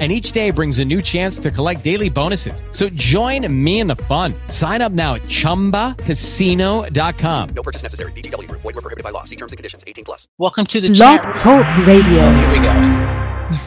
and 0.00 0.10
each 0.10 0.32
day 0.32 0.50
brings 0.50 0.80
a 0.80 0.84
new 0.84 1.00
chance 1.00 1.38
to 1.38 1.52
collect 1.52 1.84
daily 1.84 2.10
bonuses. 2.10 2.64
So 2.72 2.88
join 2.88 3.46
me 3.64 3.78
in 3.78 3.86
the 3.86 3.94
fun. 3.96 4.34
Sign 4.48 4.82
up 4.82 4.90
now 4.90 5.14
at 5.14 5.22
ChumbaCasino.com. 5.22 7.48
No 7.54 7.62
purchase 7.62 7.84
necessary. 7.84 8.10
VGW. 8.12 8.50
Void 8.50 8.64
were 8.64 8.72
prohibited 8.72 9.04
by 9.04 9.10
law. 9.10 9.22
See 9.22 9.36
terms 9.36 9.52
and 9.52 9.56
conditions. 9.56 9.84
18 9.86 10.04
plus. 10.04 10.26
Welcome 10.36 10.66
to 10.66 10.80
the 10.80 10.88
Blog 10.88 11.20
chat. 11.20 11.42
Talk 11.42 11.86
Radio. 11.86 12.34
Here 12.34 12.50
we 12.50 12.58
go. 12.58 12.74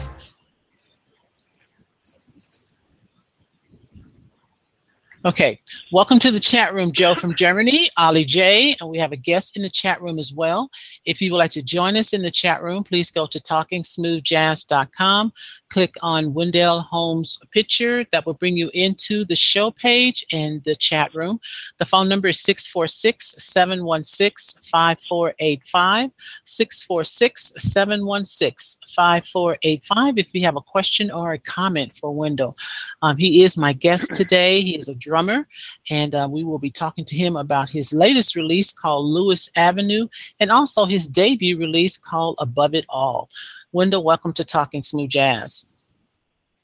Okay, 5.24 5.58
welcome 5.90 6.20
to 6.20 6.30
the 6.30 6.38
chat 6.38 6.72
room, 6.72 6.92
Joe 6.92 7.16
from 7.16 7.34
Germany, 7.34 7.90
Ali 7.96 8.24
J, 8.24 8.76
and 8.80 8.88
we 8.88 8.98
have 8.98 9.10
a 9.10 9.16
guest 9.16 9.56
in 9.56 9.64
the 9.64 9.68
chat 9.68 10.00
room 10.00 10.20
as 10.20 10.32
well. 10.32 10.70
If 11.04 11.20
you 11.20 11.32
would 11.32 11.38
like 11.38 11.50
to 11.50 11.62
join 11.62 11.96
us 11.96 12.12
in 12.12 12.22
the 12.22 12.30
chat 12.30 12.62
room, 12.62 12.84
please 12.84 13.10
go 13.10 13.26
to 13.26 13.40
talkingsmoothjazz.com, 13.40 15.32
click 15.70 15.96
on 16.02 16.34
Wendell 16.34 16.80
Holmes' 16.80 17.38
picture. 17.52 18.04
That 18.12 18.26
will 18.26 18.34
bring 18.34 18.56
you 18.56 18.70
into 18.74 19.24
the 19.24 19.36
show 19.36 19.70
page 19.70 20.24
and 20.32 20.62
the 20.64 20.74
chat 20.74 21.14
room. 21.14 21.40
The 21.78 21.84
phone 21.84 22.08
number 22.08 22.28
is 22.28 22.40
646 22.40 23.42
716 23.42 24.62
5485. 24.62 26.10
646 26.44 27.52
716 27.56 28.80
5485. 28.94 30.18
If 30.18 30.34
you 30.34 30.42
have 30.42 30.56
a 30.56 30.60
question 30.60 31.10
or 31.10 31.32
a 31.32 31.38
comment 31.38 31.96
for 31.96 32.14
Wendell, 32.14 32.54
um, 33.02 33.16
he 33.16 33.42
is 33.42 33.58
my 33.58 33.72
guest 33.72 34.14
today. 34.14 34.60
He 34.60 34.76
is 34.76 34.88
a 34.88 34.94
drummer, 34.94 35.46
and 35.90 36.14
uh, 36.14 36.28
we 36.30 36.44
will 36.44 36.58
be 36.58 36.70
talking 36.70 37.04
to 37.04 37.16
him 37.16 37.36
about 37.36 37.70
his 37.70 37.92
latest 37.92 38.36
release 38.36 38.72
called 38.72 39.06
Lewis 39.06 39.50
Avenue 39.56 40.08
and 40.40 40.50
also 40.50 40.84
his 40.84 41.06
debut 41.06 41.58
release 41.58 41.96
called 41.96 42.36
Above 42.38 42.74
It 42.74 42.86
All. 42.88 43.28
Wendell, 43.72 44.02
welcome 44.02 44.32
to 44.32 44.44
Talking 44.44 44.82
Smooth 44.82 45.10
Jazz. 45.10 45.92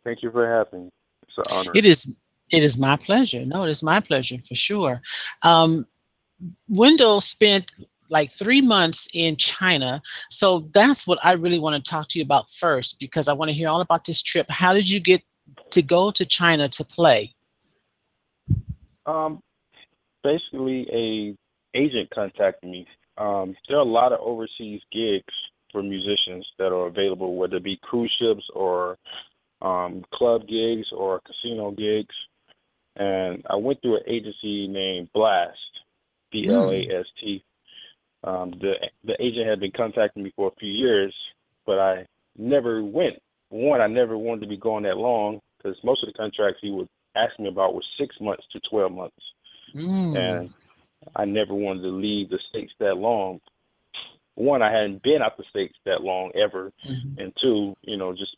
Thank 0.04 0.22
you 0.22 0.30
for 0.30 0.46
having 0.46 0.84
me. 0.84 0.90
It's 1.28 1.50
an 1.50 1.56
honor. 1.56 1.72
It 1.74 1.84
is 1.84 2.14
it 2.50 2.62
is 2.62 2.78
my 2.78 2.96
pleasure. 2.96 3.44
No, 3.44 3.64
it 3.64 3.70
is 3.70 3.82
my 3.82 4.00
pleasure 4.00 4.38
for 4.38 4.54
sure. 4.54 5.02
Um, 5.42 5.86
Wendell 6.68 7.20
spent 7.20 7.72
like 8.10 8.30
three 8.30 8.60
months 8.60 9.08
in 9.14 9.36
China. 9.36 10.02
So 10.30 10.70
that's 10.72 11.06
what 11.06 11.18
I 11.22 11.32
really 11.32 11.58
want 11.58 11.82
to 11.82 11.90
talk 11.90 12.08
to 12.10 12.18
you 12.18 12.24
about 12.24 12.50
first 12.50 13.00
because 13.00 13.28
I 13.28 13.32
want 13.32 13.48
to 13.48 13.54
hear 13.54 13.68
all 13.68 13.80
about 13.80 14.04
this 14.04 14.22
trip. 14.22 14.46
How 14.50 14.74
did 14.74 14.88
you 14.88 15.00
get 15.00 15.22
to 15.70 15.82
go 15.82 16.10
to 16.10 16.24
China 16.24 16.68
to 16.68 16.84
play? 16.84 17.30
Um, 19.06 19.40
basically, 20.22 20.86
a 20.92 21.36
agent 21.76 22.10
contacted 22.14 22.70
me. 22.70 22.86
Um, 23.18 23.54
there 23.68 23.78
are 23.78 23.80
a 23.80 23.84
lot 23.84 24.12
of 24.12 24.20
overseas 24.20 24.80
gigs 24.92 25.34
for 25.74 25.82
musicians 25.82 26.46
that 26.58 26.72
are 26.72 26.86
available, 26.86 27.34
whether 27.36 27.56
it 27.56 27.64
be 27.64 27.78
cruise 27.82 28.14
ships 28.18 28.44
or 28.54 28.96
um, 29.60 30.04
club 30.14 30.42
gigs 30.48 30.86
or 30.96 31.20
casino 31.26 31.72
gigs. 31.72 32.14
And 32.96 33.44
I 33.50 33.56
went 33.56 33.82
through 33.82 33.96
an 33.96 34.04
agency 34.06 34.68
named 34.68 35.10
Blast, 35.12 35.58
B 36.30 36.46
L 36.48 36.70
A 36.70 37.00
S 37.00 37.06
T. 37.20 37.44
Um, 38.22 38.52
the 38.60 38.74
the 39.02 39.20
agent 39.20 39.48
had 39.48 39.58
been 39.60 39.72
contacting 39.72 40.22
me 40.22 40.32
for 40.36 40.48
a 40.48 40.60
few 40.60 40.70
years, 40.70 41.12
but 41.66 41.78
I 41.80 42.06
never 42.38 42.82
went. 42.84 43.16
One, 43.48 43.80
I 43.80 43.88
never 43.88 44.16
wanted 44.16 44.42
to 44.42 44.46
be 44.46 44.56
going 44.56 44.84
that 44.84 44.96
long 44.96 45.40
because 45.58 45.76
most 45.82 46.04
of 46.04 46.06
the 46.06 46.16
contracts 46.16 46.60
he 46.62 46.70
would 46.70 46.88
ask 47.16 47.38
me 47.38 47.48
about 47.48 47.74
were 47.74 47.82
six 47.98 48.14
months 48.20 48.44
to 48.52 48.60
twelve 48.70 48.92
months, 48.92 49.16
Mm. 49.74 50.16
and 50.16 50.50
I 51.16 51.24
never 51.24 51.52
wanted 51.52 51.82
to 51.82 51.88
leave 51.88 52.30
the 52.30 52.38
states 52.48 52.72
that 52.78 52.96
long. 52.96 53.40
One, 54.36 54.62
I 54.62 54.70
hadn't 54.72 55.02
been 55.02 55.22
out 55.22 55.36
the 55.36 55.44
states 55.44 55.76
that 55.84 56.02
long 56.02 56.32
ever, 56.34 56.72
Mhm. 56.84 57.18
and 57.18 57.36
two, 57.36 57.76
you 57.82 57.96
know, 57.96 58.12
just 58.12 58.36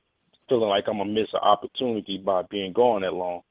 feeling 0.48 0.68
like 0.68 0.86
I'm 0.88 0.98
gonna 0.98 1.10
miss 1.10 1.32
an 1.32 1.40
opportunity 1.40 2.18
by 2.18 2.42
being 2.42 2.72
gone 2.72 3.02
that 3.02 3.14
long. 3.14 3.42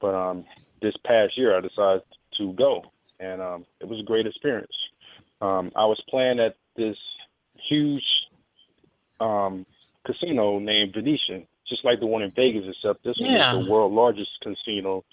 But 0.00 0.14
um, 0.14 0.44
this 0.80 0.96
past 1.04 1.38
year, 1.38 1.56
I 1.56 1.60
decided 1.60 2.02
to 2.38 2.52
go, 2.54 2.84
and 3.20 3.40
um, 3.40 3.66
it 3.80 3.88
was 3.88 4.00
a 4.00 4.04
great 4.04 4.26
experience. 4.26 4.74
Um, 5.40 5.70
I 5.76 5.84
was 5.86 6.00
playing 6.08 6.40
at 6.40 6.56
this 6.76 6.96
huge 7.68 8.04
um, 9.20 9.64
casino 10.04 10.58
named 10.58 10.92
Venetian, 10.94 11.46
just 11.68 11.84
like 11.84 12.00
the 12.00 12.06
one 12.06 12.22
in 12.22 12.30
Vegas, 12.32 12.64
except 12.68 13.02
this 13.04 13.16
Yeah. 13.18 13.52
one 13.54 13.60
is 13.60 13.66
the 13.66 13.70
world 13.72 13.92
largest 13.92 14.30
casino. 14.42 15.04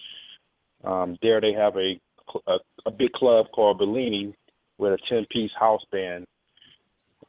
Um, 0.84 1.18
there, 1.22 1.40
they 1.40 1.54
have 1.54 1.78
a, 1.78 2.00
a 2.48 2.60
a 2.86 2.92
big 2.92 3.14
club 3.14 3.48
called 3.52 3.78
Bellini 3.78 4.34
with 4.78 4.92
a 4.94 4.98
ten 5.08 5.26
piece 5.30 5.52
house 5.58 5.86
band, 5.92 6.26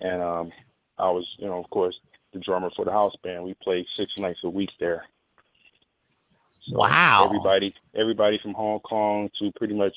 and 0.00 0.22
um, 0.22 0.52
I 0.98 1.10
was, 1.10 1.26
you 1.38 1.46
know, 1.46 1.58
of 1.58 1.70
course, 1.70 1.98
the 2.32 2.38
drummer 2.40 2.70
for 2.74 2.84
the 2.84 2.92
house 2.92 3.14
band. 3.22 3.44
We 3.44 3.54
played 3.54 3.86
six 3.96 4.12
nights 4.18 4.40
a 4.44 4.50
week 4.50 4.70
there. 4.80 5.04
So 6.68 6.78
Wow. 6.78 7.24
Everybody, 7.26 7.74
everybody 7.94 8.38
from 8.42 8.54
Hong 8.54 8.80
Kong 8.80 9.30
to 9.38 9.52
pretty 9.52 9.74
much 9.74 9.94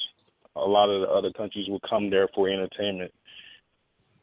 a 0.55 0.59
lot 0.67 0.89
of 0.89 1.01
the 1.01 1.07
other 1.09 1.31
countries 1.31 1.67
would 1.69 1.81
come 1.83 2.09
there 2.09 2.27
for 2.33 2.49
entertainment 2.49 3.13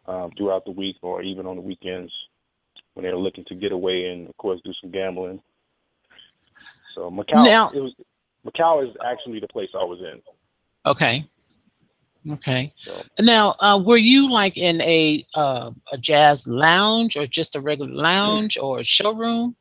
um, 0.07 0.31
throughout 0.37 0.65
the 0.65 0.71
week 0.71 0.97
or 1.03 1.23
even 1.23 1.47
on 1.47 1.57
the 1.57 1.63
weekends 1.63 2.13
when 2.95 3.05
they're 3.05 3.17
looking 3.17 3.45
to 3.47 3.55
get 3.55 3.73
away 3.73 4.07
and, 4.07 4.29
of 4.29 4.37
course, 4.37 4.61
do 4.65 4.73
some 4.81 4.91
gambling. 4.91 5.41
So 6.95 7.11
Macau, 7.11 7.45
Now- 7.45 7.71
it 7.71 7.81
was 7.81 7.95
Macau 8.47 8.87
is 8.89 8.95
actually 9.05 9.41
the 9.41 9.49
place 9.49 9.71
I 9.75 9.85
was 9.85 10.01
in. 10.01 10.21
Okay. 10.87 11.25
Okay. 12.33 12.73
So 12.87 13.03
Now, 13.21 13.55
uh, 13.61 13.81
were 13.85 13.97
you 13.99 14.31
like 14.31 14.57
in 14.57 14.81
a 14.83 15.25
uh, 15.35 15.73
a 15.93 15.99
jazz 15.99 16.47
lounge 16.47 17.17
or 17.17 17.27
just 17.27 17.57
a 17.57 17.61
regular 17.61 17.93
lounge 17.93 18.57
or 18.59 18.81
a 18.81 18.85
showroom? 18.85 19.57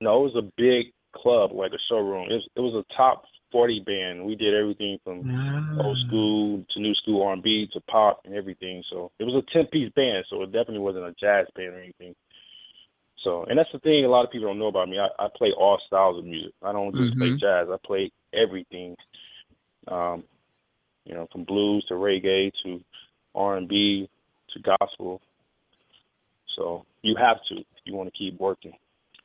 no, 0.00 0.20
it 0.26 0.34
was 0.34 0.36
a 0.44 0.52
big 0.56 0.92
club, 1.16 1.52
like 1.52 1.72
a 1.72 1.78
showroom. 1.88 2.30
It 2.30 2.34
was, 2.34 2.48
it 2.56 2.60
was 2.60 2.74
a 2.74 2.94
top 2.94 3.24
forty 3.52 3.80
band. 3.80 4.24
We 4.24 4.34
did 4.36 4.54
everything 4.54 4.98
from 5.04 5.26
old 5.76 5.98
Ah. 5.98 6.06
school 6.06 6.64
to 6.70 6.80
new 6.80 6.94
school 6.94 7.22
R 7.22 7.34
and 7.34 7.42
B 7.42 7.68
to 7.72 7.80
pop 7.82 8.20
and 8.24 8.34
everything. 8.34 8.82
So 8.90 9.10
it 9.18 9.24
was 9.24 9.34
a 9.34 9.52
ten 9.52 9.66
piece 9.66 9.92
band, 9.94 10.24
so 10.30 10.42
it 10.42 10.46
definitely 10.52 10.80
wasn't 10.80 11.06
a 11.06 11.14
jazz 11.20 11.46
band 11.56 11.74
or 11.74 11.80
anything. 11.80 12.14
So 13.22 13.44
and 13.44 13.58
that's 13.58 13.72
the 13.72 13.78
thing 13.80 14.04
a 14.04 14.08
lot 14.08 14.24
of 14.24 14.30
people 14.32 14.48
don't 14.48 14.58
know 14.58 14.68
about 14.68 14.88
me. 14.88 14.98
I, 14.98 15.08
I 15.24 15.28
play 15.36 15.52
all 15.56 15.80
styles 15.86 16.18
of 16.18 16.24
music. 16.24 16.52
I 16.62 16.72
don't 16.72 16.96
just 16.96 17.16
play 17.18 17.32
Mhm. 17.32 17.40
jazz. 17.40 17.68
I 17.70 17.76
play 17.86 18.10
everything. 18.34 18.96
Um, 19.88 20.24
you 21.04 21.14
know, 21.14 21.28
from 21.30 21.44
blues 21.44 21.84
to 21.88 21.94
reggae 21.94 22.52
to 22.62 22.82
R 23.34 23.56
and 23.56 23.68
B 23.68 24.08
to 24.52 24.60
gospel. 24.60 25.20
So 26.56 26.86
you 27.02 27.16
have 27.16 27.38
to. 27.48 27.58
if 27.58 27.66
You 27.84 27.94
want 27.94 28.12
to 28.12 28.18
keep 28.18 28.38
working. 28.38 28.72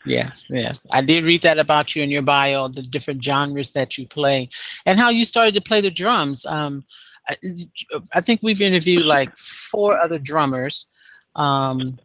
Yes, 0.06 0.46
yes. 0.50 0.88
I 0.92 1.02
did 1.02 1.24
read 1.24 1.42
that 1.42 1.60
about 1.60 1.96
you 1.96 2.04
in 2.04 2.10
your 2.10 2.22
bio, 2.22 2.68
the 2.68 2.82
different 2.82 3.24
genres 3.24 3.72
that 3.72 3.98
you 3.98 4.08
play 4.08 4.50
and 4.86 5.00
how 5.00 5.10
you 5.10 5.26
started 5.26 5.54
to 5.56 5.62
play 5.62 5.82
the 5.82 5.92
drums. 5.92 6.46
Um, 6.46 6.86
I, 7.28 7.36
I 8.14 8.22
think 8.22 8.42
we've 8.42 8.62
interviewed 8.62 9.06
like 9.06 9.36
four 9.38 10.00
other 10.00 10.18
drummers. 10.18 10.88
Um, 11.36 12.00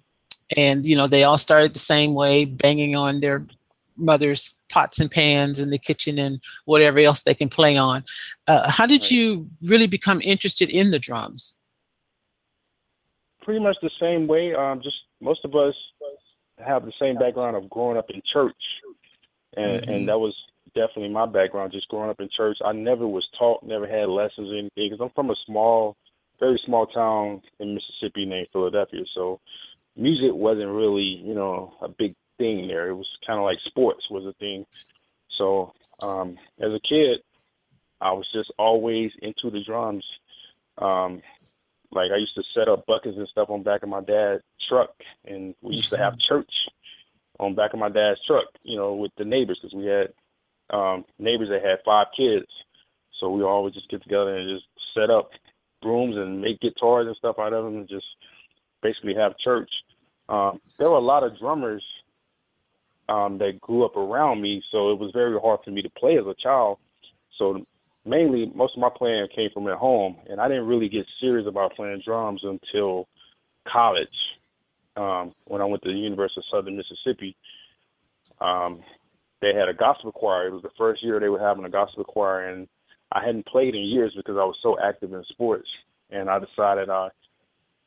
and, 0.57 0.85
you 0.85 0.97
know, 0.97 1.07
they 1.07 1.25
all 1.25 1.39
started 1.39 1.75
the 1.75 1.79
same 1.79 2.15
way, 2.15 2.45
banging 2.45 2.97
on 2.97 3.21
their 3.21 3.47
mother's 3.97 4.54
pots 4.71 5.01
and 5.01 5.11
pans 5.11 5.61
in 5.61 5.71
the 5.71 5.79
kitchen 5.79 6.19
and 6.19 6.41
whatever 6.65 6.99
else 6.99 7.23
they 7.23 7.35
can 7.35 7.49
play 7.49 7.77
on. 7.77 8.05
Uh, 8.47 8.71
how 8.71 8.87
did 8.87 9.11
you 9.11 9.49
really 9.63 9.87
become 9.87 10.21
interested 10.23 10.71
in 10.71 10.91
the 10.91 10.99
drums? 10.99 11.61
pretty 13.45 13.61
much 13.61 13.77
the 13.83 13.91
same 14.01 14.27
way. 14.27 14.55
Um, 14.55 14.81
just 14.83 14.97
most 15.21 15.45
of 15.45 15.55
us 15.55 15.75
have 16.59 16.85
the 16.85 16.93
same 16.99 17.17
background 17.17 17.57
of 17.57 17.69
growing 17.69 17.97
up 17.97 18.11
in 18.11 18.23
church, 18.33 18.57
and 19.57 19.83
Mhm. 19.83 19.89
and 19.89 20.09
that 20.09 20.19
was 20.19 20.35
definitely 20.75 21.11
my 21.11 21.27
background. 21.27 21.73
Just 21.73 21.89
growing 21.89 22.11
up 22.11 22.21
in 22.21 22.29
church, 22.31 22.59
I 22.65 22.73
never 22.73 23.07
was 23.07 23.29
taught, 23.39 23.63
never 23.63 23.87
had 23.87 24.09
lessons 24.09 24.51
or 24.51 24.55
anything. 24.55 24.71
Because 24.91 25.01
I'm 25.01 25.11
from 25.11 25.31
a 25.31 25.37
small, 25.45 25.97
very 26.41 26.59
small 26.65 26.87
town 26.87 27.43
in 27.61 27.75
Mississippi 27.75 28.25
named 28.25 28.49
Philadelphia, 28.53 29.05
so 29.15 29.41
music 29.95 30.33
wasn't 30.33 30.71
really, 30.71 31.03
you 31.03 31.35
know, 31.35 31.75
a 31.81 31.89
big 31.89 32.17
thing 32.39 32.69
there. 32.69 32.89
It 32.89 32.95
was 32.95 33.09
kind 33.27 33.39
of 33.39 33.45
like 33.45 33.59
sports 33.65 34.09
was 34.11 34.27
a 34.27 34.33
thing. 34.35 34.67
So 35.39 35.73
um, 36.03 36.37
as 36.61 36.73
a 36.73 36.81
kid, 36.81 37.21
I 38.01 38.13
was 38.13 38.29
just 38.33 38.53
always 38.59 39.13
into 39.23 39.51
the 39.51 39.63
drums. 39.65 40.05
Um, 40.79 41.23
like 41.91 42.11
I 42.11 42.17
used 42.17 42.35
to 42.35 42.43
set 42.55 42.69
up 42.69 42.87
buckets 42.87 43.17
and 43.17 43.29
stuff 43.29 43.51
on 43.51 43.63
back 43.63 43.83
of 43.83 43.89
my 43.89 44.01
dad's 44.01 44.43
truck, 44.69 44.91
and 45.25 45.55
we 45.63 45.77
used 45.77 45.91
to 45.91 45.99
have 45.99 46.19
church 46.19 46.51
on 47.39 47.55
back 47.55 47.73
of 47.73 47.79
my 47.79 47.89
dad's 47.89 48.21
truck. 48.27 48.47
You 48.63 48.77
know, 48.77 48.95
with 48.95 49.13
the 49.17 49.25
neighbors 49.25 49.59
because 49.63 49.75
we 49.75 49.87
had 49.87 50.13
um, 50.71 51.05
neighbors 51.19 51.49
that 51.51 51.65
had 51.65 51.79
five 51.85 52.09
kids, 52.17 52.47
so 53.21 53.31
we 53.31 53.43
always 53.43 53.75
just 53.75 53.89
get 53.89 54.03
together 54.03 54.37
and 54.37 54.59
just 54.59 54.67
set 54.95 55.11
up 55.11 55.31
rooms 55.85 56.17
and 56.17 56.41
make 56.41 56.61
guitars 56.61 57.07
and 57.07 57.17
stuff 57.17 57.39
out 57.39 57.53
of 57.53 57.65
them, 57.65 57.77
and 57.77 57.89
just 57.89 58.07
basically 58.83 59.15
have 59.15 59.39
church. 59.39 59.71
Um, 60.29 60.61
there 60.79 60.91
were 60.91 60.97
a 60.97 61.01
lot 61.01 61.23
of 61.23 61.39
drummers 61.39 61.85
um, 63.09 63.39
that 63.39 63.61
grew 63.61 63.85
up 63.85 63.97
around 63.97 64.41
me, 64.41 64.63
so 64.71 64.91
it 64.91 64.99
was 64.99 65.11
very 65.13 65.39
hard 65.39 65.61
for 65.65 65.71
me 65.71 65.83
to 65.83 65.91
play 65.91 66.19
as 66.19 66.27
a 66.27 66.35
child. 66.43 66.79
So 67.39 67.67
mainly, 68.05 68.51
most 68.55 68.77
of 68.77 68.81
my 68.81 68.91
playing 68.95 69.29
came 69.35 69.51
from 69.53 69.69
at 69.69 69.79
home, 69.79 70.17
and 70.29 70.41
I 70.41 70.49
didn't 70.49 70.67
really 70.67 70.89
get 70.89 71.07
serious 71.21 71.47
about 71.47 71.75
playing 71.75 72.03
drums 72.05 72.43
until 72.45 73.09
college 73.67 74.09
um, 74.97 75.33
when 75.45 75.61
I 75.61 75.65
went 75.65 75.83
to 75.83 75.93
the 75.93 75.99
University 75.99 76.41
of 76.41 76.45
Southern 76.51 76.77
Mississippi. 76.77 77.37
Um, 78.41 78.83
they 79.41 79.53
had 79.55 79.69
a 79.69 79.75
gospel 79.75 80.13
choir. 80.13 80.47
It 80.47 80.53
was 80.53 80.63
the 80.63 80.71
first 80.79 81.03
year 81.03 81.21
they 81.21 81.29
were 81.29 81.41
having 81.41 81.65
a 81.65 81.71
gospel 81.71 82.05
choir, 82.05 82.49
and 82.49 82.69
I 83.13 83.25
hadn't 83.25 83.47
played 83.47 83.75
in 83.75 83.83
years 83.83 84.15
because 84.17 84.37
I 84.37 84.45
was 84.45 84.57
so 84.63 84.79
active 84.83 85.13
in 85.13 85.25
sports. 85.29 85.69
And 86.11 86.31
I 86.31 86.39
decided 86.39 86.91
I 86.91 87.09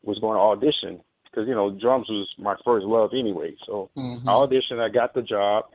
was 0.04 0.20
going 0.20 0.36
to 0.36 0.40
audition 0.40 1.02
because 1.38 1.48
you 1.48 1.54
know 1.54 1.70
drums 1.70 2.10
was 2.10 2.28
my 2.40 2.56
first 2.66 2.86
love 2.86 3.12
anyway. 3.14 3.56
So 3.66 3.92
Mhm. 3.96 4.28
I 4.28 4.32
auditioned, 4.32 4.80
I 4.80 4.90
got 4.90 5.14
the 5.14 5.22
job, 5.22 5.66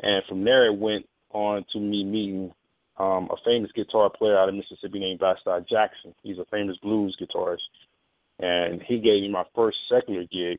and 0.00 0.22
from 0.26 0.44
there 0.44 0.66
it 0.66 0.76
went 0.76 1.08
on 1.30 1.64
to 1.72 1.80
me 1.80 2.04
meeting 2.04 2.52
um, 2.98 3.30
a 3.30 3.36
famous 3.38 3.72
guitar 3.72 4.10
player 4.10 4.36
out 4.36 4.50
of 4.50 4.54
Mississippi 4.54 4.98
named 4.98 5.20
Vasti 5.20 5.66
Jackson. 5.66 6.14
He's 6.22 6.38
a 6.38 6.44
famous 6.44 6.76
blues 6.76 7.16
guitarist, 7.18 7.62
and 8.38 8.82
he 8.82 8.98
gave 8.98 9.22
me 9.22 9.30
my 9.30 9.44
first 9.54 9.78
secular 9.88 10.24
gig, 10.24 10.58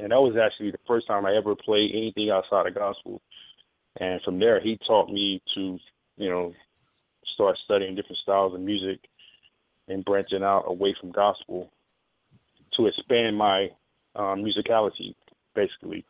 and 0.00 0.10
that 0.10 0.20
was 0.20 0.36
actually 0.36 0.72
the 0.72 0.78
first 0.88 1.06
time 1.06 1.24
I 1.24 1.36
ever 1.36 1.54
played 1.54 1.94
anything 1.94 2.30
outside 2.30 2.66
of 2.66 2.74
gospel. 2.74 3.22
And 3.96 4.20
from 4.22 4.40
there, 4.40 4.60
he 4.60 4.78
taught 4.78 5.12
me 5.12 5.42
to, 5.54 5.78
you 6.16 6.28
know, 6.28 6.54
start 7.24 7.56
studying 7.64 7.94
different 7.94 8.18
styles 8.18 8.52
of 8.52 8.60
music 8.60 9.08
and 9.86 10.04
branching 10.04 10.42
out 10.42 10.64
away 10.66 10.94
from 11.00 11.12
gospel 11.12 11.70
to 12.76 12.86
expand 12.86 13.36
my 13.36 13.70
um, 14.14 14.44
musicality, 14.44 15.14
basically. 15.54 16.04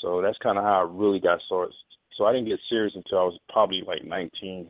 So 0.00 0.20
that's 0.20 0.38
kind 0.38 0.58
of 0.58 0.64
how 0.64 0.80
I 0.80 0.90
really 0.90 1.20
got 1.20 1.40
started. 1.42 1.74
So 2.16 2.26
I 2.26 2.32
didn't 2.32 2.48
get 2.48 2.60
serious 2.68 2.94
until 2.94 3.18
I 3.18 3.24
was 3.24 3.38
probably 3.48 3.82
like 3.82 4.04
19. 4.04 4.68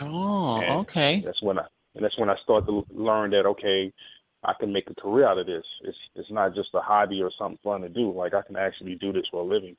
Oh, 0.00 0.60
And 0.60 0.80
okay. 0.80 1.22
That's 1.24 1.42
when 1.42 1.58
I 1.58 1.66
and 1.94 2.04
that's 2.04 2.18
when 2.18 2.28
I 2.28 2.36
started 2.42 2.66
to 2.66 2.84
learn 2.90 3.30
that 3.30 3.46
okay, 3.46 3.92
I 4.42 4.52
can 4.58 4.72
make 4.72 4.90
a 4.90 4.94
career 4.94 5.26
out 5.26 5.38
of 5.38 5.46
this. 5.46 5.64
It's 5.82 5.96
it's 6.14 6.30
not 6.30 6.54
just 6.54 6.70
a 6.74 6.80
hobby 6.80 7.22
or 7.22 7.30
something 7.38 7.58
fun 7.62 7.82
to 7.82 7.88
do. 7.88 8.12
Like 8.12 8.34
I 8.34 8.42
can 8.42 8.56
actually 8.56 8.96
do 8.96 9.12
this 9.12 9.26
for 9.30 9.40
a 9.40 9.44
living. 9.44 9.76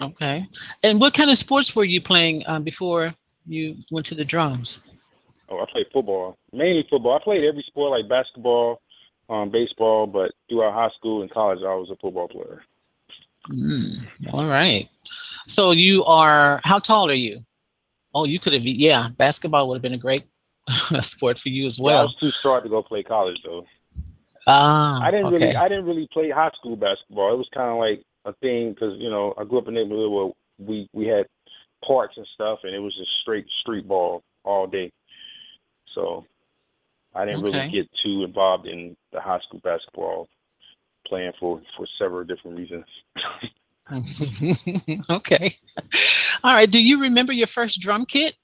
Okay. 0.00 0.44
And 0.82 1.00
what 1.00 1.14
kind 1.14 1.30
of 1.30 1.38
sports 1.38 1.74
were 1.76 1.84
you 1.84 2.00
playing 2.00 2.42
um, 2.46 2.62
before 2.62 3.14
you 3.46 3.76
went 3.90 4.06
to 4.06 4.14
the 4.14 4.24
drums? 4.24 4.80
Oh, 5.48 5.60
I 5.60 5.66
played 5.70 5.86
football, 5.92 6.38
mainly 6.52 6.86
football. 6.88 7.14
I 7.16 7.22
played 7.22 7.44
every 7.44 7.62
sport 7.66 7.90
like 7.90 8.08
basketball, 8.08 8.80
um, 9.32 9.50
baseball, 9.50 10.06
but 10.06 10.32
throughout 10.48 10.74
high 10.74 10.90
school 10.96 11.22
and 11.22 11.30
college, 11.30 11.60
I 11.60 11.74
was 11.74 11.90
a 11.90 11.96
football 11.96 12.28
player. 12.28 12.62
Mm, 13.50 14.06
all 14.32 14.46
right. 14.46 14.86
So 15.48 15.70
you 15.70 16.04
are, 16.04 16.60
how 16.64 16.78
tall 16.78 17.08
are 17.10 17.14
you? 17.14 17.44
Oh, 18.14 18.26
you 18.26 18.38
could 18.38 18.52
have, 18.52 18.62
yeah, 18.64 19.08
basketball 19.16 19.68
would 19.68 19.76
have 19.76 19.82
been 19.82 19.94
a 19.94 19.98
great 19.98 20.24
sport 21.00 21.38
for 21.38 21.48
you 21.48 21.66
as 21.66 21.78
Yeah, 21.78 21.84
I 21.84 22.02
was 22.02 22.16
too 22.20 22.30
short 22.42 22.62
to 22.64 22.68
go 22.68 22.82
play 22.82 23.02
college 23.02 23.38
though. 23.42 23.66
Ah, 24.46 25.02
I 25.02 25.10
didn't 25.10 25.26
okay. 25.26 25.36
really 25.36 25.56
I 25.56 25.68
didn't 25.68 25.86
really 25.86 26.08
play 26.12 26.30
high 26.30 26.50
school 26.58 26.76
basketball. 26.76 27.32
It 27.32 27.38
was 27.38 27.48
kind 27.54 27.70
of 27.70 27.78
like 27.78 28.02
a 28.24 28.32
thing 28.40 28.70
because 28.70 28.98
you 28.98 29.08
know 29.08 29.34
I 29.38 29.44
grew 29.44 29.58
up 29.58 29.68
in 29.68 29.76
a 29.76 29.82
neighborhood 29.82 30.10
where 30.10 30.30
we 30.58 30.88
we 30.92 31.06
had 31.06 31.26
parks 31.86 32.16
and 32.16 32.26
stuff, 32.34 32.60
and 32.64 32.74
it 32.74 32.80
was 32.80 32.94
just 32.96 33.10
straight 33.20 33.46
street 33.60 33.86
ball 33.86 34.24
all 34.44 34.66
day. 34.66 34.90
So 35.94 36.26
I 37.14 37.24
didn't 37.26 37.42
Okay. 37.42 37.42
really 37.42 37.62
get 37.70 37.88
too 38.04 38.24
involved 38.24 38.66
in 38.66 38.96
the 39.12 39.20
high 39.20 39.40
school 39.46 39.60
basketball 39.64 40.28
playing 41.06 41.32
for 41.40 41.60
for 41.76 41.86
several 41.98 42.24
different 42.24 42.58
reasons. 42.58 42.86
okay. 45.10 45.50
All 46.44 46.54
right. 46.54 46.70
Do 46.70 46.82
you 46.82 47.00
remember 47.00 47.32
your 47.32 47.46
first 47.48 47.80
drum 47.80 48.06
kit? 48.06 48.36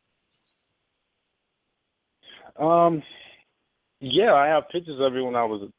Um, 2.58 3.02
yeah, 4.00 4.34
I 4.34 4.48
have 4.48 4.68
pictures 4.70 5.00
of 5.00 5.16
it 5.16 5.22
when 5.22 5.36
I 5.36 5.44
was 5.44 5.62
a 5.62 5.72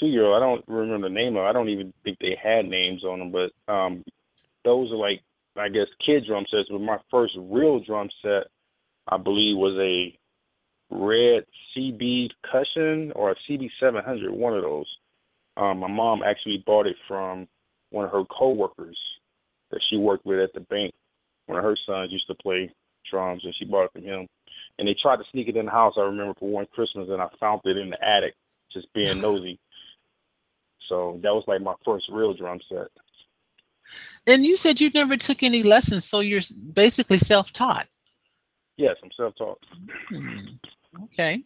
two 0.00 0.06
year 0.06 0.24
old. 0.26 0.36
I 0.36 0.46
don't 0.46 0.64
remember 0.68 1.08
the 1.08 1.14
name 1.14 1.36
of. 1.36 1.44
it. 1.44 1.48
I 1.48 1.52
don't 1.52 1.68
even 1.70 1.92
think 2.04 2.18
they 2.20 2.38
had 2.42 2.66
names 2.66 3.04
on 3.04 3.18
them, 3.20 3.32
but 3.32 3.72
um, 3.72 4.04
those 4.64 4.90
are 4.92 4.96
like 4.96 5.20
I 5.56 5.68
guess 5.68 5.86
kid 6.04 6.24
drum 6.26 6.44
sets. 6.50 6.68
But 6.70 6.80
my 6.80 6.98
first 7.10 7.34
real 7.38 7.80
drum 7.80 8.08
set, 8.22 8.48
I 9.08 9.16
believe, 9.16 9.56
was 9.56 9.76
a 9.80 10.18
red 10.90 11.44
CB 11.76 12.30
Percussion 12.42 13.12
or 13.14 13.32
a 13.32 13.36
CB 13.48 13.70
seven 13.80 14.04
hundred. 14.04 14.32
One 14.32 14.54
of 14.54 14.62
those. 14.62 14.86
Um, 15.56 15.78
my 15.78 15.88
mom 15.88 16.22
actually 16.24 16.62
bought 16.66 16.86
it 16.86 16.96
from 17.06 17.46
one 17.90 18.04
of 18.04 18.10
her 18.10 18.24
coworkers 18.24 18.98
that 19.70 19.80
she 19.88 19.96
worked 19.96 20.26
with 20.26 20.40
at 20.40 20.52
the 20.52 20.60
bank. 20.60 20.92
One 21.46 21.58
of 21.58 21.64
her 21.64 21.76
sons 21.86 22.10
used 22.10 22.26
to 22.26 22.34
play 22.34 22.70
drums, 23.08 23.44
and 23.44 23.54
she 23.56 23.64
bought 23.64 23.84
it 23.84 23.92
from 23.92 24.02
him 24.02 24.26
and 24.78 24.88
they 24.88 24.96
tried 25.00 25.16
to 25.16 25.24
sneak 25.30 25.48
it 25.48 25.56
in 25.56 25.66
the 25.66 25.70
house. 25.70 25.94
I 25.96 26.02
remember 26.02 26.34
for 26.38 26.48
one 26.48 26.66
Christmas, 26.72 27.08
and 27.10 27.20
I 27.20 27.28
found 27.38 27.60
it 27.64 27.76
in 27.76 27.90
the 27.90 28.04
attic, 28.04 28.34
just 28.72 28.92
being 28.92 29.20
nosy. 29.20 29.58
So 30.88 31.18
that 31.22 31.32
was 31.32 31.44
like 31.46 31.62
my 31.62 31.74
first 31.84 32.06
real 32.12 32.34
drum 32.34 32.60
set. 32.68 32.88
And 34.26 34.44
you 34.44 34.56
said 34.56 34.80
you 34.80 34.90
never 34.90 35.16
took 35.16 35.42
any 35.42 35.62
lessons, 35.62 36.04
so 36.04 36.20
you're 36.20 36.40
basically 36.72 37.18
self-taught. 37.18 37.86
Yes, 38.76 38.96
I'm 39.02 39.10
self-taught. 39.16 39.58
Hmm. 40.08 40.38
Okay. 41.04 41.42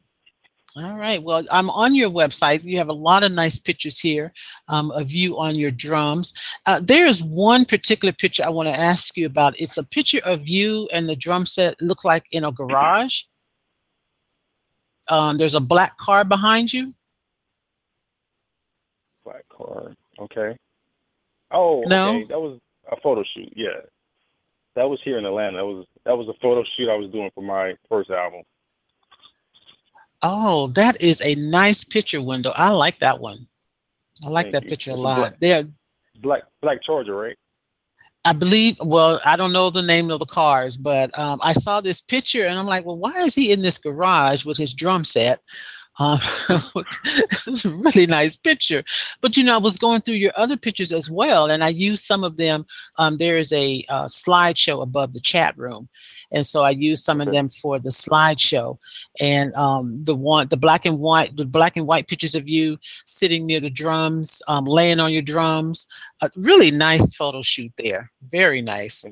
All 0.76 0.96
right. 0.96 1.22
Well, 1.22 1.44
I'm 1.50 1.70
on 1.70 1.94
your 1.94 2.10
website. 2.10 2.64
You 2.64 2.78
have 2.78 2.88
a 2.88 2.92
lot 2.92 3.24
of 3.24 3.32
nice 3.32 3.58
pictures 3.58 3.98
here 3.98 4.32
um, 4.68 4.90
of 4.92 5.10
you 5.10 5.38
on 5.38 5.54
your 5.56 5.70
drums. 5.70 6.32
Uh, 6.66 6.80
there 6.82 7.06
is 7.06 7.22
one 7.22 7.64
particular 7.64 8.12
picture 8.12 8.44
I 8.44 8.50
want 8.50 8.68
to 8.68 8.78
ask 8.78 9.16
you 9.16 9.26
about. 9.26 9.58
It's 9.60 9.78
a 9.78 9.84
picture 9.84 10.20
of 10.24 10.46
you 10.46 10.88
and 10.92 11.08
the 11.08 11.16
drum 11.16 11.46
set 11.46 11.80
look 11.80 12.04
like 12.04 12.26
in 12.32 12.44
a 12.44 12.52
garage. 12.52 13.22
Um, 15.08 15.38
there's 15.38 15.54
a 15.54 15.60
black 15.60 15.96
car 15.96 16.22
behind 16.22 16.72
you. 16.72 16.94
Black 19.24 19.48
car. 19.48 19.94
Okay. 20.20 20.56
Oh, 21.50 21.82
No? 21.86 22.10
okay. 22.10 22.24
That 22.24 22.40
was 22.40 22.60
a 22.92 22.96
photo 23.00 23.24
shoot. 23.34 23.52
Yeah, 23.56 23.80
that 24.78 24.88
was 24.88 25.00
here 25.04 25.18
in 25.18 25.26
Atlanta. 25.26 25.56
That 25.58 25.64
was 25.66 25.86
that 26.04 26.16
was 26.16 26.28
a 26.28 26.34
photo 26.40 26.62
shoot 26.76 26.88
I 26.88 26.94
was 26.96 27.10
doing 27.10 27.30
for 27.34 27.42
my 27.42 27.74
first 27.88 28.10
album. 28.10 28.42
Oh, 30.22 30.68
that 30.68 31.02
is 31.02 31.20
a 31.24 31.34
nice 31.34 31.84
picture 31.84 32.22
window. 32.22 32.52
I 32.56 32.70
like 32.70 32.98
that 33.00 33.20
one. 33.20 33.46
I 34.24 34.30
like 34.30 34.46
Thank 34.46 34.52
that 34.54 34.62
you. 34.64 34.70
picture 34.70 34.90
a 34.90 34.94
It's 34.94 34.98
a 34.98 35.02
lot. 35.02 35.16
black- 35.16 35.40
There, 35.40 35.64
Black 36.20 36.42
Black 36.62 36.78
Charger, 36.84 37.14
right? 37.16 37.36
I 38.24 38.32
believe, 38.32 38.76
well, 38.84 39.20
I 39.24 39.36
don't 39.36 39.52
know 39.52 39.70
the 39.70 39.80
name 39.80 40.10
of 40.10 40.18
the 40.18 40.26
cars, 40.26 40.76
but 40.76 41.16
um, 41.18 41.38
I 41.42 41.52
saw 41.52 41.80
this 41.80 42.00
picture 42.00 42.44
and 42.46 42.58
I'm 42.58 42.66
like, 42.66 42.84
well, 42.84 42.98
why 42.98 43.20
is 43.20 43.34
he 43.34 43.52
in 43.52 43.62
this 43.62 43.78
garage 43.78 44.44
with 44.44 44.58
his 44.58 44.74
drum 44.74 45.04
set? 45.04 45.40
Um, 45.98 46.20
it 46.48 47.46
was 47.46 47.64
a 47.64 47.70
really 47.70 48.06
nice 48.06 48.36
picture. 48.36 48.84
But, 49.20 49.36
you 49.36 49.44
know, 49.44 49.54
I 49.54 49.58
was 49.58 49.78
going 49.78 50.00
through 50.00 50.14
your 50.14 50.32
other 50.36 50.56
pictures 50.56 50.92
as 50.92 51.10
well, 51.10 51.50
and 51.50 51.64
I 51.64 51.68
used 51.68 52.04
some 52.04 52.24
of 52.24 52.36
them. 52.36 52.66
Um, 52.98 53.16
there 53.16 53.36
is 53.36 53.52
a 53.52 53.84
uh, 53.88 54.04
slideshow 54.04 54.82
above 54.82 55.12
the 55.12 55.20
chat 55.20 55.56
room. 55.58 55.88
And 56.30 56.44
so 56.44 56.62
I 56.62 56.70
used 56.70 57.04
some 57.04 57.20
of 57.20 57.32
them 57.32 57.48
for 57.48 57.78
the 57.78 57.90
slideshow. 57.90 58.78
And 59.20 59.52
um, 59.54 60.04
the 60.04 60.14
one, 60.14 60.48
the 60.48 60.56
black 60.56 60.84
and 60.84 61.00
white, 61.00 61.36
the 61.36 61.46
black 61.46 61.76
and 61.76 61.86
white 61.86 62.06
pictures 62.06 62.34
of 62.34 62.48
you 62.48 62.78
sitting 63.06 63.46
near 63.46 63.60
the 63.60 63.70
drums, 63.70 64.42
um, 64.46 64.66
laying 64.66 65.00
on 65.00 65.12
your 65.12 65.22
drums, 65.22 65.86
a 66.22 66.30
really 66.36 66.70
nice 66.70 67.14
photo 67.14 67.42
shoot 67.42 67.72
there. 67.78 68.10
Very 68.30 68.62
nice. 68.62 69.04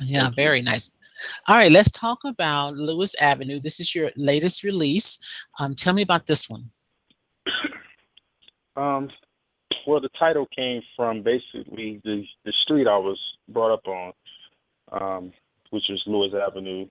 Yeah, 0.00 0.30
very 0.30 0.62
nice. 0.62 0.92
All 1.46 1.56
right, 1.56 1.72
let's 1.72 1.90
talk 1.90 2.20
about 2.24 2.74
Lewis 2.74 3.14
Avenue. 3.20 3.60
This 3.60 3.80
is 3.80 3.94
your 3.94 4.10
latest 4.16 4.62
release. 4.62 5.18
Um, 5.58 5.74
tell 5.74 5.94
me 5.94 6.02
about 6.02 6.26
this 6.26 6.48
one. 6.48 6.70
Um, 8.76 9.10
well, 9.86 10.00
the 10.00 10.10
title 10.18 10.46
came 10.54 10.82
from 10.96 11.22
basically 11.22 12.00
the 12.04 12.24
the 12.44 12.52
street 12.62 12.86
I 12.86 12.98
was 12.98 13.18
brought 13.48 13.72
up 13.72 13.86
on, 13.86 14.12
um, 14.92 15.32
which 15.70 15.84
was 15.88 16.02
Lewis 16.06 16.32
Avenue. 16.34 16.86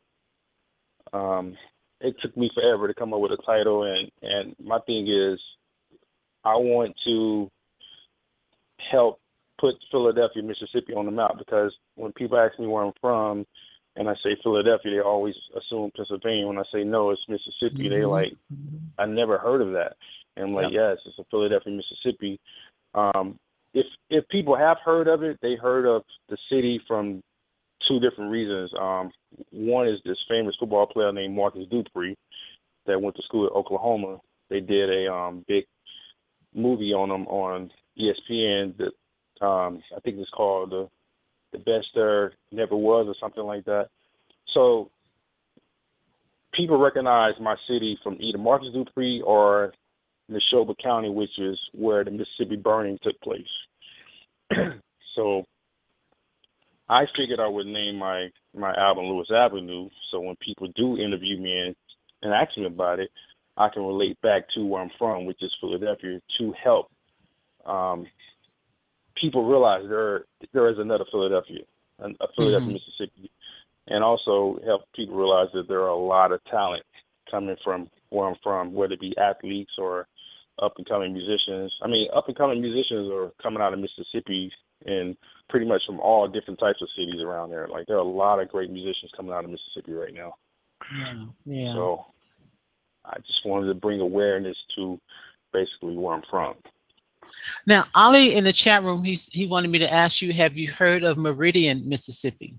Um, 1.13 1.55
it 2.01 2.15
took 2.21 2.35
me 2.35 2.49
forever 2.53 2.87
to 2.87 2.93
come 2.93 3.13
up 3.13 3.21
with 3.21 3.31
a 3.31 3.37
title, 3.45 3.83
and 3.83 4.11
and 4.21 4.55
my 4.61 4.79
thing 4.85 5.07
is, 5.07 5.39
I 6.43 6.55
want 6.55 6.95
to 7.05 7.49
help 8.91 9.19
put 9.59 9.75
Philadelphia, 9.91 10.43
Mississippi 10.43 10.93
on 10.93 11.05
the 11.05 11.11
map 11.11 11.35
because 11.37 11.73
when 11.95 12.11
people 12.13 12.37
ask 12.37 12.59
me 12.59 12.67
where 12.67 12.83
I'm 12.83 12.93
from, 13.01 13.45
and 13.97 14.07
I 14.07 14.13
say 14.23 14.37
Philadelphia, 14.43 14.91
they 14.91 14.99
always 14.99 15.35
assume 15.55 15.91
Pennsylvania. 15.95 16.47
When 16.47 16.59
I 16.59 16.63
say 16.71 16.83
no, 16.83 17.09
it's 17.09 17.27
Mississippi, 17.27 17.89
they 17.89 18.01
Mhm. 18.01 18.09
like 18.09 18.33
I 18.97 19.05
never 19.05 19.37
heard 19.37 19.61
of 19.61 19.73
that. 19.73 19.97
And 20.35 20.45
I'm 20.45 20.53
like, 20.53 20.71
yes, 20.71 20.97
it's 21.05 21.19
a 21.19 21.23
Philadelphia, 21.25 21.73
Mississippi. 21.73 22.39
Um, 22.93 23.39
if 23.73 23.85
if 24.09 24.27
people 24.29 24.55
have 24.55 24.79
heard 24.79 25.07
of 25.07 25.23
it, 25.23 25.39
they 25.41 25.55
heard 25.55 25.85
of 25.85 26.03
the 26.29 26.37
city 26.49 26.79
from 26.87 27.21
two 27.87 27.99
different 27.99 28.31
reasons. 28.31 28.71
Um, 28.79 29.11
one 29.51 29.87
is 29.87 29.99
this 30.03 30.17
famous 30.27 30.55
football 30.59 30.87
player 30.87 31.11
named 31.11 31.35
Marcus 31.35 31.67
Dupree 31.67 32.15
that 32.85 33.01
went 33.01 33.15
to 33.15 33.23
school 33.23 33.45
at 33.45 33.51
Oklahoma. 33.51 34.19
They 34.49 34.61
did 34.61 34.89
a 34.89 35.13
um, 35.13 35.43
big 35.47 35.65
movie 36.53 36.93
on 36.93 37.09
them 37.09 37.27
on 37.27 37.71
ESPN. 37.97 38.77
That 38.77 39.45
um, 39.45 39.83
I 39.95 39.99
think 39.99 40.17
it's 40.17 40.29
called 40.29 40.71
the 40.71 40.89
the 41.57 41.63
best 41.63 41.87
there 41.95 42.33
never 42.51 42.75
was 42.75 43.07
or 43.07 43.15
something 43.19 43.43
like 43.43 43.65
that. 43.65 43.87
So 44.53 44.89
people 46.53 46.77
recognize 46.77 47.33
my 47.39 47.55
city 47.67 47.97
from 48.03 48.17
either 48.19 48.37
Marcus 48.37 48.73
Dupree 48.73 49.21
or 49.25 49.73
Neshoba 50.31 50.75
County, 50.81 51.09
which 51.09 51.37
is 51.37 51.57
where 51.73 52.03
the 52.03 52.11
Mississippi 52.11 52.55
burning 52.55 52.97
took 53.01 53.19
place. 53.21 53.43
so 55.15 55.43
I 56.89 57.03
figured 57.17 57.39
I 57.39 57.47
would 57.47 57.67
name 57.67 57.97
my 57.97 58.29
my 58.55 58.73
album 58.75 59.05
Lewis 59.05 59.27
Avenue, 59.33 59.89
so 60.09 60.19
when 60.19 60.35
people 60.37 60.67
do 60.75 60.97
interview 60.97 61.39
me 61.39 61.59
and, 61.59 61.75
and 62.23 62.33
ask 62.33 62.57
me 62.57 62.65
about 62.65 62.99
it, 62.99 63.11
I 63.55 63.69
can 63.69 63.83
relate 63.83 64.19
back 64.21 64.43
to 64.55 64.65
where 64.65 64.81
I'm 64.81 64.89
from, 64.97 65.25
which 65.25 65.43
is 65.43 65.55
Philadelphia, 65.61 66.19
to 66.39 66.53
help 66.63 66.89
um, 67.65 68.07
people 69.19 69.45
realize 69.45 69.83
there 69.87 70.25
there 70.53 70.69
is 70.69 70.77
another 70.79 71.05
Philadelphia, 71.11 71.61
a 71.99 72.27
Philadelphia, 72.35 72.67
mm-hmm. 72.67 72.73
Mississippi, 72.73 73.31
and 73.87 74.03
also 74.03 74.59
help 74.65 74.81
people 74.95 75.15
realize 75.15 75.47
that 75.53 75.67
there 75.67 75.81
are 75.81 75.89
a 75.89 75.95
lot 75.95 76.31
of 76.31 76.43
talent 76.45 76.83
coming 77.29 77.55
from 77.63 77.89
where 78.09 78.27
I'm 78.27 78.37
from, 78.43 78.73
whether 78.73 78.93
it 78.93 79.01
be 79.01 79.15
athletes 79.17 79.71
or 79.77 80.07
up 80.61 80.73
and 80.77 80.87
coming 80.87 81.13
musicians. 81.13 81.73
I 81.81 81.87
mean, 81.87 82.07
up 82.15 82.27
and 82.27 82.37
coming 82.37 82.61
musicians 82.61 83.11
are 83.11 83.31
coming 83.41 83.61
out 83.61 83.73
of 83.73 83.79
Mississippi 83.79 84.51
and 84.85 85.15
pretty 85.49 85.65
much 85.65 85.81
from 85.85 85.99
all 85.99 86.27
different 86.27 86.59
types 86.59 86.81
of 86.81 86.87
cities 86.95 87.21
around 87.21 87.49
there. 87.49 87.67
Like 87.67 87.87
there 87.87 87.97
are 87.97 87.99
a 87.99 88.03
lot 88.03 88.39
of 88.39 88.49
great 88.49 88.69
musicians 88.69 89.11
coming 89.15 89.33
out 89.33 89.45
of 89.45 89.51
Mississippi 89.51 89.93
right 89.93 90.13
now. 90.13 90.33
Yeah, 90.97 91.25
yeah. 91.45 91.73
So 91.73 92.05
I 93.05 93.17
just 93.17 93.45
wanted 93.45 93.67
to 93.67 93.73
bring 93.73 93.99
awareness 93.99 94.57
to 94.75 94.99
basically 95.53 95.95
where 95.95 96.15
I'm 96.15 96.23
from. 96.29 96.55
Now, 97.65 97.85
Ali 97.95 98.35
in 98.35 98.43
the 98.43 98.53
chat 98.53 98.83
room, 98.83 99.03
he's 99.03 99.29
he 99.29 99.45
wanted 99.45 99.69
me 99.69 99.79
to 99.79 99.91
ask 99.91 100.21
you, 100.21 100.33
have 100.33 100.57
you 100.57 100.71
heard 100.71 101.03
of 101.03 101.17
Meridian, 101.17 101.87
Mississippi? 101.87 102.55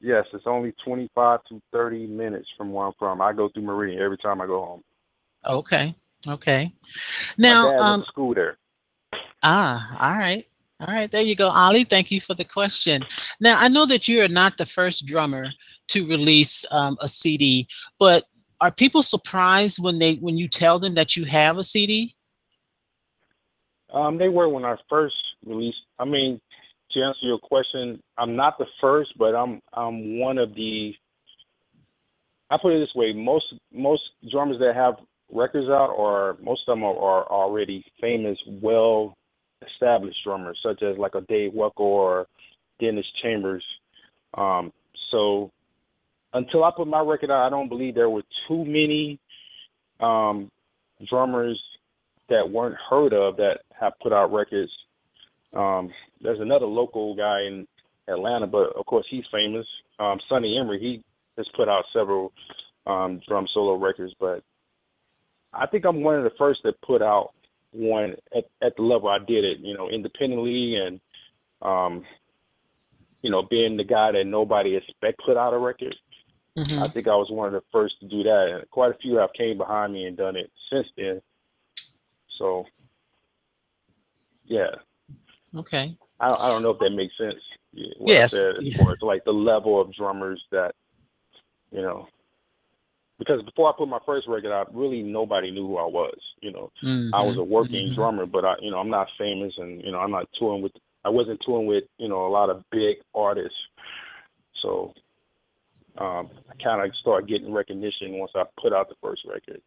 Yes, 0.00 0.24
it's 0.32 0.46
only 0.46 0.72
25 0.84 1.40
to 1.50 1.60
30 1.72 2.06
minutes 2.06 2.48
from 2.56 2.72
where 2.72 2.86
I'm 2.86 2.92
from. 2.98 3.20
I 3.20 3.32
go 3.32 3.48
through 3.50 3.64
Meridian 3.64 4.00
every 4.00 4.16
time 4.16 4.40
I 4.40 4.46
go 4.46 4.64
home. 4.64 4.82
Okay. 5.46 5.94
Okay. 6.26 6.72
Now, 7.36 7.76
um, 7.78 8.04
school 8.06 8.34
there. 8.34 8.58
Ah, 9.42 10.12
all 10.12 10.18
right. 10.18 10.42
All 10.80 10.86
right, 10.86 11.10
there 11.10 11.22
you 11.22 11.34
go, 11.34 11.50
Ali. 11.50 11.84
Thank 11.84 12.10
you 12.10 12.22
for 12.22 12.32
the 12.32 12.44
question. 12.44 13.02
Now, 13.38 13.58
I 13.58 13.68
know 13.68 13.84
that 13.84 14.08
you 14.08 14.22
are 14.22 14.28
not 14.28 14.56
the 14.56 14.64
first 14.64 15.04
drummer 15.04 15.50
to 15.88 16.06
release 16.06 16.64
um, 16.72 16.96
a 17.02 17.08
CD, 17.08 17.68
but 17.98 18.24
are 18.62 18.70
people 18.70 19.02
surprised 19.02 19.78
when 19.78 19.98
they 19.98 20.14
when 20.16 20.38
you 20.38 20.48
tell 20.48 20.78
them 20.78 20.94
that 20.94 21.16
you 21.16 21.26
have 21.26 21.58
a 21.58 21.64
CD? 21.64 22.14
Um, 23.92 24.18
they 24.18 24.28
were 24.28 24.48
when 24.48 24.64
I 24.64 24.76
first 24.88 25.14
released. 25.44 25.78
I 25.98 26.04
mean, 26.04 26.40
to 26.92 27.00
answer 27.00 27.26
your 27.26 27.38
question, 27.38 28.02
I'm 28.18 28.36
not 28.36 28.58
the 28.58 28.66
first, 28.80 29.10
but 29.18 29.34
I'm 29.34 29.60
I'm 29.72 30.18
one 30.18 30.38
of 30.38 30.54
the. 30.54 30.92
I 32.50 32.56
put 32.60 32.72
it 32.72 32.80
this 32.80 32.94
way: 32.94 33.12
most 33.12 33.46
most 33.72 34.02
drummers 34.30 34.58
that 34.60 34.74
have 34.74 34.94
records 35.32 35.68
out, 35.68 35.90
or 35.90 36.36
most 36.42 36.62
of 36.66 36.72
them 36.72 36.84
are, 36.84 36.96
are 36.96 37.30
already 37.30 37.84
famous, 38.00 38.38
well 38.62 39.16
established 39.66 40.18
drummers, 40.24 40.58
such 40.62 40.82
as 40.82 40.96
like 40.98 41.14
a 41.14 41.20
Dave 41.22 41.52
Weckl 41.52 41.80
or 41.80 42.26
Dennis 42.80 43.06
Chambers. 43.22 43.64
Um, 44.34 44.72
so 45.10 45.50
until 46.32 46.64
I 46.64 46.70
put 46.76 46.86
my 46.86 47.00
record 47.00 47.30
out, 47.30 47.46
I 47.46 47.50
don't 47.50 47.68
believe 47.68 47.94
there 47.94 48.10
were 48.10 48.22
too 48.48 48.64
many 48.64 49.18
um, 50.00 50.50
drummers 51.08 51.60
that 52.30 52.50
weren't 52.50 52.76
heard 52.88 53.12
of 53.12 53.36
that 53.36 53.60
have 53.78 53.92
put 54.02 54.12
out 54.12 54.32
records. 54.32 54.70
Um, 55.52 55.90
there's 56.22 56.40
another 56.40 56.66
local 56.66 57.14
guy 57.14 57.42
in 57.42 57.66
Atlanta, 58.08 58.46
but 58.46 58.72
of 58.76 58.86
course 58.86 59.06
he's 59.10 59.24
famous. 59.30 59.66
Um, 59.98 60.18
Sonny 60.28 60.58
Emory, 60.58 60.80
he 60.80 61.04
has 61.36 61.46
put 61.54 61.68
out 61.68 61.84
several 61.92 62.32
um, 62.86 63.20
drum 63.28 63.46
solo 63.52 63.74
records, 63.74 64.14
but 64.18 64.42
I 65.52 65.66
think 65.66 65.84
I'm 65.84 66.02
one 66.02 66.16
of 66.16 66.24
the 66.24 66.36
first 66.38 66.60
that 66.64 66.80
put 66.82 67.02
out 67.02 67.32
one 67.72 68.14
at, 68.36 68.44
at 68.62 68.76
the 68.76 68.82
level 68.82 69.08
I 69.08 69.18
did 69.18 69.44
it, 69.44 69.58
you 69.60 69.76
know, 69.76 69.88
independently 69.90 70.76
and, 70.76 71.00
um, 71.62 72.04
you 73.22 73.30
know, 73.30 73.42
being 73.42 73.76
the 73.76 73.84
guy 73.84 74.12
that 74.12 74.24
nobody 74.24 74.76
expect 74.76 75.20
put 75.24 75.36
out 75.36 75.54
a 75.54 75.58
record. 75.58 75.94
Mm-hmm. 76.56 76.82
I 76.82 76.88
think 76.88 77.06
I 77.06 77.14
was 77.14 77.30
one 77.30 77.48
of 77.48 77.52
the 77.52 77.62
first 77.70 77.94
to 78.00 78.08
do 78.08 78.22
that, 78.24 78.48
and 78.52 78.70
quite 78.70 78.90
a 78.90 78.98
few 78.98 79.16
have 79.16 79.32
came 79.36 79.58
behind 79.58 79.92
me 79.92 80.06
and 80.06 80.16
done 80.16 80.36
it 80.36 80.50
since 80.70 80.86
then. 80.96 81.20
So, 82.40 82.64
yeah. 84.46 84.70
Okay. 85.54 85.94
I, 86.18 86.30
I 86.30 86.50
don't 86.50 86.62
know 86.62 86.70
if 86.70 86.78
that 86.78 86.90
makes 86.90 87.16
sense. 87.18 87.40
yes. 87.72 88.32
Said, 88.32 88.58
as 88.58 88.76
far 88.76 88.92
as 88.92 89.02
like 89.02 89.24
the 89.24 89.32
level 89.32 89.80
of 89.80 89.94
drummers 89.94 90.42
that, 90.50 90.74
you 91.70 91.82
know, 91.82 92.08
because 93.18 93.42
before 93.42 93.68
I 93.68 93.76
put 93.76 93.88
my 93.88 93.98
first 94.06 94.26
record 94.26 94.50
out, 94.50 94.74
really 94.74 95.02
nobody 95.02 95.50
knew 95.50 95.66
who 95.66 95.76
I 95.76 95.84
was. 95.84 96.18
You 96.40 96.52
know, 96.52 96.72
mm-hmm. 96.82 97.14
I 97.14 97.22
was 97.22 97.36
a 97.36 97.44
working 97.44 97.86
mm-hmm. 97.86 97.94
drummer, 97.94 98.24
but 98.24 98.46
I, 98.46 98.54
you 98.62 98.70
know, 98.70 98.78
I'm 98.78 98.88
not 98.88 99.08
famous, 99.18 99.52
and 99.58 99.82
you 99.84 99.92
know, 99.92 99.98
I'm 99.98 100.10
not 100.10 100.26
touring 100.38 100.62
with. 100.62 100.72
I 101.04 101.10
wasn't 101.10 101.40
touring 101.44 101.66
with, 101.66 101.84
you 101.98 102.08
know, 102.08 102.26
a 102.26 102.28
lot 102.28 102.50
of 102.50 102.64
big 102.70 102.96
artists. 103.14 103.56
So, 104.62 104.92
um, 105.96 106.30
I 106.50 106.62
kind 106.62 106.82
of 106.84 106.94
started 106.96 107.28
getting 107.28 107.52
recognition 107.52 108.18
once 108.18 108.32
I 108.34 108.44
put 108.60 108.72
out 108.72 108.88
the 108.88 108.96
first 109.02 109.22
record. 109.26 109.60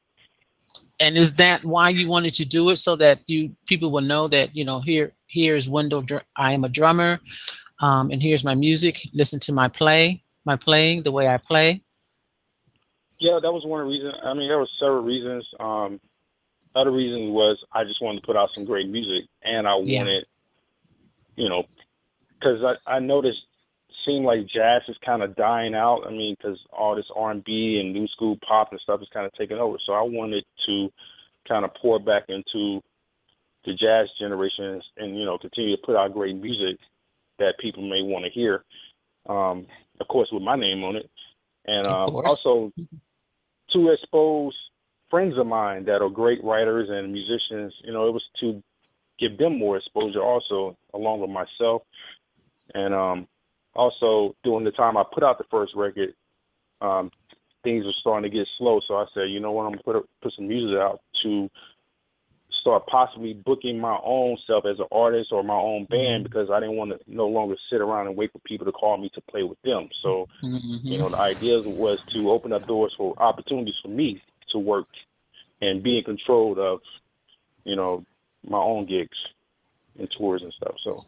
And 0.99 1.17
is 1.17 1.35
that 1.35 1.65
why 1.65 1.89
you 1.89 2.07
wanted 2.07 2.35
to 2.35 2.45
do 2.45 2.69
it, 2.69 2.77
so 2.77 2.95
that 2.95 3.21
you 3.27 3.55
people 3.65 3.91
will 3.91 4.01
know 4.01 4.27
that 4.27 4.55
you 4.55 4.63
know 4.63 4.79
here 4.79 5.11
here's 5.27 5.67
Wendell, 5.67 6.05
I 6.37 6.53
am 6.53 6.63
a 6.63 6.69
drummer, 6.69 7.19
um, 7.81 8.11
and 8.11 8.21
here's 8.21 8.43
my 8.43 8.55
music. 8.55 9.01
Listen 9.13 9.39
to 9.41 9.53
my 9.53 9.67
play, 9.67 10.23
my 10.45 10.55
playing, 10.55 11.03
the 11.03 11.11
way 11.11 11.27
I 11.27 11.37
play. 11.37 11.81
Yeah, 13.19 13.39
that 13.41 13.51
was 13.51 13.65
one 13.65 13.81
of 13.81 13.87
the 13.87 13.91
reasons. 13.91 14.15
I 14.23 14.33
mean, 14.33 14.47
there 14.47 14.59
were 14.59 14.67
several 14.79 15.03
reasons. 15.03 15.47
Um, 15.59 15.99
other 16.75 16.91
reason 16.91 17.33
was 17.33 17.63
I 17.71 17.83
just 17.83 18.01
wanted 18.01 18.21
to 18.21 18.25
put 18.25 18.35
out 18.35 18.49
some 18.53 18.65
great 18.65 18.89
music, 18.89 19.29
and 19.43 19.67
I 19.67 19.79
yeah. 19.83 19.99
wanted, 19.99 20.25
you 21.35 21.49
know, 21.49 21.65
because 22.39 22.63
I, 22.63 22.75
I 22.87 22.99
noticed 22.99 23.43
seemed 24.05 24.25
like 24.25 24.47
jazz 24.47 24.81
is 24.87 24.97
kind 25.05 25.23
of 25.23 25.35
dying 25.35 25.75
out. 25.75 26.03
I 26.07 26.11
mean, 26.11 26.35
because 26.37 26.59
all 26.71 26.95
this 26.95 27.05
R 27.15 27.31
and 27.31 27.43
B 27.43 27.79
and 27.81 27.93
new 27.93 28.07
school 28.07 28.37
pop 28.47 28.71
and 28.71 28.79
stuff 28.81 29.01
is 29.01 29.09
kind 29.13 29.25
of 29.25 29.33
taking 29.33 29.57
over. 29.57 29.77
So 29.85 29.93
I 29.93 30.01
wanted 30.01 30.45
to 30.67 30.89
kind 31.47 31.65
of 31.65 31.71
pour 31.81 31.99
back 31.99 32.23
into 32.29 32.81
the 33.65 33.73
jazz 33.73 34.07
generation 34.19 34.81
and 34.97 35.17
you 35.17 35.25
know 35.25 35.37
continue 35.37 35.75
to 35.75 35.81
put 35.85 35.95
out 35.95 36.13
great 36.13 36.35
music 36.35 36.79
that 37.39 37.57
people 37.59 37.83
may 37.83 38.01
want 38.01 38.25
to 38.25 38.31
hear. 38.31 38.63
Um, 39.27 39.67
of 39.99 40.07
course, 40.07 40.29
with 40.31 40.43
my 40.43 40.55
name 40.55 40.83
on 40.83 40.97
it 40.97 41.09
and 41.65 41.87
um, 41.87 42.15
also 42.15 42.71
to 43.71 43.89
expose 43.89 44.53
friends 45.09 45.37
of 45.37 45.47
mine 45.47 45.85
that 45.85 46.01
are 46.01 46.09
great 46.09 46.43
writers 46.43 46.89
and 46.89 47.11
musicians. 47.11 47.73
You 47.83 47.93
know, 47.93 48.07
it 48.07 48.13
was 48.13 48.23
to 48.41 48.61
give 49.19 49.37
them 49.37 49.57
more 49.57 49.77
exposure 49.77 50.21
also, 50.21 50.77
along 50.93 51.21
with 51.21 51.29
myself, 51.29 51.83
and 52.73 52.93
um, 52.93 53.27
also 53.75 54.35
during 54.43 54.65
the 54.65 54.71
time 54.71 54.97
I 54.97 55.03
put 55.03 55.23
out 55.23 55.37
the 55.37 55.45
first 55.45 55.75
record, 55.75 56.13
um, 56.81 57.11
things 57.63 57.85
were 57.85 57.93
starting 57.99 58.29
to 58.29 58.37
get 58.37 58.47
slow. 58.57 58.81
So 58.87 58.95
I 58.95 59.05
said, 59.13 59.29
you 59.29 59.39
know 59.39 59.51
what, 59.51 59.63
I'm 59.65 59.71
gonna 59.71 59.83
put 59.83 60.09
put 60.21 60.33
some 60.33 60.47
music 60.47 60.77
out 60.77 61.01
to 61.23 61.49
start 62.63 62.87
possibly 62.87 63.33
booking 63.33 63.77
my 63.77 63.99
own 64.03 64.37
self 64.47 64.65
as 64.65 64.79
an 64.79 64.85
artist 64.89 65.33
or 65.33 65.43
my 65.43 65.53
own 65.53 65.85
band 65.85 66.23
mm-hmm. 66.23 66.23
because 66.23 66.49
I 66.49 66.61
didn't 66.61 66.77
want 66.77 66.91
to 66.91 66.99
no 67.07 67.27
longer 67.27 67.55
sit 67.69 67.81
around 67.81 68.07
and 68.07 68.15
wait 68.15 68.31
for 68.31 68.39
people 68.39 68.65
to 68.65 68.71
call 68.71 68.97
me 68.97 69.09
to 69.15 69.21
play 69.21 69.43
with 69.43 69.61
them. 69.63 69.89
So, 70.01 70.29
mm-hmm. 70.41 70.77
you 70.81 70.97
know, 70.97 71.09
the 71.09 71.17
idea 71.17 71.61
was 71.61 71.99
to 72.13 72.31
open 72.31 72.53
up 72.53 72.65
doors 72.65 72.93
for 72.97 73.21
opportunities 73.21 73.75
for 73.81 73.89
me 73.89 74.21
to 74.51 74.59
work 74.59 74.87
and 75.61 75.83
be 75.83 75.97
in 75.97 76.05
control 76.05 76.57
of, 76.57 76.81
you 77.65 77.75
know, 77.75 78.05
my 78.47 78.59
own 78.59 78.85
gigs 78.85 79.17
and 79.99 80.09
tours 80.09 80.41
and 80.41 80.53
stuff. 80.53 80.75
So 80.83 81.05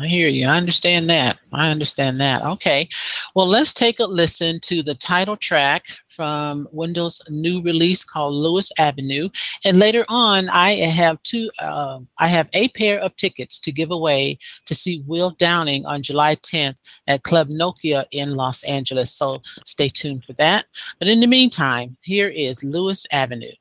I 0.00 0.06
hear 0.06 0.28
you. 0.28 0.46
I 0.48 0.56
understand 0.56 1.10
that. 1.10 1.38
I 1.52 1.70
understand 1.70 2.20
that. 2.20 2.42
Okay. 2.42 2.88
Well, 3.34 3.46
let's 3.46 3.74
take 3.74 4.00
a 4.00 4.04
listen 4.04 4.60
to 4.60 4.82
the 4.82 4.94
title 4.94 5.36
track 5.36 5.86
from 6.08 6.68
Wendell's 6.72 7.22
new 7.28 7.62
release 7.62 8.04
called 8.04 8.34
Lewis 8.34 8.70
Avenue. 8.78 9.28
And 9.64 9.78
later 9.78 10.04
on, 10.08 10.48
I 10.48 10.72
have 10.76 11.22
two. 11.22 11.50
Uh, 11.60 12.00
I 12.18 12.28
have 12.28 12.48
a 12.52 12.68
pair 12.68 12.98
of 13.00 13.16
tickets 13.16 13.58
to 13.60 13.72
give 13.72 13.90
away 13.90 14.38
to 14.66 14.74
see 14.74 15.02
Will 15.06 15.30
Downing 15.30 15.84
on 15.86 16.02
July 16.02 16.36
10th 16.36 16.76
at 17.06 17.22
Club 17.22 17.48
Nokia 17.48 18.04
in 18.10 18.34
Los 18.34 18.62
Angeles. 18.64 19.12
So 19.12 19.42
stay 19.64 19.88
tuned 19.88 20.24
for 20.24 20.32
that. 20.34 20.66
But 20.98 21.08
in 21.08 21.20
the 21.20 21.26
meantime, 21.26 21.96
here 22.02 22.28
is 22.28 22.64
Lewis 22.64 23.06
Avenue. 23.12 23.52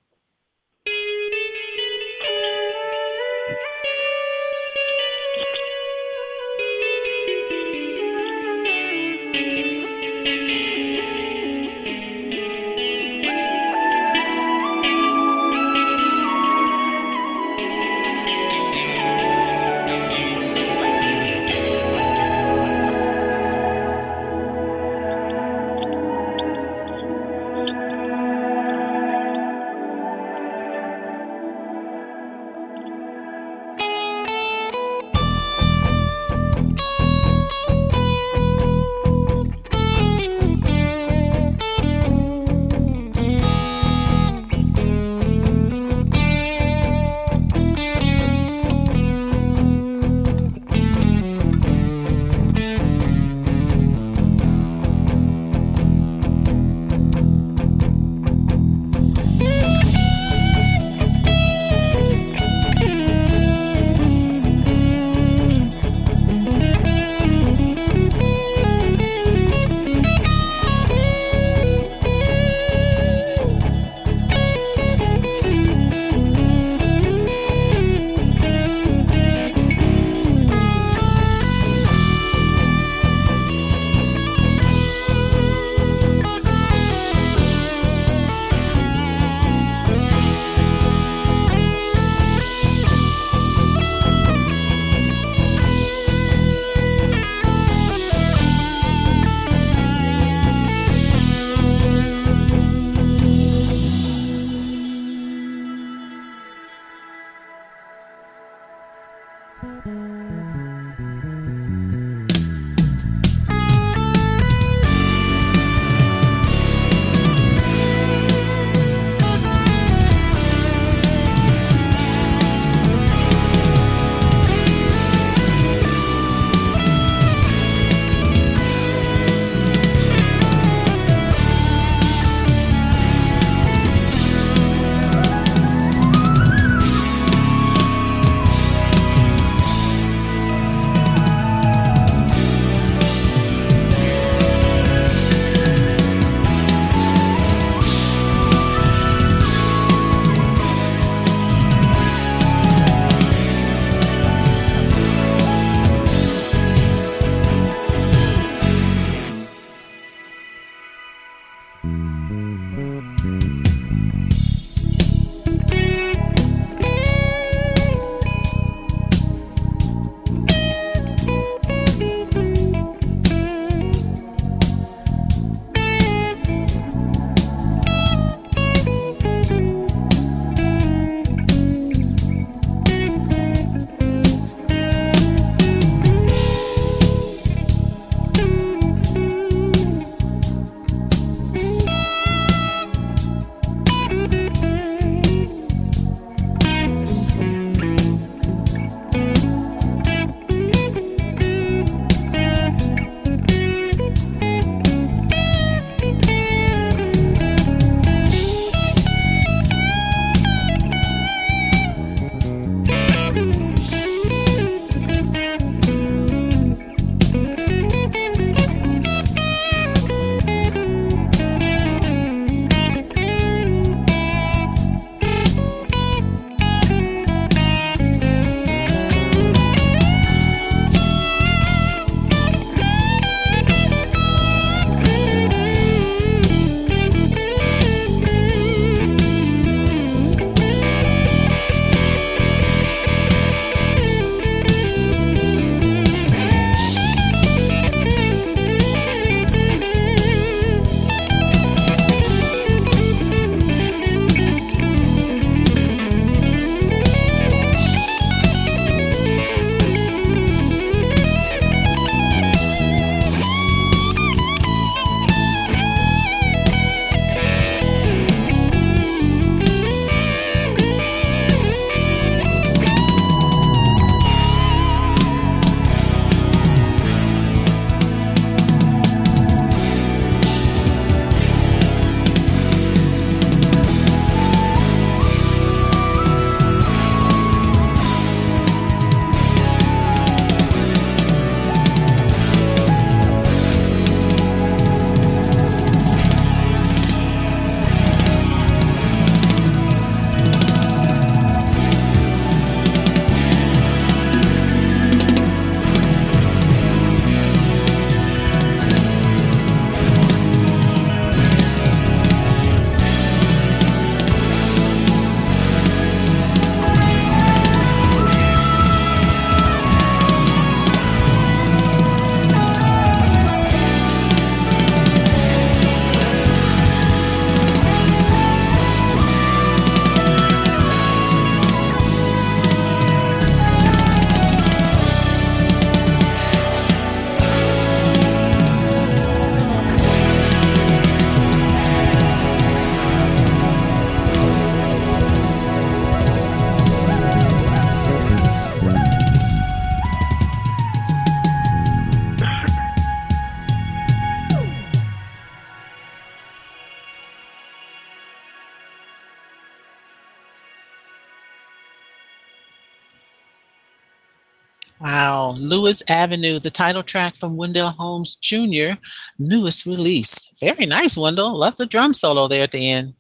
Lewis 365.91 366.03
Avenue, 366.07 366.57
the 366.57 366.69
title 366.69 367.03
track 367.03 367.35
from 367.35 367.57
Wendell 367.57 367.89
Holmes 367.89 368.35
Jr., 368.35 368.93
newest 369.37 369.85
release. 369.85 370.55
Very 370.61 370.85
nice, 370.85 371.17
Wendell. 371.17 371.53
Love 371.57 371.75
the 371.75 371.85
drum 371.85 372.13
solo 372.13 372.47
there 372.47 372.63
at 372.63 372.71
the 372.71 372.89
end. 372.89 373.13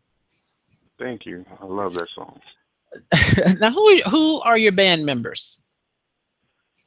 Thank 0.97 1.25
you. 1.25 1.45
I 1.59 1.65
love 1.65 1.95
that 1.95 2.07
song. 2.15 2.39
now, 3.59 3.71
who 3.71 3.85
are, 3.89 4.09
who 4.09 4.39
are 4.39 4.57
your 4.57 4.71
band 4.71 5.05
members? 5.05 5.59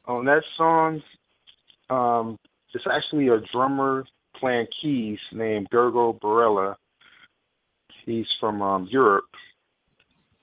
On 0.06 0.24
that 0.24 0.42
song, 0.56 1.02
um, 1.90 2.38
it's 2.72 2.86
actually 2.90 3.28
a 3.28 3.40
drummer 3.52 4.06
playing 4.40 4.68
keys 4.80 5.18
named 5.32 5.68
Gergo 5.70 6.18
Borlai. 6.18 6.76
He's 8.06 8.28
from 8.40 8.62
um, 8.62 8.88
Europe. 8.90 9.24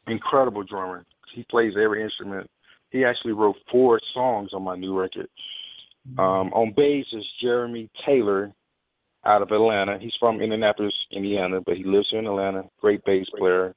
Incredible 0.05 0.61
drummer. 0.61 1.03
He 1.33 1.43
plays 1.49 1.73
every 1.81 2.03
instrument 2.03 2.47
he 2.91 3.03
actually 3.05 3.33
wrote 3.33 3.55
four 3.71 3.99
songs 4.13 4.51
on 4.53 4.63
my 4.63 4.75
new 4.75 4.97
record. 4.97 5.27
Um, 6.17 6.51
on 6.53 6.73
bass 6.75 7.05
is 7.13 7.25
Jeremy 7.41 7.89
Taylor 8.05 8.53
out 9.25 9.41
of 9.41 9.51
Atlanta. 9.51 9.97
He's 9.99 10.13
from 10.19 10.41
Indianapolis, 10.41 10.93
Indiana, 11.11 11.61
but 11.61 11.77
he 11.77 11.83
lives 11.83 12.07
here 12.09 12.19
in 12.19 12.25
Atlanta. 12.27 12.63
Great 12.79 13.03
bass 13.05 13.27
player, 13.37 13.75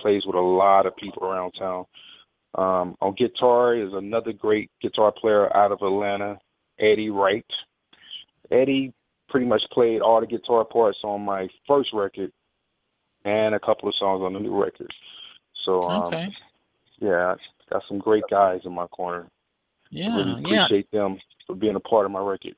plays 0.00 0.22
with 0.26 0.36
a 0.36 0.40
lot 0.40 0.86
of 0.86 0.96
people 0.96 1.24
around 1.24 1.52
town. 1.52 1.84
Um, 2.54 2.96
on 3.00 3.14
guitar 3.18 3.74
is 3.74 3.92
another 3.92 4.32
great 4.32 4.70
guitar 4.80 5.12
player 5.12 5.54
out 5.56 5.72
of 5.72 5.82
Atlanta, 5.82 6.38
Eddie 6.78 7.10
Wright. 7.10 7.44
Eddie 8.50 8.94
pretty 9.28 9.46
much 9.46 9.62
played 9.72 10.00
all 10.00 10.20
the 10.20 10.26
guitar 10.26 10.64
parts 10.64 10.98
on 11.02 11.20
my 11.22 11.48
first 11.66 11.90
record 11.92 12.30
and 13.24 13.54
a 13.56 13.60
couple 13.60 13.88
of 13.88 13.94
songs 13.96 14.22
on 14.22 14.32
the 14.34 14.38
new 14.38 14.54
record. 14.58 14.90
So 15.64 15.82
um, 15.82 16.04
Okay. 16.04 16.28
yeah, 17.00 17.34
got 17.70 17.82
some 17.88 17.98
great 17.98 18.24
guys 18.30 18.60
in 18.64 18.72
my 18.72 18.86
corner. 18.88 19.28
Yeah. 19.90 20.16
really 20.16 20.42
Yeah. 20.50 20.64
appreciate 20.64 20.90
them 20.90 21.18
for 21.46 21.54
being 21.56 21.76
a 21.76 21.80
part 21.80 22.06
of 22.06 22.12
my 22.12 22.20
record. 22.20 22.54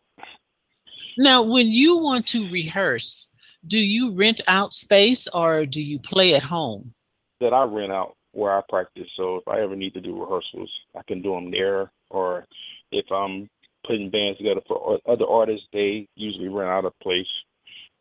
Now, 1.16 1.42
when 1.42 1.68
you 1.68 1.97
want 1.99 2.27
to 2.29 2.49
rehearse, 2.51 3.29
do 3.66 3.79
you 3.79 4.12
rent 4.12 4.40
out 4.49 4.73
space 4.73 5.29
or 5.29 5.66
do 5.66 5.83
you 5.83 5.99
play 5.99 6.35
at 6.35 6.44
home? 6.44 6.94
that 7.40 7.53
I 7.53 7.62
rent 7.62 7.92
out 7.92 8.16
where 8.33 8.51
I 8.57 8.62
practice. 8.68 9.07
So 9.16 9.37
if 9.37 9.47
I 9.47 9.61
ever 9.61 9.77
need 9.77 9.94
to 9.94 10.01
do 10.01 10.18
rehearsals, 10.21 10.68
I 10.97 11.03
can 11.07 11.23
do 11.23 11.33
them 11.35 11.53
there. 11.53 11.92
Or 12.11 12.44
if 12.90 13.07
I'm 13.12 13.49
putting 13.87 14.11
bands 14.11 14.38
together 14.38 14.61
for 14.66 14.99
other 15.07 15.25
artists, 15.25 15.66
they 15.73 16.09
usually 16.16 16.49
rent 16.49 16.68
out 16.68 16.85
a 16.85 16.90
place 17.03 17.29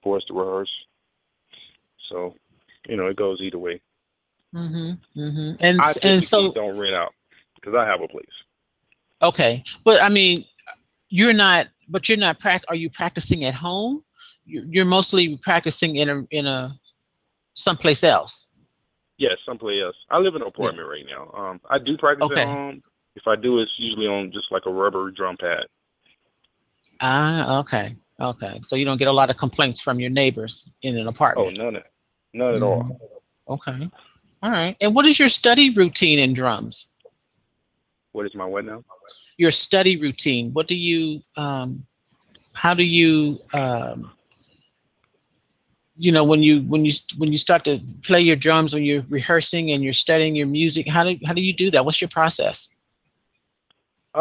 for 0.02 0.17
us 0.17 0.24
to 0.28 0.34
rehearse. 0.34 0.72
So, 2.10 2.34
you 2.88 2.98
know, 2.98 3.06
it 3.06 3.15
goes 3.15 3.39
either 3.41 3.60
way. 3.60 3.80
Mm-hmm. 4.55 5.19
Mm-hmm. 5.19 5.55
And 5.60 5.81
I 5.81 5.93
and 6.03 6.23
so 6.23 6.51
don't 6.53 6.77
rent 6.77 6.95
out 6.95 7.13
because 7.55 7.75
I 7.75 7.86
have 7.86 8.01
a 8.01 8.07
place. 8.07 8.25
okay, 9.21 9.63
but 9.83 10.01
I 10.01 10.10
mean, 10.10 10.45
you're 11.10 11.33
not. 11.33 11.67
But 11.89 12.10
you're 12.10 12.17
not. 12.17 12.39
Prac- 12.39 12.63
are 12.67 12.75
you 12.75 12.89
practicing 12.89 13.43
at 13.45 13.53
home? 13.53 14.03
You're, 14.45 14.86
mostly 14.86 15.38
practicing 15.38 15.97
in 15.97 16.10
a 16.10 16.23
in 16.31 16.45
a 16.47 16.77
someplace 17.53 18.03
else. 18.03 18.47
Yes, 19.17 19.33
someplace 19.45 19.81
else. 19.83 19.95
I 20.10 20.19
live 20.19 20.36
in 20.36 20.41
an 20.41 20.47
apartment 20.47 20.88
right 20.88 21.05
now. 21.10 21.31
Um, 21.38 21.60
I 21.69 21.79
do 21.79 21.97
practice 21.97 22.29
Okay. 22.31 22.43
at 22.43 22.47
home. 22.47 22.81
If 23.15 23.23
I 23.27 23.36
do, 23.36 23.60
it's 23.60 23.71
usually 23.77 24.05
on 24.07 24.31
just 24.31 24.51
like 24.51 24.63
a 24.65 24.71
rubber 24.71 25.12
drum 25.12 25.38
pad. 25.38 25.65
Ah, 27.01 27.60
okay, 27.60 27.95
okay. 28.19 28.60
So 28.63 28.75
you 28.75 28.86
don't 28.86 28.97
get 28.97 29.07
a 29.07 29.12
lot 29.12 29.29
of 29.29 29.38
complaints 29.38 29.81
from 29.81 29.99
your 29.99 30.10
neighbors 30.10 30.75
in 30.81 30.97
an 30.97 31.07
apartment. 31.07 31.47
Oh, 31.47 31.51
apartment. 31.51 31.83
none, 32.33 32.47
of, 32.47 32.53
none 32.53 32.55
at 32.55 32.63
all. 32.63 32.99
Okay, 33.49 33.89
all 34.41 34.52
right. 34.52 34.76
And 34.80 34.93
what 34.93 35.06
is 35.06 35.19
your 35.19 35.30
study 35.30 35.71
routine 35.71 36.19
in 36.19 36.34
drums? 36.34 36.91
What 38.12 38.26
is 38.26 38.36
my 38.36 38.45
what 38.45 38.65
now? 38.65 38.84
Your 39.38 39.52
study 39.52 39.97
routine. 39.97 40.54
What 40.54 40.67
do 40.67 40.76
you? 40.76 41.21
Um, 41.36 41.86
how 42.54 42.73
do 42.73 42.84
you? 42.84 43.39
Um, 43.54 44.12
you 45.97 46.12
know, 46.12 46.23
when 46.23 46.43
you 46.43 46.62
when 46.62 46.86
you 46.86 46.91
when 47.17 47.32
you 47.32 47.38
start 47.38 47.63
to 47.65 47.80
play 48.04 48.21
your 48.21 48.36
drums, 48.36 48.73
when 48.73 48.84
you're 48.84 49.06
rehearsing 49.10 49.71
and 49.71 49.84
you're 49.84 49.93
studying 49.93 50.36
your 50.36 50.47
music, 50.47 50.88
how 50.88 51.04
do 51.04 51.17
how 51.26 51.34
do 51.34 51.41
you 51.41 51.54
do 51.54 51.71
that? 51.71 51.86
What's 51.86 52.02
your 52.02 52.10
process? 52.10 52.69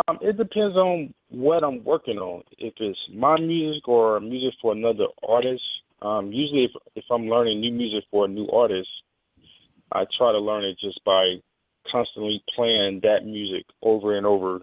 Um, 0.09 0.19
it 0.21 0.37
depends 0.37 0.77
on 0.77 1.15
what 1.29 1.65
I'm 1.65 1.83
working 1.85 2.19
on. 2.19 2.43
If 2.59 2.75
it's 2.79 2.99
my 3.13 3.39
music 3.39 3.89
or 3.89 4.21
music 4.21 4.55
for 4.61 4.73
another 4.73 5.07
artist. 5.27 5.63
Um, 6.03 6.31
usually, 6.31 6.65
if 6.65 6.73
if 6.95 7.05
I'm 7.11 7.29
learning 7.29 7.61
new 7.61 7.73
music 7.73 8.05
for 8.11 8.27
a 8.27 8.29
new 8.29 8.49
artist, 8.51 8.89
I 9.93 10.05
try 10.17 10.33
to 10.33 10.39
learn 10.39 10.65
it 10.65 10.79
just 10.81 11.01
by 11.05 11.37
constantly 11.91 12.43
playing 12.55 13.01
that 13.03 13.25
music 13.25 13.65
over 13.83 14.17
and 14.17 14.27
over, 14.27 14.61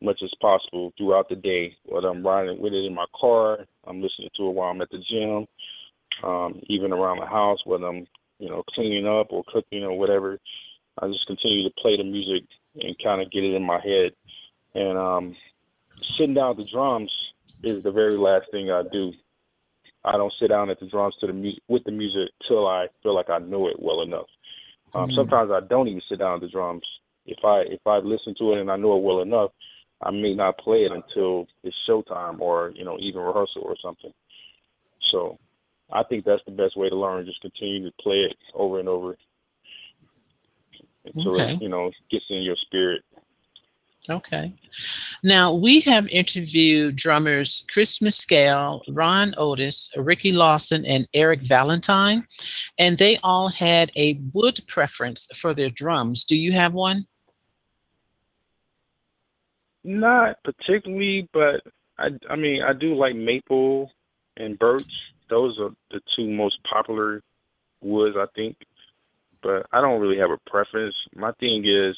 much 0.00 0.20
as 0.22 0.30
possible 0.40 0.92
throughout 0.96 1.28
the 1.28 1.36
day. 1.36 1.76
Whether 1.84 2.08
I'm 2.08 2.26
riding 2.26 2.60
with 2.60 2.72
it 2.72 2.84
in 2.84 2.94
my 2.94 3.06
car, 3.18 3.66
I'm 3.86 4.02
listening 4.02 4.30
to 4.36 4.48
it 4.48 4.54
while 4.54 4.70
I'm 4.70 4.82
at 4.82 4.90
the 4.90 4.98
gym, 4.98 5.46
um, 6.28 6.60
even 6.68 6.92
around 6.92 7.20
the 7.20 7.26
house, 7.26 7.60
whether 7.64 7.86
I'm 7.86 8.06
you 8.38 8.50
know 8.50 8.62
cleaning 8.74 9.06
up 9.06 9.28
or 9.30 9.44
cooking 9.46 9.84
or 9.84 9.98
whatever. 9.98 10.38
I 11.00 11.08
just 11.08 11.26
continue 11.26 11.64
to 11.64 11.74
play 11.80 11.96
the 11.96 12.04
music 12.04 12.44
and 12.74 12.96
kind 13.02 13.22
of 13.22 13.30
get 13.30 13.44
it 13.44 13.54
in 13.54 13.62
my 13.62 13.80
head 13.80 14.12
and 14.74 14.98
um, 14.98 15.36
sitting 15.96 16.34
down 16.34 16.52
at 16.52 16.56
the 16.58 16.64
drums 16.64 17.12
is 17.62 17.82
the 17.82 17.90
very 17.90 18.16
last 18.16 18.50
thing 18.50 18.70
I 18.70 18.82
do. 18.90 19.12
I 20.04 20.12
don't 20.12 20.32
sit 20.40 20.48
down 20.48 20.70
at 20.70 20.80
the 20.80 20.86
drums 20.86 21.14
to 21.20 21.26
the 21.26 21.32
music 21.32 21.62
with 21.68 21.84
the 21.84 21.92
music 21.92 22.30
till 22.48 22.66
I 22.66 22.88
feel 23.02 23.14
like 23.14 23.30
I 23.30 23.38
know 23.38 23.68
it 23.68 23.76
well 23.78 24.02
enough. 24.02 24.26
Um, 24.94 25.08
Mhm. 25.08 25.14
Sometimes 25.14 25.50
I 25.50 25.60
don't 25.60 25.88
even 25.88 26.02
sit 26.08 26.18
down 26.18 26.40
the 26.40 26.48
drums. 26.48 26.86
If 27.26 27.44
I 27.44 27.60
if 27.60 27.86
I 27.86 27.98
listen 27.98 28.34
to 28.36 28.52
it 28.52 28.60
and 28.60 28.70
I 28.70 28.76
know 28.76 28.96
it 28.96 29.02
well 29.02 29.20
enough, 29.20 29.52
I 30.02 30.10
may 30.10 30.34
not 30.34 30.58
play 30.58 30.84
it 30.84 30.92
until 30.92 31.46
it's 31.62 31.76
showtime 31.88 32.40
or 32.40 32.72
you 32.74 32.84
know 32.84 32.98
even 32.98 33.22
rehearsal 33.22 33.62
or 33.62 33.76
something. 33.76 34.12
So 35.10 35.38
I 35.90 36.02
think 36.04 36.24
that's 36.24 36.44
the 36.44 36.52
best 36.52 36.76
way 36.76 36.88
to 36.88 36.96
learn. 36.96 37.26
Just 37.26 37.40
continue 37.40 37.88
to 37.88 38.02
play 38.02 38.22
it 38.24 38.36
over 38.54 38.80
and 38.80 38.88
over 38.88 39.16
until 41.04 41.40
Okay. 41.40 41.54
it 41.54 41.62
you 41.62 41.68
know 41.68 41.90
gets 42.10 42.24
in 42.28 42.42
your 42.42 42.56
spirit. 42.56 43.02
Okay. 44.10 44.52
Now 45.22 45.52
we 45.52 45.80
have 45.80 46.08
interviewed 46.08 46.96
drummers 46.96 47.64
Chris 47.72 48.02
Mescal, 48.02 48.82
Ron 48.88 49.32
Otis, 49.38 49.90
Ricky 49.96 50.32
Lawson, 50.32 50.84
and 50.84 51.06
Eric 51.14 51.40
Valentine, 51.42 52.26
and 52.78 52.98
they 52.98 53.18
all 53.22 53.48
had 53.48 53.92
a 53.96 54.20
wood 54.32 54.58
preference 54.66 55.28
for 55.36 55.54
their 55.54 55.70
drums. 55.70 56.24
Do 56.24 56.36
you 56.36 56.52
have 56.52 56.72
one? 56.72 57.06
Not 59.84 60.36
particularly, 60.42 61.28
but 61.32 61.60
I 61.96 62.10
I 62.28 62.34
mean 62.34 62.62
I 62.62 62.72
do 62.72 62.94
like 62.94 63.14
maple 63.14 63.92
and 64.36 64.58
birch. 64.58 64.90
Those 65.30 65.58
are 65.60 65.70
the 65.92 66.00
two 66.16 66.28
most 66.28 66.58
popular 66.64 67.22
woods 67.80 68.16
I 68.18 68.26
think. 68.34 68.56
But 69.42 69.66
I 69.72 69.80
don't 69.80 70.00
really 70.00 70.18
have 70.18 70.30
a 70.30 70.38
preference. 70.50 70.94
My 71.14 71.32
thing 71.32 71.64
is 71.66 71.96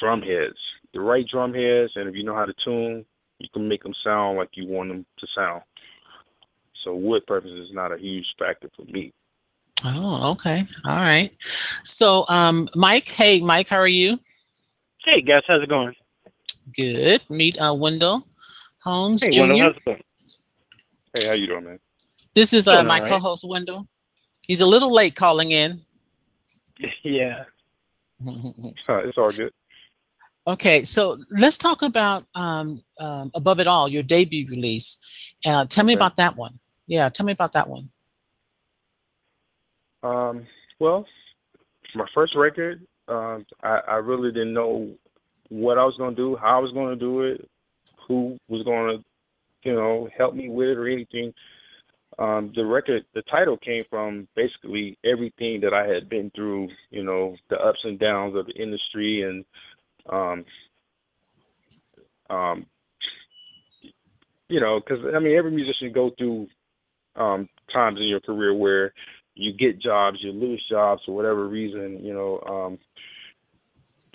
drum 0.00 0.22
heads. 0.22 0.58
The 0.94 1.00
right 1.00 1.26
drum 1.28 1.52
heads 1.52 1.92
and 1.96 2.08
if 2.08 2.14
you 2.14 2.22
know 2.22 2.36
how 2.36 2.44
to 2.44 2.54
tune, 2.64 3.04
you 3.40 3.48
can 3.52 3.68
make 3.68 3.82
them 3.82 3.94
sound 4.04 4.38
like 4.38 4.50
you 4.54 4.66
want 4.66 4.88
them 4.88 5.04
to 5.18 5.26
sound. 5.34 5.62
So 6.84 6.94
wood 6.94 7.26
purpose 7.26 7.50
is 7.50 7.72
not 7.72 7.92
a 7.92 7.98
huge 7.98 8.26
factor 8.38 8.70
for 8.76 8.84
me. 8.84 9.12
Oh, 9.84 10.30
okay. 10.32 10.62
All 10.84 10.96
right. 10.96 11.36
So, 11.82 12.24
um, 12.28 12.68
Mike, 12.76 13.08
hey, 13.08 13.40
Mike, 13.40 13.68
how 13.68 13.78
are 13.78 13.88
you? 13.88 14.20
Hey 15.04 15.20
guys, 15.20 15.42
how's 15.48 15.62
it 15.62 15.68
going? 15.68 15.94
Good. 16.74 17.22
Meet 17.28 17.60
uh, 17.60 17.74
Wendell 17.74 18.26
Holmes 18.82 19.24
Hey, 19.24 19.30
Jr. 19.30 19.40
Wendell, 19.40 19.58
how's 19.58 19.76
it 19.76 19.84
going? 19.84 20.02
Hey, 21.12 21.26
how 21.26 21.32
you 21.32 21.46
doing, 21.48 21.64
man? 21.64 21.78
this 22.34 22.52
is 22.52 22.68
uh, 22.68 22.82
my 22.84 22.96
all 22.96 23.02
right. 23.02 23.10
co-host 23.10 23.44
Wendell. 23.46 23.86
He's 24.42 24.60
a 24.60 24.66
little 24.66 24.92
late 24.92 25.16
calling 25.16 25.50
in. 25.50 25.80
Yeah. 27.02 27.44
Uh, 28.26 28.32
it's 28.88 29.18
all 29.18 29.30
good. 29.30 29.52
Okay, 30.46 30.82
so 30.82 31.18
let's 31.30 31.56
talk 31.56 31.80
about 31.82 32.26
um, 32.34 32.78
um, 33.00 33.30
Above 33.34 33.60
It 33.60 33.66
All, 33.66 33.88
your 33.88 34.02
debut 34.02 34.46
release. 34.46 34.98
Uh, 35.46 35.64
tell 35.64 35.84
me 35.84 35.94
Okay. 35.94 35.98
about 35.98 36.16
that 36.16 36.36
one. 36.36 36.58
Yeah, 36.86 37.08
tell 37.08 37.24
me 37.24 37.32
about 37.32 37.54
that 37.54 37.66
one. 37.68 37.90
Um, 40.02 40.46
well, 40.78 41.06
my 41.94 42.06
first 42.14 42.34
record, 42.36 42.86
um, 43.08 43.46
I, 43.62 43.80
I 43.88 43.94
really 43.96 44.32
didn't 44.32 44.52
know 44.52 44.92
what 45.48 45.78
I 45.78 45.84
was 45.84 45.94
going 45.96 46.14
to 46.14 46.20
do, 46.20 46.36
how 46.36 46.58
I 46.58 46.60
was 46.60 46.72
going 46.72 46.90
to 46.90 47.00
do 47.00 47.22
it, 47.22 47.48
who 48.06 48.36
was 48.48 48.62
going 48.64 48.98
to, 48.98 49.04
you 49.68 49.74
know, 49.74 50.10
help 50.16 50.34
me 50.34 50.50
with 50.50 50.68
it 50.68 50.76
or 50.76 50.86
anything. 50.86 51.32
Um, 52.18 52.52
the 52.54 52.66
record, 52.66 53.06
the 53.14 53.22
title 53.22 53.56
came 53.56 53.84
from 53.88 54.28
basically 54.36 54.98
everything 55.04 55.62
that 55.62 55.72
I 55.72 55.86
had 55.86 56.10
been 56.10 56.30
through, 56.34 56.68
you 56.90 57.02
know, 57.02 57.34
the 57.48 57.56
ups 57.56 57.80
and 57.84 57.98
downs 57.98 58.36
of 58.36 58.44
the 58.46 58.52
industry 58.52 59.22
and, 59.22 59.42
um, 60.12 60.44
um, 62.30 62.66
you 64.48 64.60
know, 64.60 64.80
because 64.80 65.04
I 65.14 65.18
mean, 65.18 65.36
every 65.36 65.50
musician 65.50 65.92
go 65.92 66.10
through 66.16 66.48
um, 67.16 67.48
times 67.72 67.98
in 67.98 68.08
your 68.08 68.20
career 68.20 68.54
where 68.54 68.92
you 69.34 69.52
get 69.52 69.80
jobs, 69.80 70.18
you 70.20 70.32
lose 70.32 70.64
jobs 70.70 71.02
for 71.04 71.14
whatever 71.14 71.48
reason. 71.48 72.04
You 72.04 72.14
know, 72.14 72.40
um, 72.48 72.78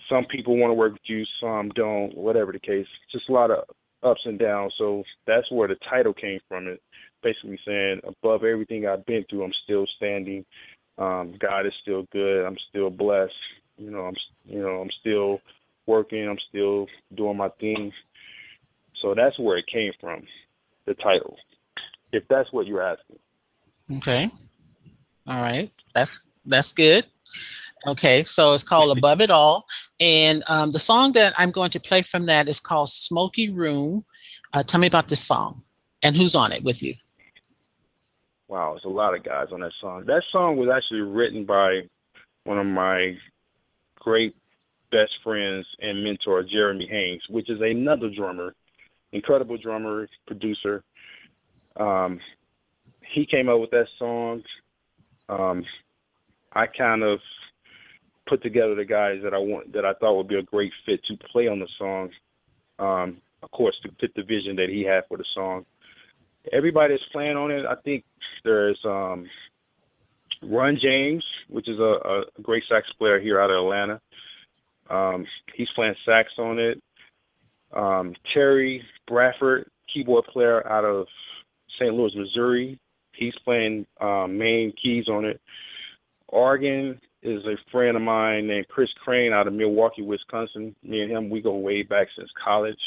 some 0.10 0.25
people 0.25 0.58
want 0.58 0.71
to 0.71 0.75
work 0.75 0.93
with 0.93 1.02
you, 1.06 1.23
some 1.41 1.69
don't. 1.69 2.15
Whatever 2.15 2.52
the 2.52 2.60
case, 2.60 2.88
just 3.12 3.30
a 3.30 3.34
lot 3.34 3.52
of 3.52 3.63
ups 4.04 4.21
and 4.25 4.39
downs. 4.39 4.73
So 4.78 5.04
that's 5.28 5.52
where 5.52 5.67
the 5.67 5.75
title 5.89 6.13
came 6.13 6.39
from. 6.47 6.67
It 6.67 6.82
basically 7.21 7.60
saying 7.67 8.02
above 8.06 8.43
everything 8.43 8.88
I've 8.88 9.06
been 9.06 9.25
through, 9.30 9.43
I'm 9.43 9.54
still 9.63 9.86
standing. 9.97 10.45
Um, 10.97 11.36
God 11.39 11.65
is 11.65 11.73
still 11.82 12.06
good. 12.12 12.45
I'm 12.45 12.58
still 12.69 12.89
blessed. 12.89 13.34
You 13.78 13.91
know, 13.91 14.02
I'm 14.02 14.15
you 14.45 14.62
know 14.62 14.82
I'm 14.82 14.89
still 14.99 15.39
working. 15.89 16.30
I'm 16.30 16.38
still 16.49 16.88
doing 17.15 17.36
my 17.36 17.49
thing. 17.60 17.91
So 19.02 19.15
that's 19.15 19.39
where 19.39 19.58
it 19.58 19.65
came 19.67 19.91
from, 19.99 20.21
the 20.86 20.93
title. 20.93 21.36
If 22.13 22.23
that's 22.30 22.52
what 22.54 22.67
you're 22.67 22.82
asking. 22.82 23.19
Okay. 23.97 24.30
All 25.28 25.41
right. 25.41 25.71
That's 25.95 26.25
that's 26.45 26.71
good. 26.71 27.06
Okay, 27.88 28.25
so 28.25 28.54
it's 28.54 28.63
called 28.63 28.97
Above 28.97 29.21
It 29.21 29.32
All. 29.32 29.65
And 29.99 30.43
um, 30.49 30.71
the 30.71 30.80
song 30.80 31.13
that 31.13 31.34
I'm 31.38 31.52
going 31.52 31.69
to 31.71 31.80
play 31.80 32.02
from 32.02 32.25
that 32.25 32.49
is 32.49 32.60
called 32.60 32.89
Smoky 32.89 33.49
Room. 33.49 34.04
Uh, 34.54 34.63
tell 34.63 34.82
me 34.82 34.88
about 34.88 35.08
this 35.08 35.23
song 35.23 35.63
and 36.04 36.15
who's 36.15 36.36
on 36.36 36.52
it 36.52 36.63
with 36.63 36.84
you. 36.84 36.95
Wow, 38.49 38.71
there's 38.73 38.84
a 38.84 38.89
lot 38.89 39.15
of 39.15 39.23
guys 39.23 39.47
on 39.54 39.62
that 39.62 39.71
song. 39.80 40.06
That 40.08 40.23
song 40.32 40.58
was 40.58 40.69
actually 40.69 41.02
written 41.02 41.45
by 41.45 41.84
one 42.43 42.58
of 42.60 42.67
my 42.67 43.15
great 43.99 44.36
best 44.91 45.12
friends 45.23 45.65
and 45.80 46.04
mentor, 46.04 46.43
Jeremy 46.43 46.88
Haynes, 46.89 47.23
which 47.30 47.49
is 47.49 47.62
another 47.62 48.10
drummer, 48.10 48.56
incredible 49.12 49.58
drummer, 49.58 50.08
producer. 50.28 50.84
Um, 51.78 52.19
he 53.02 53.25
came 53.25 53.49
up 53.49 53.60
with 53.60 53.71
that 53.71 53.88
song. 53.97 54.43
Um, 55.28 55.65
I 56.54 56.65
kind 56.67 57.04
of 57.04 57.19
put 58.28 58.43
together 58.43 58.75
the 58.75 58.86
guys 58.86 59.19
that 59.23 59.34
I 59.34 59.38
want 59.38 59.73
that 59.73 59.86
I 59.86 59.93
thought 59.93 60.15
would 60.15 60.28
be 60.28 60.38
a 60.38 60.43
great 60.43 60.71
fit 60.86 61.02
to 61.06 61.17
play 61.32 61.47
on 61.47 61.60
the 61.60 61.67
song. 61.78 62.10
Um, 62.78 63.17
of 63.41 63.52
course, 63.52 63.75
to 63.84 63.91
fit 63.99 64.13
the 64.15 64.23
vision 64.23 64.56
that 64.58 64.69
he 64.69 64.84
had 64.84 65.04
for 65.08 65.17
the 65.17 65.25
song. 65.34 65.65
Everybody 66.52 66.93
that's 66.93 67.12
playing 67.12 67.38
on 67.38 67.52
it, 67.52 67.65
I 67.65 67.75
think 67.75 68.04
there's 68.43 68.80
um, 68.86 69.28
Ron 70.41 70.78
James, 70.82 71.23
which 71.49 71.67
is 71.67 71.80
a, 71.80 71.84
a 71.84 72.41
great 72.41 72.63
sax 72.69 72.88
player 72.97 73.19
here 73.19 73.39
out 73.41 73.49
of 73.52 73.58
Atlanta. 73.63 74.02
Um, 74.89 75.25
he's 75.56 75.69
playing 75.75 75.95
sax 76.06 76.30
on 76.38 76.60
it. 76.60 76.82
Um, 77.71 78.15
Terry 78.34 78.84
Bradford, 79.08 79.69
keyboard 79.93 80.25
player 80.25 80.67
out 80.67 80.86
of 80.86 81.08
St. 81.80 81.93
Louis, 81.93 82.15
Missouri. 82.15 82.80
He's 83.13 83.36
playing 83.43 83.86
um, 84.02 84.38
main 84.38 84.73
keys 84.82 85.08
on 85.08 85.25
it. 85.25 85.39
Organ 86.28 86.99
is 87.21 87.43
a 87.45 87.58
friend 87.71 87.97
of 87.97 88.04
mine 88.04 88.47
named 88.47 88.67
Chris 88.69 88.89
Crane 89.04 89.34
out 89.34 89.47
of 89.47 89.54
Milwaukee, 89.54 90.02
Wisconsin. 90.02 90.75
Me 90.84 91.02
and 91.02 91.12
him, 91.12 91.30
we 91.30 91.41
go 91.41 91.56
way 91.56 91.84
back 91.84 92.08
since 92.15 92.30
college. 92.43 92.80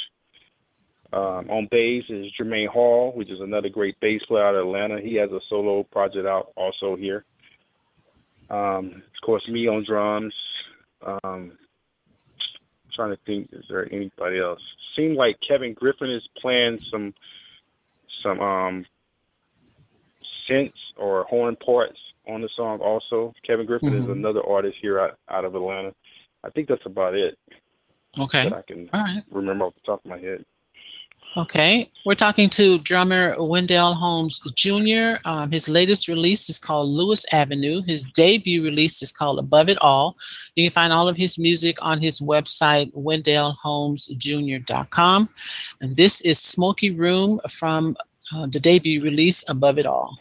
Um, 1.13 1.51
on 1.51 1.69
bass 1.71 2.05
is 2.09 2.33
Jermaine 2.41 2.69
Hall, 2.69 3.13
which 3.15 3.31
is 3.31 3.41
another 3.41 3.69
great 3.69 4.01
bass 4.01 4.23
player 4.27 4.47
out 4.47 4.55
of 4.55 4.67
Atlanta. 4.67 4.99
He 5.01 5.17
has 5.17 5.31
a 5.31 5.41
solo 5.51 5.83
project 5.83 6.27
out 6.27 6.53
also 6.57 6.97
here. 6.97 7.25
Um, 8.49 8.87
of 8.87 9.27
course, 9.27 9.47
me 9.49 9.69
on 9.69 9.85
drums. 9.87 10.35
Um, 11.03 11.53
trying 12.93 13.11
to 13.11 13.19
think, 13.25 13.49
is 13.53 13.69
there 13.69 13.93
anybody 13.93 14.39
else? 14.39 14.61
Seemed 14.97 15.17
like 15.17 15.37
Kevin 15.47 15.75
Griffin 15.75 16.11
is 16.11 16.27
playing 16.41 16.81
some 16.91 17.15
some 18.23 18.41
um 18.41 18.87
synths 20.49 20.73
or 20.97 21.25
horn 21.25 21.57
parts 21.57 21.99
on 22.27 22.41
the 22.41 22.49
song 22.55 22.81
also. 22.81 23.35
Kevin 23.47 23.67
Griffin 23.67 23.91
mm-hmm. 23.91 24.03
is 24.03 24.09
another 24.09 24.45
artist 24.47 24.79
here 24.81 25.01
out, 25.01 25.19
out 25.29 25.45
of 25.45 25.55
Atlanta. 25.55 25.95
I 26.45 26.51
think 26.51 26.69
that's 26.69 26.87
about 26.87 27.15
it. 27.15 27.39
Okay. 28.19 28.51
I 28.51 28.63
can 28.63 28.91
right. 28.93 29.23
remember 29.31 29.65
off 29.65 29.75
the 29.75 29.81
top 29.81 30.05
of 30.05 30.11
my 30.11 30.19
head. 30.19 30.45
Okay, 31.35 31.91
we're 32.05 32.15
talking 32.15 32.51
to 32.51 32.79
drummer 32.81 33.43
Wendell 33.43 33.95
Holmes 33.95 34.39
Jr. 34.55 35.15
Um, 35.25 35.51
his 35.51 35.67
latest 35.67 36.07
release 36.07 36.51
is 36.51 36.59
called 36.59 36.91
Lewis 36.91 37.25
Avenue. 37.33 37.81
His 37.87 38.05
debut 38.05 38.63
release 38.63 39.01
is 39.01 39.11
called 39.11 39.39
Above 39.39 39.71
It 39.71 39.79
All. 39.81 40.19
You 40.57 40.65
can 40.65 40.73
find 40.73 40.93
all 40.93 41.09
of 41.09 41.17
his 41.17 41.39
music 41.39 41.79
on 41.81 42.03
his 42.03 42.21
website, 42.21 42.93
wendellholmesjr.com. 42.93 45.29
And 45.81 45.97
this 45.97 46.21
is 46.21 46.39
Smoky 46.39 46.91
Room 46.91 47.41
from 47.49 47.97
uh, 48.35 48.47
the 48.47 48.61
debut 48.61 49.03
release, 49.03 49.43
Above 49.49 49.79
It 49.79 49.87
All. 49.87 50.19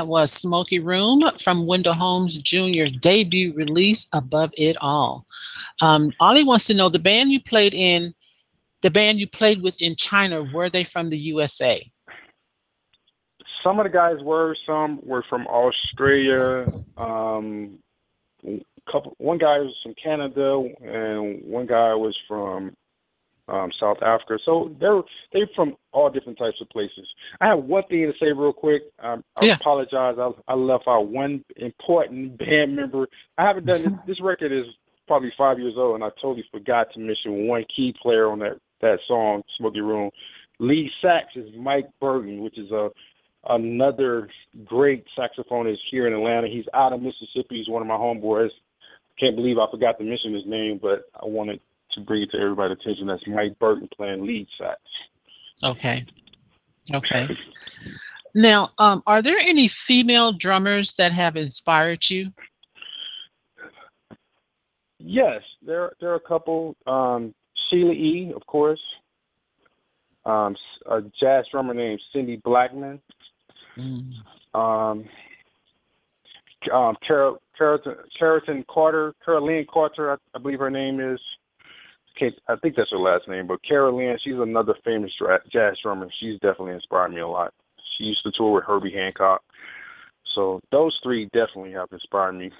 That 0.00 0.06
was 0.06 0.32
Smoky 0.32 0.78
Room 0.78 1.20
from 1.38 1.66
Wendell 1.66 1.92
Holmes 1.92 2.38
Jr.'s 2.38 2.90
debut 3.02 3.52
release, 3.52 4.08
Above 4.14 4.50
It 4.56 4.78
All. 4.80 5.26
Um, 5.82 6.10
Ollie 6.20 6.42
wants 6.42 6.64
to 6.68 6.74
know 6.74 6.88
the 6.88 6.98
band 6.98 7.32
you 7.32 7.38
played 7.38 7.74
in, 7.74 8.14
the 8.80 8.90
band 8.90 9.20
you 9.20 9.26
played 9.26 9.60
with 9.60 9.76
in 9.82 9.96
China, 9.96 10.42
were 10.54 10.70
they 10.70 10.84
from 10.84 11.10
the 11.10 11.18
USA? 11.18 11.82
Some 13.62 13.78
of 13.78 13.84
the 13.84 13.90
guys 13.90 14.16
were, 14.22 14.56
some 14.66 15.00
were 15.02 15.22
from 15.28 15.46
Australia. 15.46 16.72
Um, 16.96 17.78
couple, 18.90 19.14
one 19.18 19.36
guy 19.36 19.58
was 19.58 19.76
from 19.82 19.92
Canada, 20.02 20.66
and 20.80 21.44
one 21.44 21.66
guy 21.66 21.92
was 21.92 22.16
from 22.26 22.74
um, 23.50 23.70
South 23.80 23.98
Africa. 24.02 24.38
So 24.44 24.74
they're 24.80 25.02
they're 25.32 25.48
from 25.54 25.76
all 25.92 26.10
different 26.10 26.38
types 26.38 26.58
of 26.60 26.68
places. 26.70 27.06
I 27.40 27.48
have 27.48 27.64
one 27.64 27.82
thing 27.88 28.02
to 28.10 28.12
say 28.24 28.32
real 28.32 28.52
quick. 28.52 28.82
Um, 29.02 29.24
I 29.36 29.46
Yeah. 29.46 29.54
apologize. 29.54 30.16
I, 30.18 30.30
I 30.48 30.54
left 30.54 30.84
out 30.86 31.08
one 31.08 31.44
important 31.56 32.38
band 32.42 32.76
member. 32.76 33.06
I 33.38 33.46
haven't 33.46 33.66
done 33.66 33.82
this. 33.82 33.92
This 34.06 34.20
record 34.20 34.52
is 34.52 34.66
probably 35.06 35.32
five 35.36 35.58
years 35.58 35.74
old, 35.76 35.96
and 35.96 36.04
I 36.04 36.10
totally 36.22 36.44
forgot 36.52 36.88
to 36.94 37.00
mention 37.00 37.46
one 37.46 37.64
key 37.74 37.94
player 38.00 38.30
on 38.30 38.38
that 38.40 38.58
that 38.80 38.98
song, 39.06 39.42
Smoky 39.58 39.80
Room. 39.80 40.10
Lead 40.58 40.90
sax 41.02 41.26
is 41.36 41.48
Mike 41.58 41.88
Burton, 42.00 42.42
which 42.42 42.58
is 42.58 42.70
a 42.70 42.90
another 43.48 44.28
great 44.64 45.04
saxophonist 45.18 45.78
here 45.90 46.06
in 46.06 46.12
Atlanta. 46.12 46.46
He's 46.48 46.66
out 46.74 46.92
of 46.92 47.00
Mississippi. 47.00 47.56
He's 47.58 47.68
one 47.68 47.82
of 47.82 47.88
my 47.88 47.96
homeboys. 47.96 48.50
Can't 49.18 49.36
believe 49.36 49.58
I 49.58 49.70
forgot 49.70 49.98
to 49.98 50.04
mention 50.04 50.34
his 50.34 50.46
name, 50.46 50.78
but 50.80 51.04
I 51.14 51.26
wanted 51.26 51.60
to 51.94 52.00
bring 52.00 52.22
it 52.22 52.30
to 52.32 52.38
everybody's 52.38 52.78
attention. 52.80 53.06
That's 53.06 53.26
Mike 53.26 53.58
Burton 53.58 53.88
playing 53.96 54.26
lead 54.26 54.46
sax. 54.58 54.80
Okay. 55.62 56.06
Okay. 56.92 57.36
Now, 58.34 58.70
um, 58.78 59.02
are 59.06 59.22
there 59.22 59.38
any 59.38 59.68
female 59.68 60.32
drummers 60.32 60.94
that 60.94 61.12
have 61.12 61.36
inspired 61.36 62.08
you? 62.08 62.32
Yes, 64.98 65.42
there 65.62 65.92
there 66.00 66.10
are 66.10 66.16
a 66.16 66.20
couple. 66.20 66.76
Um, 66.86 67.34
Sheila 67.68 67.92
E, 67.92 68.32
of 68.34 68.46
course. 68.46 68.80
Um, 70.24 70.54
a 70.86 71.00
jazz 71.20 71.46
drummer 71.50 71.74
named 71.74 72.00
Cindy 72.12 72.36
Blackman. 72.36 73.00
Mm. 73.78 74.12
Um, 74.54 75.08
um, 76.72 76.96
Carol, 77.06 77.38
Carolton 77.56 78.64
Carter, 78.68 79.14
Caroline 79.24 79.66
Carter, 79.72 80.12
I, 80.12 80.16
I 80.34 80.38
believe 80.38 80.58
her 80.58 80.70
name 80.70 81.00
is. 81.00 81.20
Kate, 82.18 82.38
I 82.48 82.56
think 82.56 82.76
that's 82.76 82.90
her 82.90 82.98
last 82.98 83.28
name, 83.28 83.46
but 83.46 83.62
Carolyn, 83.62 84.18
she's 84.22 84.34
another 84.34 84.74
famous 84.84 85.10
jazz 85.52 85.76
drummer. 85.82 86.08
She's 86.20 86.38
definitely 86.40 86.74
inspired 86.74 87.12
me 87.12 87.20
a 87.20 87.28
lot. 87.28 87.52
She 87.96 88.04
used 88.04 88.22
to 88.24 88.32
tour 88.32 88.52
with 88.52 88.64
Herbie 88.64 88.92
Hancock. 88.92 89.42
So 90.34 90.60
those 90.70 90.98
three 91.02 91.26
definitely 91.32 91.72
have 91.72 91.88
inspired 91.92 92.32
me. 92.32 92.50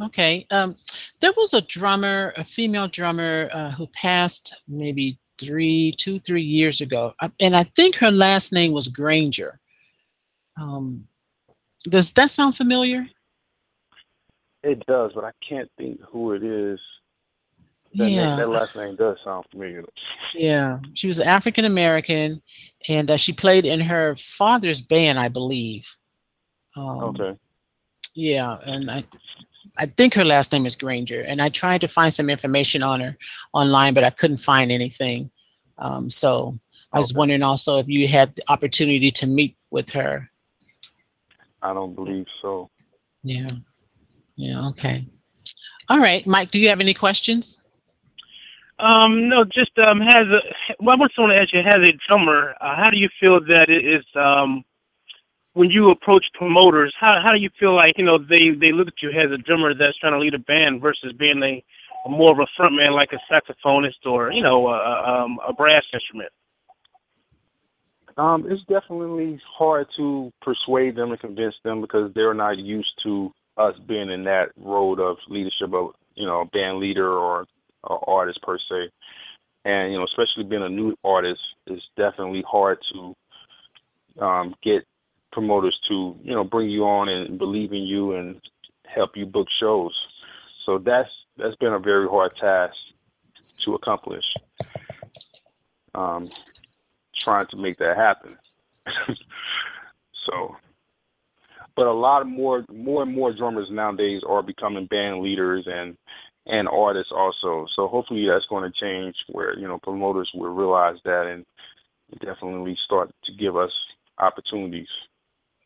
Okay. 0.00 0.46
Um, 0.50 0.74
there 1.20 1.32
was 1.36 1.54
a 1.54 1.60
drummer, 1.60 2.32
a 2.36 2.44
female 2.44 2.88
drummer, 2.88 3.48
uh, 3.52 3.70
who 3.72 3.86
passed 3.88 4.54
maybe 4.68 5.18
three, 5.38 5.92
two, 5.96 6.18
three 6.20 6.42
years 6.42 6.80
ago, 6.80 7.14
Uh, 7.20 7.28
and 7.40 7.54
I 7.54 7.62
think 7.62 7.96
her 7.96 8.10
last 8.10 8.52
name 8.52 8.72
was 8.72 8.88
Granger. 8.88 9.60
Um, 10.60 11.04
does 11.84 12.12
that 12.12 12.30
sound 12.30 12.56
familiar? 12.56 13.08
It 14.64 14.84
does, 14.86 15.12
but 15.14 15.24
I 15.24 15.30
can't 15.48 15.70
think 15.78 16.00
who 16.02 16.32
it 16.32 16.42
is. 16.42 16.80
That, 17.94 18.04
name, 18.04 18.12
yeah. 18.14 18.36
that 18.36 18.48
last 18.50 18.76
name 18.76 18.96
does 18.96 19.16
sound 19.24 19.46
familiar. 19.50 19.84
Yeah, 20.34 20.78
she 20.94 21.06
was 21.06 21.20
African 21.20 21.64
American, 21.64 22.42
and 22.88 23.10
uh, 23.10 23.16
she 23.16 23.32
played 23.32 23.64
in 23.64 23.80
her 23.80 24.14
father's 24.16 24.80
band, 24.80 25.18
I 25.18 25.28
believe. 25.28 25.96
Um, 26.76 26.98
Okay. 27.04 27.36
Yeah, 28.14 28.56
and 28.66 28.90
I, 28.90 29.04
I 29.78 29.86
think 29.86 30.14
her 30.14 30.24
last 30.24 30.52
name 30.52 30.66
is 30.66 30.76
Granger, 30.76 31.22
and 31.22 31.40
I 31.40 31.48
tried 31.48 31.80
to 31.82 31.88
find 31.88 32.12
some 32.12 32.28
information 32.28 32.82
on 32.82 33.00
her 33.00 33.16
online, 33.52 33.94
but 33.94 34.04
I 34.04 34.10
couldn't 34.10 34.38
find 34.38 34.70
anything. 34.72 35.30
Um, 35.78 36.10
so 36.10 36.58
I 36.92 36.98
was 36.98 37.12
Okay. 37.12 37.18
wondering 37.18 37.42
also 37.42 37.78
if 37.78 37.88
you 37.88 38.06
had 38.08 38.34
the 38.34 38.42
opportunity 38.48 39.10
to 39.12 39.26
meet 39.26 39.56
with 39.70 39.90
her. 39.90 40.30
I 41.62 41.72
don't 41.72 41.94
believe 41.94 42.26
so. 42.42 42.70
Yeah, 43.22 43.50
yeah, 44.36 44.66
okay. 44.68 45.06
All 45.88 45.98
right, 45.98 46.26
Mike, 46.26 46.50
do 46.50 46.60
you 46.60 46.68
have 46.68 46.80
any 46.80 46.94
questions? 46.94 47.62
Um, 48.80 49.28
no, 49.28 49.44
just 49.44 49.76
um, 49.78 50.00
has 50.00 50.26
a. 50.28 50.40
Well, 50.80 50.94
I 50.94 50.98
want 50.98 51.32
to 51.32 51.36
ask 51.36 51.52
you, 51.52 51.60
as 51.60 51.88
a 51.88 51.98
drummer, 52.06 52.54
uh, 52.60 52.76
how 52.76 52.90
do 52.90 52.96
you 52.96 53.08
feel 53.18 53.40
that 53.40 53.66
it 53.68 53.84
is 53.84 54.04
um, 54.14 54.64
when 55.54 55.68
you 55.68 55.90
approach 55.90 56.24
promoters? 56.34 56.94
How 57.00 57.20
how 57.24 57.32
do 57.32 57.40
you 57.40 57.50
feel 57.58 57.74
like 57.74 57.98
you 57.98 58.04
know 58.04 58.18
they 58.18 58.50
they 58.60 58.72
look 58.72 58.86
at 58.86 59.02
you 59.02 59.10
as 59.10 59.32
a 59.32 59.38
drummer 59.38 59.74
that's 59.74 59.98
trying 59.98 60.12
to 60.12 60.20
lead 60.20 60.34
a 60.34 60.38
band 60.38 60.80
versus 60.80 61.12
being 61.18 61.42
a, 61.42 61.62
more 62.08 62.30
of 62.30 62.38
a 62.38 62.46
frontman 62.60 62.94
like 62.94 63.10
a 63.12 63.32
saxophonist 63.32 64.06
or 64.06 64.30
you 64.30 64.42
know 64.42 64.68
a, 64.68 65.22
um, 65.24 65.38
a 65.46 65.52
brass 65.52 65.82
instrument? 65.92 66.30
Um, 68.16 68.46
it's 68.48 68.62
definitely 68.64 69.40
hard 69.58 69.86
to 69.96 70.32
persuade 70.42 70.96
them 70.96 71.10
and 71.10 71.20
convince 71.20 71.54
them 71.64 71.80
because 71.80 72.12
they're 72.14 72.34
not 72.34 72.58
used 72.58 72.92
to 73.04 73.32
us 73.56 73.74
being 73.86 74.10
in 74.10 74.24
that 74.24 74.50
road 74.56 75.00
of 75.00 75.16
leadership 75.28 75.72
of 75.72 75.90
you 76.14 76.26
know 76.26 76.48
band 76.52 76.78
leader 76.78 77.10
or, 77.12 77.44
or 77.84 78.08
artist 78.08 78.40
per 78.42 78.58
se. 78.58 78.90
And 79.64 79.92
you 79.92 79.98
know, 79.98 80.04
especially 80.04 80.44
being 80.44 80.62
a 80.62 80.68
new 80.68 80.96
artist, 81.04 81.40
it's 81.66 81.84
definitely 81.96 82.44
hard 82.48 82.78
to 82.92 83.16
um, 84.24 84.54
get 84.62 84.86
promoters 85.32 85.78
to 85.88 86.16
you 86.22 86.34
know 86.34 86.44
bring 86.44 86.70
you 86.70 86.84
on 86.84 87.08
and 87.08 87.38
believe 87.38 87.72
in 87.72 87.82
you 87.82 88.12
and 88.12 88.40
help 88.86 89.16
you 89.16 89.26
book 89.26 89.48
shows. 89.60 89.94
So 90.64 90.78
that's 90.78 91.10
that's 91.36 91.56
been 91.56 91.72
a 91.72 91.78
very 91.78 92.08
hard 92.08 92.36
task 92.36 92.74
to 93.60 93.74
accomplish. 93.74 94.24
Um, 95.94 96.28
trying 97.18 97.46
to 97.48 97.56
make 97.56 97.78
that 97.78 97.96
happen. 97.96 98.36
so, 100.26 100.56
but 101.76 101.86
a 101.86 101.92
lot 101.92 102.22
of 102.22 102.28
more, 102.28 102.64
more 102.72 103.02
and 103.02 103.14
more 103.14 103.32
drummers 103.32 103.68
nowadays 103.70 104.22
are 104.26 104.42
becoming 104.42 104.86
band 104.86 105.20
leaders 105.20 105.66
and 105.66 105.96
and 106.48 106.68
artists 106.68 107.12
also. 107.14 107.66
So 107.76 107.88
hopefully 107.88 108.26
that's 108.26 108.46
going 108.46 108.70
to 108.70 108.80
change 108.80 109.16
where 109.28 109.58
you 109.58 109.68
know 109.68 109.78
promoters 109.78 110.30
will 110.34 110.50
realize 110.50 110.96
that 111.04 111.26
and 111.26 111.44
definitely 112.20 112.76
start 112.84 113.10
to 113.24 113.32
give 113.34 113.56
us 113.56 113.70
opportunities, 114.18 114.88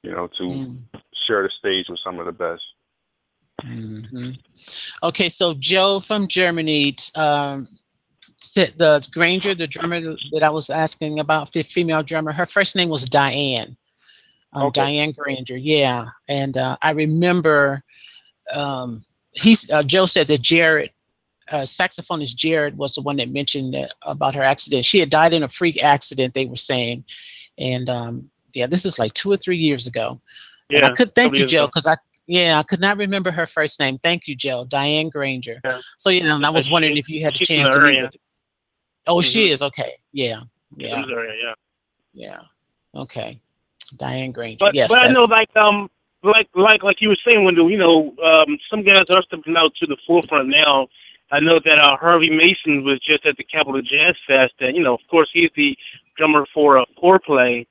you 0.02 0.10
know, 0.12 0.28
to 0.38 0.56
Mm, 0.56 0.78
share 1.26 1.42
the 1.42 1.50
stage 1.58 1.86
with 1.88 2.00
some 2.04 2.18
of 2.18 2.26
the 2.26 2.32
best. 2.32 2.62
mhm. 3.64 4.38
Okay, 5.02 5.28
so 5.28 5.54
Joe 5.54 6.00
from 6.00 6.26
Germany, 6.28 6.96
um, 7.16 7.66
the 8.54 9.06
Granger, 9.12 9.54
the 9.54 9.66
drummer 9.66 10.00
that 10.32 10.42
I 10.42 10.50
was 10.50 10.70
asking 10.70 11.20
about, 11.20 11.52
the 11.52 11.62
female 11.62 12.02
drummer, 12.02 12.32
her 12.32 12.46
first 12.46 12.76
name 12.76 12.88
was 12.88 13.04
Diane. 13.08 13.76
Um, 14.52 14.68
Okay. 14.68 14.72
Diane 14.72 15.12
Granger, 15.12 15.56
yeah. 15.56 16.06
And 16.28 16.56
uh, 16.56 16.76
I 16.82 16.90
remember 16.92 17.82
um, 18.54 19.00
he's 19.32 19.70
uh, 19.70 19.82
Joe 19.82 20.06
said 20.06 20.26
that 20.28 20.40
Jared, 20.42 20.90
uh, 21.50 21.62
saxophonist 21.62 22.36
Jared, 22.36 22.76
was 22.76 22.94
the 22.94 23.02
one 23.02 23.16
that 23.16 23.30
mentioned 23.30 23.74
that, 23.74 23.92
about 24.02 24.34
her 24.34 24.42
accident. 24.42 24.84
She 24.84 25.00
had 25.00 25.10
died 25.10 25.32
in 25.32 25.42
a 25.42 25.48
freak 25.48 25.82
accident, 25.82 26.34
they 26.34 26.46
were 26.46 26.56
saying, 26.56 27.04
and 27.58 27.88
um, 27.88 28.30
yeah, 28.54 28.66
this 28.66 28.84
is 28.86 28.98
like 28.98 29.14
two 29.14 29.30
or 29.30 29.36
three 29.36 29.56
years 29.58 29.86
ago. 29.86 30.20
And 30.70 30.84
I 30.84 30.92
could 30.92 31.14
thank 31.14 31.36
you, 31.36 31.46
Joe, 31.46 31.66
because 31.66 31.86
I 31.86 31.96
yeah 32.26 32.58
I 32.58 32.62
could 32.62 32.80
not 32.80 32.96
remember 32.96 33.30
her 33.30 33.46
first 33.46 33.78
name. 33.80 33.98
Thank 33.98 34.26
you, 34.26 34.34
Joe. 34.34 34.64
Diane 34.64 35.08
Granger. 35.10 35.60
Yeah. 35.64 35.80
So 35.98 36.08
you 36.10 36.22
know, 36.22 36.36
and 36.36 36.46
I 36.46 36.50
was 36.50 36.66
She- 36.66 36.72
wondering 36.72 36.96
if 36.96 37.08
you 37.08 37.22
had 37.24 37.34
a 37.34 37.44
chance 37.44 37.68
to 37.70 37.80
meet 37.80 38.02
with. 38.02 38.16
Oh, 39.06 39.20
she 39.20 39.48
Mhm. 39.48 39.50
is 39.50 39.62
okay. 39.62 39.94
Yeah, 40.12 40.40
yeah, 40.76 41.04
area, 41.10 41.34
yeah. 41.42 41.54
yeah. 42.14 42.40
Okay, 42.94 43.40
Diane 43.96 44.32
Granger. 44.32 44.58
But 44.60 44.74
yes, 44.74 44.88
but 44.88 45.00
I 45.00 45.08
know 45.10 45.24
like 45.24 45.54
um 45.56 45.90
like 46.22 46.48
like 46.54 46.82
like 46.82 47.00
you 47.00 47.08
were 47.08 47.16
saying, 47.28 47.44
Wendell, 47.44 47.70
you 47.70 47.78
know, 47.78 48.14
um 48.24 48.58
some 48.70 48.82
guys 48.82 49.10
are 49.10 49.22
stepping 49.22 49.56
out 49.56 49.74
to 49.76 49.86
the 49.86 49.96
forefront 50.06 50.48
now. 50.48 50.88
I 51.30 51.40
know 51.40 51.58
that 51.64 51.80
uh, 51.80 51.96
Harvey 51.96 52.28
Mason 52.30 52.84
was 52.84 53.00
just 53.00 53.24
at 53.24 53.36
the 53.38 53.44
Capital 53.44 53.80
Jazz 53.80 54.14
Fest, 54.26 54.52
and 54.60 54.76
you 54.76 54.82
know, 54.82 54.94
of 54.94 55.00
course, 55.10 55.30
he's 55.32 55.50
the 55.56 55.76
drummer 56.16 56.46
for 56.52 56.78
uh, 56.78 56.84
Fourplay. 57.02 57.66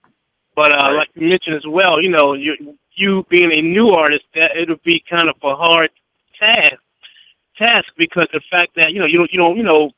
But 0.56 0.74
uh, 0.74 0.88
Right. 0.88 0.96
like 0.98 1.10
you 1.16 1.28
mentioned 1.30 1.56
as 1.56 1.68
well, 1.68 2.02
you 2.02 2.10
know, 2.10 2.34
you 2.34 2.78
you 2.96 3.26
being 3.30 3.52
a 3.58 3.62
new 3.62 3.90
artist, 3.92 4.26
that 4.36 4.52
it 4.58 4.68
would 4.70 4.84
be 4.84 5.04
kind 5.10 5.30
of 5.30 5.36
a 5.44 5.56
hard 5.56 5.92
task 6.40 6.74
task 7.58 7.86
because 7.98 8.28
the 8.34 8.42
fact 8.50 8.72
that 8.76 8.92
you 8.94 9.00
know 9.00 9.06
you 9.06 9.18
don't 9.18 9.32
you 9.32 9.38
don't 9.38 9.56
you 9.58 9.64
know 9.64 9.92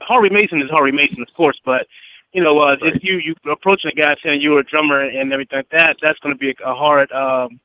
Harvey 0.00 0.30
Mason 0.30 0.60
is 0.62 0.70
Harvey 0.70 0.92
Mason, 0.92 1.22
of 1.22 1.32
course, 1.34 1.60
but 1.64 1.86
you 2.32 2.42
know, 2.42 2.58
uh, 2.60 2.76
Right. 2.80 2.96
if 2.96 3.04
you 3.04 3.18
you 3.18 3.34
approaching 3.50 3.90
a 3.92 4.00
guy 4.00 4.16
saying 4.24 4.40
you're 4.40 4.60
a 4.60 4.64
drummer 4.64 5.02
and 5.02 5.32
everything 5.32 5.58
like 5.58 5.68
that, 5.70 5.96
that's 6.00 6.18
going 6.20 6.34
to 6.34 6.38
be 6.38 6.50
a, 6.50 6.70
a 6.70 6.74
hard 6.74 7.12
um, 7.12 7.60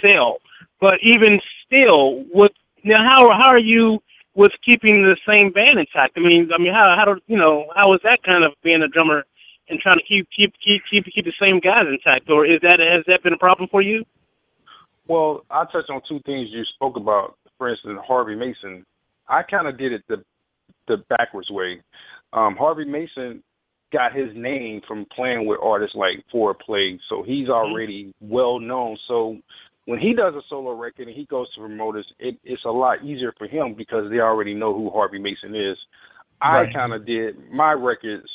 sell. 0.00 0.38
But 0.80 0.94
even 1.02 1.40
still, 1.66 2.24
what 2.32 2.52
now? 2.84 3.04
How 3.04 3.30
how 3.30 3.48
are 3.48 3.58
you 3.58 4.02
with 4.34 4.52
keeping 4.64 5.02
the 5.02 5.16
same 5.28 5.52
band 5.52 5.78
intact? 5.78 6.16
I 6.16 6.20
mean, 6.20 6.50
I 6.54 6.58
mean, 6.58 6.72
how 6.72 6.94
how 6.96 7.04
do 7.14 7.20
you 7.26 7.36
know 7.36 7.66
how 7.76 7.92
is 7.94 8.00
that 8.04 8.22
kind 8.22 8.44
of 8.44 8.52
being 8.62 8.82
a 8.82 8.88
drummer 8.88 9.24
and 9.68 9.78
trying 9.78 9.98
to 9.98 10.04
keep 10.04 10.28
keep 10.34 10.54
keep 10.64 10.82
keep 10.90 11.04
keep 11.04 11.24
the 11.24 11.46
same 11.46 11.60
guys 11.60 11.84
intact, 11.88 12.28
or 12.30 12.46
is 12.46 12.60
that 12.62 12.80
has 12.80 13.04
that 13.06 13.22
been 13.22 13.32
a 13.32 13.38
problem 13.38 13.68
for 13.70 13.82
you? 13.82 14.04
Well, 15.06 15.44
I 15.50 15.64
touched 15.64 15.90
on 15.90 16.02
two 16.08 16.20
things 16.24 16.48
you 16.50 16.62
spoke 16.74 16.96
about. 16.96 17.36
For 17.58 17.68
instance, 17.68 17.98
Harvey 18.06 18.36
Mason. 18.36 18.86
I 19.28 19.42
kind 19.42 19.68
of 19.68 19.78
did 19.78 19.92
it 19.92 20.02
the 20.08 20.24
the 20.88 20.98
backwards 21.08 21.50
way. 21.50 21.80
Um, 22.32 22.56
Harvey 22.56 22.84
Mason 22.84 23.42
got 23.92 24.14
his 24.14 24.28
name 24.34 24.80
from 24.86 25.06
playing 25.14 25.46
with 25.46 25.58
artists 25.62 25.96
like 25.96 26.24
Fourplay, 26.32 26.98
so 27.08 27.22
he's 27.22 27.48
already 27.48 28.14
well 28.20 28.60
known. 28.60 28.96
So 29.08 29.38
when 29.86 29.98
he 29.98 30.14
does 30.14 30.34
a 30.34 30.42
solo 30.48 30.72
record 30.72 31.08
and 31.08 31.16
he 31.16 31.24
goes 31.24 31.52
to 31.54 31.60
promoters, 31.60 32.06
it, 32.18 32.36
it's 32.44 32.64
a 32.64 32.70
lot 32.70 33.04
easier 33.04 33.32
for 33.38 33.46
him 33.46 33.74
because 33.74 34.10
they 34.10 34.20
already 34.20 34.54
know 34.54 34.74
who 34.74 34.90
Harvey 34.90 35.18
Mason 35.18 35.54
is. 35.54 35.76
Right. 36.42 36.68
I 36.68 36.72
kind 36.72 36.92
of 36.92 37.06
did 37.06 37.36
my 37.50 37.72
records 37.72 38.28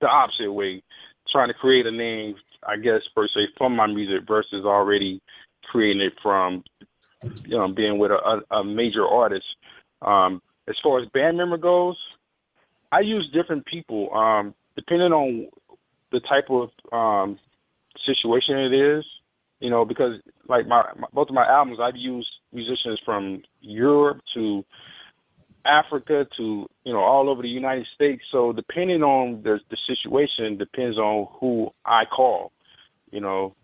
the 0.00 0.06
opposite 0.06 0.52
way, 0.52 0.82
trying 1.30 1.48
to 1.48 1.54
create 1.54 1.86
a 1.86 1.90
name, 1.90 2.34
I 2.66 2.76
guess 2.76 3.00
per 3.14 3.28
se, 3.28 3.48
from 3.56 3.76
my 3.76 3.86
music 3.86 4.26
versus 4.26 4.64
already 4.64 5.22
creating 5.70 6.02
it 6.02 6.12
from, 6.22 6.64
you 7.44 7.56
know, 7.56 7.68
being 7.68 7.98
with 7.98 8.10
a, 8.10 8.42
a, 8.50 8.56
a 8.56 8.64
major 8.64 9.06
artist. 9.06 9.46
Um, 10.02 10.42
as 10.68 10.76
far 10.82 11.00
as 11.00 11.08
band 11.14 11.36
member 11.36 11.56
goes, 11.56 11.96
I 12.92 13.00
use 13.00 13.30
different 13.32 13.64
people 13.66 14.12
um, 14.14 14.54
depending 14.76 15.12
on 15.12 15.48
the 16.12 16.20
type 16.20 16.50
of 16.50 16.70
um, 16.92 17.38
situation 18.04 18.58
it 18.58 18.74
is. 18.74 19.04
You 19.66 19.70
know, 19.70 19.84
because 19.84 20.12
like 20.48 20.68
my, 20.68 20.84
my 20.96 21.08
both 21.12 21.28
of 21.28 21.34
my 21.34 21.44
albums, 21.44 21.80
I've 21.82 21.96
used 21.96 22.28
musicians 22.52 23.00
from 23.04 23.42
Europe 23.60 24.20
to 24.34 24.64
Africa 25.66 26.24
to 26.36 26.66
you 26.84 26.92
know 26.92 27.00
all 27.00 27.28
over 27.28 27.42
the 27.42 27.48
United 27.48 27.88
States. 27.92 28.22
So 28.30 28.52
depending 28.52 29.02
on 29.02 29.42
the 29.42 29.58
the 29.68 29.76
situation, 29.90 30.56
depends 30.56 30.98
on 30.98 31.26
who 31.40 31.70
I 31.84 32.04
call. 32.04 32.52
You 33.10 33.20
know, 33.20 33.56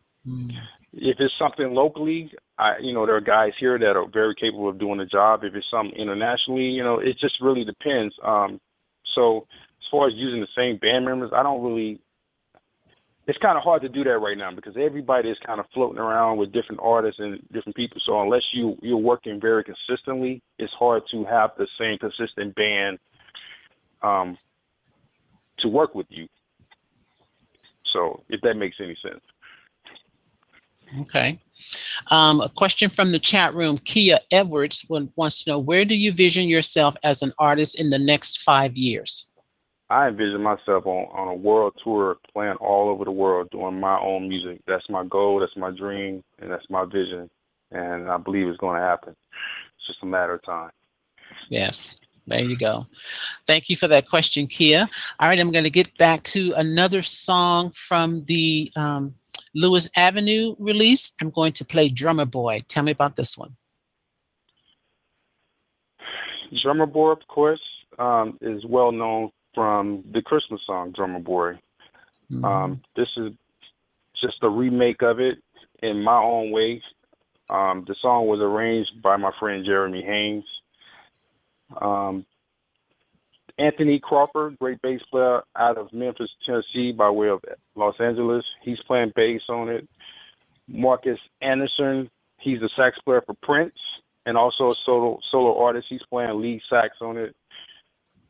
if 0.93 1.17
it's 1.21 1.35
something 1.39 1.73
locally, 1.73 2.33
I 2.59 2.79
you 2.81 2.93
know 2.93 3.07
there 3.07 3.15
are 3.15 3.21
guys 3.21 3.53
here 3.61 3.79
that 3.79 3.97
are 3.97 4.09
very 4.13 4.35
capable 4.35 4.69
of 4.69 4.81
doing 4.81 4.99
the 4.99 5.07
job. 5.07 5.45
If 5.45 5.55
it's 5.55 5.71
something 5.71 5.97
internationally, 5.97 6.65
you 6.65 6.83
know, 6.83 6.99
it 6.99 7.17
just 7.21 7.41
really 7.41 7.65
depends. 7.65 8.13
Um, 8.25 8.61
so 9.15 9.47
as 9.79 9.87
far 9.89 10.09
as 10.09 10.15
using 10.17 10.41
the 10.41 10.49
same 10.57 10.79
band 10.79 11.05
members, 11.05 11.31
I 11.33 11.45
don't 11.45 11.63
really. 11.63 12.01
It's 13.29 13.39
kind 13.39 13.57
of 13.57 13.63
hard 13.63 13.83
to 13.83 13.89
do 13.89 14.03
that 14.05 14.19
right 14.19 14.37
now 14.37 14.53
because 14.53 14.77
everybody 14.77 15.31
is 15.31 15.39
kind 15.47 15.61
of 15.61 15.67
floating 15.73 15.99
around 15.99 16.39
with 16.39 16.53
different 16.53 16.81
artists 16.83 17.21
and 17.21 17.41
different 17.53 17.77
people. 17.77 18.01
So 18.05 18.21
unless 18.21 18.43
you 18.53 18.77
you're 18.83 18.97
working 18.97 19.41
very 19.41 19.63
consistently, 19.65 20.43
it's 20.59 20.73
hard 20.73 21.05
to 21.13 21.25
have 21.25 21.51
the 21.57 21.69
same 21.79 21.99
consistent 21.99 22.55
band 22.57 22.99
um, 24.03 24.37
to 25.61 25.69
work 25.69 25.95
with 25.95 26.07
you. 26.11 26.27
So 27.93 28.25
if 28.29 28.41
that 28.41 28.55
makes 28.57 28.77
any 28.81 28.97
sense. 29.07 29.23
Okay. 31.01 31.39
Um, 32.11 32.41
a 32.41 32.49
question 32.49 32.91
from 32.91 33.13
the 33.13 33.19
chat 33.19 33.55
room. 33.55 33.79
Kia 33.79 34.19
Edwards 34.31 34.85
wants 34.89 35.45
to 35.45 35.51
know 35.51 35.59
where 35.59 35.85
do 35.85 35.97
you 35.97 36.13
vision 36.13 36.49
yourself 36.49 36.97
as 37.03 37.23
an 37.23 37.33
artist 37.39 37.81
in 37.81 37.91
the 37.91 37.99
next 37.99 38.43
five 38.43 38.77
years? 38.77 39.31
I 39.93 40.09
envision 40.09 40.43
myself 40.43 40.87
on, 40.87 41.07
on 41.13 41.29
a 41.29 41.35
world 41.35 41.75
tour, 41.85 42.17
playing 42.33 42.57
all 42.63 42.89
over 42.89 43.05
the 43.05 43.11
world, 43.11 43.51
doing 43.51 43.79
my 43.79 44.01
own 44.01 44.27
music. 44.27 44.63
That's 44.67 44.89
my 44.89 45.05
goal, 45.05 45.41
that's 45.41 45.55
my 45.55 45.71
dream, 45.71 46.25
and 46.39 46.51
that's 46.51 46.65
my 46.71 46.87
vision. 46.87 47.29
And 47.73 48.09
I 48.09 48.17
believe 48.17 48.49
it's 48.49 48.57
going 48.57 48.81
to 48.81 48.87
happen. 48.87 49.15
It's 49.77 49.87
just 49.87 50.03
a 50.03 50.07
matter 50.07 50.33
of 50.33 50.45
time. 50.45 50.71
Yes. 51.51 52.01
There 52.27 52.41
you 52.41 52.57
go. 52.57 52.87
Thank 53.47 53.69
you 53.69 53.77
for 53.77 53.87
that 53.89 54.09
question, 54.09 54.47
Kia. 54.47 54.89
All 55.21 55.29
right, 55.29 55.39
I'm 55.39 55.53
going 55.53 55.65
to 55.65 55.71
get 55.71 55.95
back 55.99 56.23
to 56.25 56.55
another 56.57 57.03
song 57.03 57.73
from 57.73 58.25
the 58.25 58.73
um, 58.77 59.17
Lewis 59.55 59.91
Avenue 59.95 60.55
release. 60.59 61.13
I'm 61.21 61.31
going 61.31 61.53
to 61.55 61.67
play 61.67 61.91
Drummer 61.91 62.25
Boy. 62.25 62.63
Tell 62.67 62.83
me 62.83 62.93
about 62.93 63.17
this 63.17 63.37
one. 63.37 63.57
Drummer 66.63 66.87
Boy, 66.87 67.11
of 67.11 67.27
course, 67.29 67.61
um, 67.99 68.39
is 68.41 68.65
well 68.65 68.93
known 68.93 69.31
from 69.55 70.05
the 70.13 70.23
Christmas 70.23 70.61
song 70.67 70.93
Drummer 70.93 71.21
Boy. 71.21 71.59
Um, 72.45 72.81
this 72.97 73.09
is 73.17 73.33
just 74.21 74.37
a 74.43 74.49
remake 74.49 75.03
of 75.03 75.21
it 75.21 75.39
in 75.83 76.03
my 76.03 76.17
own 76.17 76.51
way. 76.51 76.83
Um, 77.51 77.85
the 77.87 77.95
song 78.01 78.27
was 78.27 78.41
arranged 78.41 79.03
by 79.03 79.17
my 79.17 79.33
friend 79.39 79.65
Jeremy 79.65 80.03
Haynes. 80.03 80.45
Um, 81.81 82.25
Anthony 83.59 84.01
Crawford, 84.03 84.59
great 84.59 84.81
bass 84.81 85.01
player 85.11 85.43
out 85.57 85.77
of 85.77 85.93
Memphis, 85.93 86.31
Tennessee, 86.47 86.93
by 86.93 87.11
way 87.11 87.29
of 87.29 87.45
Los 87.75 87.95
Angeles. 88.01 88.45
He's 88.63 88.81
playing 88.87 89.13
bass 89.15 89.43
on 89.49 89.69
it. 89.69 89.87
Marcus 90.67 91.19
Anderson, 91.43 92.11
he's 92.41 92.63
a 92.63 92.69
sax 92.77 92.99
player 93.05 93.23
for 93.27 93.35
Prince 93.43 93.75
and 94.25 94.37
also 94.37 94.69
a 94.69 94.75
solo 94.87 95.19
solo 95.31 95.63
artist. 95.63 95.87
He's 95.89 96.03
playing 96.09 96.41
lead 96.41 96.63
sax 96.71 96.97
on 97.01 97.19
it. 97.19 97.35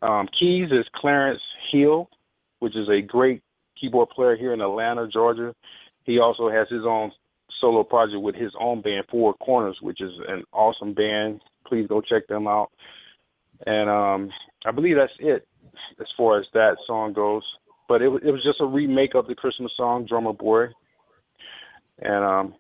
Um, 0.03 0.29
keys 0.39 0.69
is 0.73 0.85
Clarence 0.95 1.41
Hill, 1.71 2.11
which 2.59 2.77
is 2.77 2.89
a 2.89 3.01
great 3.01 3.43
keyboard 3.81 4.11
player 4.11 4.37
here 4.37 4.53
in 4.53 4.61
Atlanta, 4.61 5.09
Georgia. 5.09 5.55
He 6.05 6.19
also 6.19 6.51
has 6.51 6.69
his 6.69 6.85
own 6.85 7.13
solo 7.61 7.85
project 7.85 8.21
with 8.21 8.35
his 8.35 8.53
own 8.59 8.83
band, 8.83 9.05
Four 9.09 9.35
Corners, 9.35 9.79
which 9.81 10.01
is 10.01 10.13
an 10.29 10.43
awesome 10.53 10.93
band. 10.93 11.41
Please 11.67 11.87
go 11.87 12.01
check 12.01 12.27
them 12.27 12.49
out. 12.49 12.71
And 13.65 13.89
um, 13.89 14.31
I 14.67 14.73
believe 14.73 14.97
that's 14.97 15.15
it 15.21 15.47
as 16.01 16.09
far 16.17 16.41
as 16.41 16.47
that 16.53 16.77
song 16.87 17.13
goes. 17.13 17.45
But 17.89 18.03
it, 18.03 18.07
it 18.25 18.33
was 18.33 18.43
just 18.43 18.61
a 18.61 18.67
remake 18.67 19.15
of 19.15 19.29
the 19.29 19.35
Christmas 19.37 19.73
song, 19.77 20.07
Drummer 20.07 20.33
Boy. 20.33 20.67
And 22.01 22.25
um, 22.25 22.55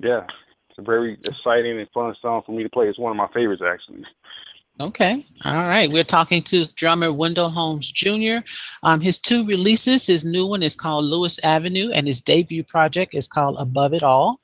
yeah, 0.00 0.26
it's 0.70 0.78
a 0.78 0.82
very 0.82 1.14
exciting 1.14 1.78
and 1.78 1.88
fun 1.94 2.14
song 2.20 2.42
for 2.44 2.52
me 2.52 2.64
to 2.64 2.70
play. 2.70 2.86
It's 2.86 2.98
one 2.98 3.12
of 3.12 3.16
my 3.16 3.28
favorites, 3.28 3.62
actually. 3.64 4.04
Okay. 4.80 5.22
All 5.44 5.54
right. 5.54 5.90
We're 5.90 6.04
talking 6.04 6.40
to 6.42 6.64
drummer 6.74 7.12
Wendell 7.12 7.50
Holmes 7.50 7.90
Jr. 7.90 8.46
Um, 8.84 9.00
his 9.00 9.18
two 9.18 9.44
releases, 9.44 10.06
his 10.06 10.24
new 10.24 10.46
one 10.46 10.62
is 10.62 10.76
called 10.76 11.04
Lewis 11.04 11.40
Avenue, 11.42 11.90
and 11.90 12.06
his 12.06 12.20
debut 12.20 12.62
project 12.62 13.12
is 13.12 13.26
called 13.26 13.56
Above 13.58 13.92
It 13.92 14.04
All. 14.04 14.40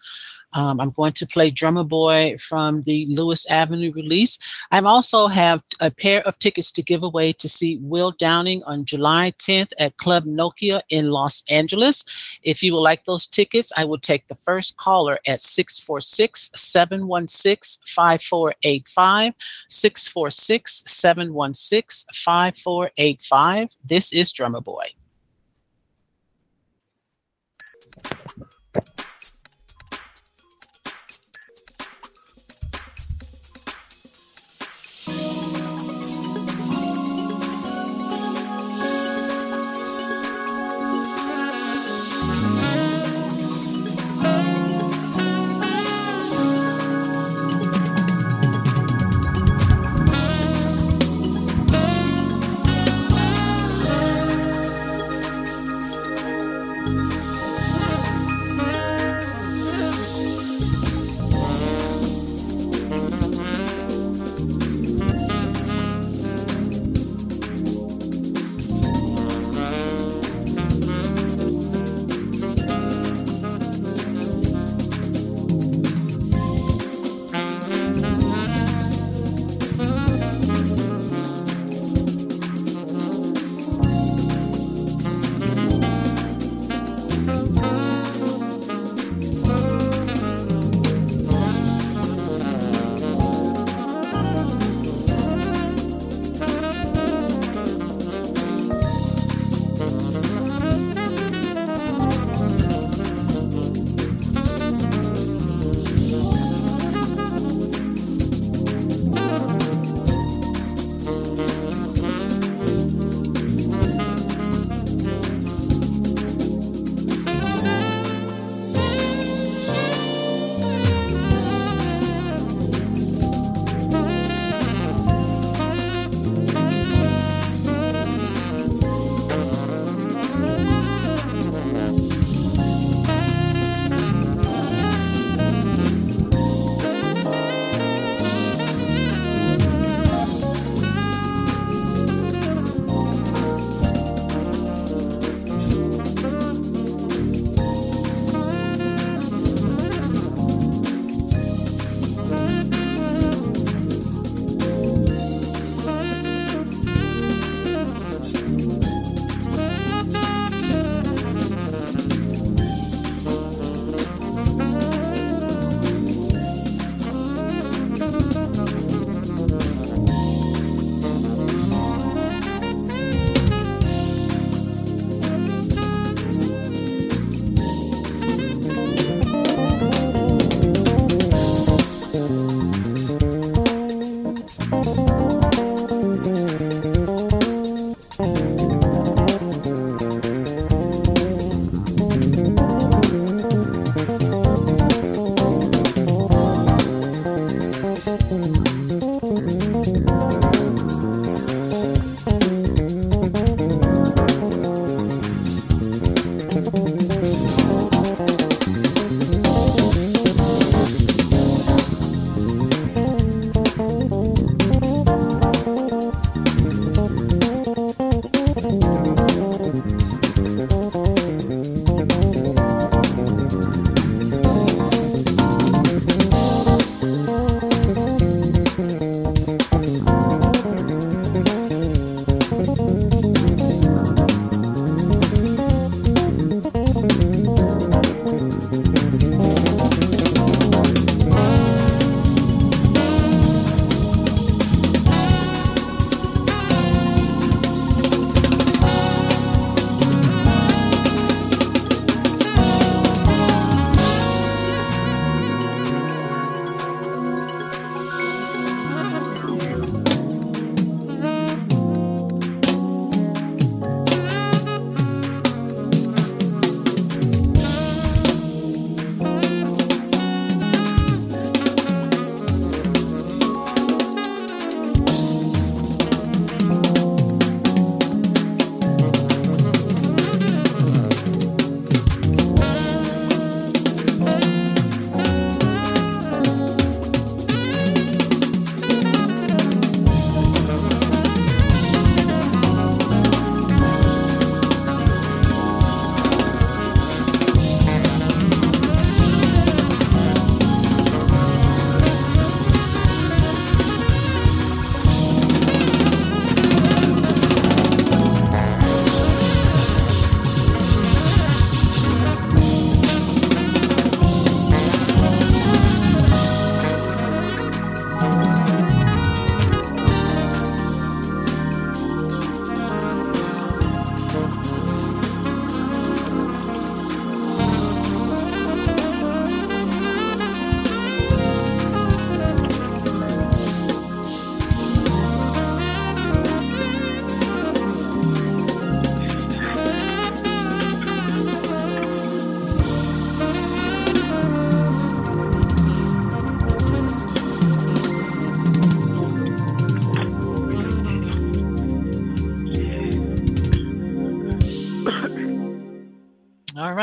Um, 0.55 0.81
I'm 0.81 0.91
going 0.91 1.13
to 1.15 1.27
play 1.27 1.51
Drummer 1.51 1.85
Boy 1.85 2.37
from 2.39 2.83
the 2.83 3.07
Lewis 3.07 3.45
Avenue 3.51 3.93
release. 3.93 4.39
I 4.71 4.81
also 4.81 5.27
have 5.27 5.63
a 5.81 5.91
pair 5.91 6.23
of 6.27 6.39
tickets 6.39 6.71
to 6.73 6.83
give 6.83 7.03
away 7.03 7.33
to 7.35 7.49
see 7.49 7.79
Will 7.83 8.13
Downing 8.13 8.63
on 8.65 8.85
July 8.85 9.33
10th 9.39 9.73
at 9.79 9.97
Club 9.97 10.25
Nokia 10.25 10.83
in 10.89 11.11
Los 11.11 11.43
Angeles. 11.51 12.05
If 12.43 12.63
you 12.63 12.75
would 12.75 12.81
like 12.81 13.05
those 13.05 13.27
tickets, 13.27 13.73
I 13.77 13.85
will 13.85 13.99
take 13.99 14.29
the 14.29 14.35
first 14.35 14.77
caller 14.77 15.19
at 15.27 15.41
646 15.41 16.51
716 16.55 17.83
5485. 17.87 19.35
646 19.69 20.83
716 20.87 22.15
5485. 22.15 23.77
This 23.85 24.13
is 24.13 24.33
Drummer 24.33 24.61
Boy. 24.61 24.85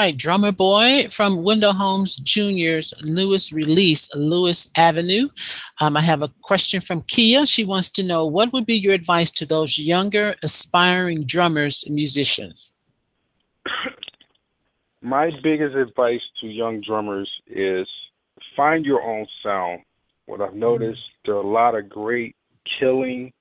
Right, 0.02 0.18
Drummer 0.18 0.52
Boy 0.52 1.10
from 1.12 1.43
Wendell 1.43 1.74
Holmes 1.74 2.16
Jr.'s 2.16 2.91
newest 3.04 3.52
release, 3.52 4.10
Lewis 4.16 4.72
Avenue. 4.76 5.30
Um, 5.80 5.95
I 5.95 6.02
have 6.02 6.24
a 6.24 6.32
question 6.41 6.82
from 6.82 7.04
Kia. 7.04 7.45
She 7.45 7.64
wants 7.64 7.91
to 7.91 8.02
know 8.02 8.26
what 8.26 8.52
would 8.52 8.66
be 8.66 8.74
your 8.74 8.95
advice 8.95 9.30
to 9.30 9.45
those 9.45 9.78
younger, 9.78 10.36
aspiring 10.41 11.26
drummers 11.26 11.84
and 11.86 11.93
musicians? 11.93 12.76
My 15.04 15.30
biggest 15.43 15.76
advice 15.76 16.24
to 16.41 16.47
young 16.47 16.82
drummers 16.82 17.30
is 17.45 17.88
find 18.58 18.84
your 18.84 19.04
own 19.04 19.28
sound. 19.43 19.82
What 20.26 20.41
I've 20.41 20.56
noticed, 20.56 21.04
there 21.26 21.36
are 21.36 21.43
a 21.43 21.47
lot 21.47 21.76
of 21.76 21.88
great, 21.89 22.36
killing, 22.80 23.34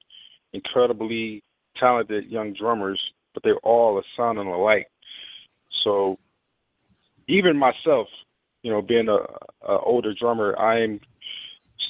incredibly 0.53 1.43
talented 1.79 2.27
young 2.27 2.53
drummers, 2.53 3.01
but 3.33 3.43
they're 3.43 3.57
all 3.61 4.03
sounding 4.15 4.49
alike. 4.49 4.91
So 5.85 6.19
even 7.31 7.57
myself, 7.57 8.09
you 8.63 8.71
know, 8.71 8.83
being 8.83 9.09
a, 9.09 9.19
a 9.67 9.79
older 9.79 10.15
drummer, 10.19 10.57
I'm 10.59 11.01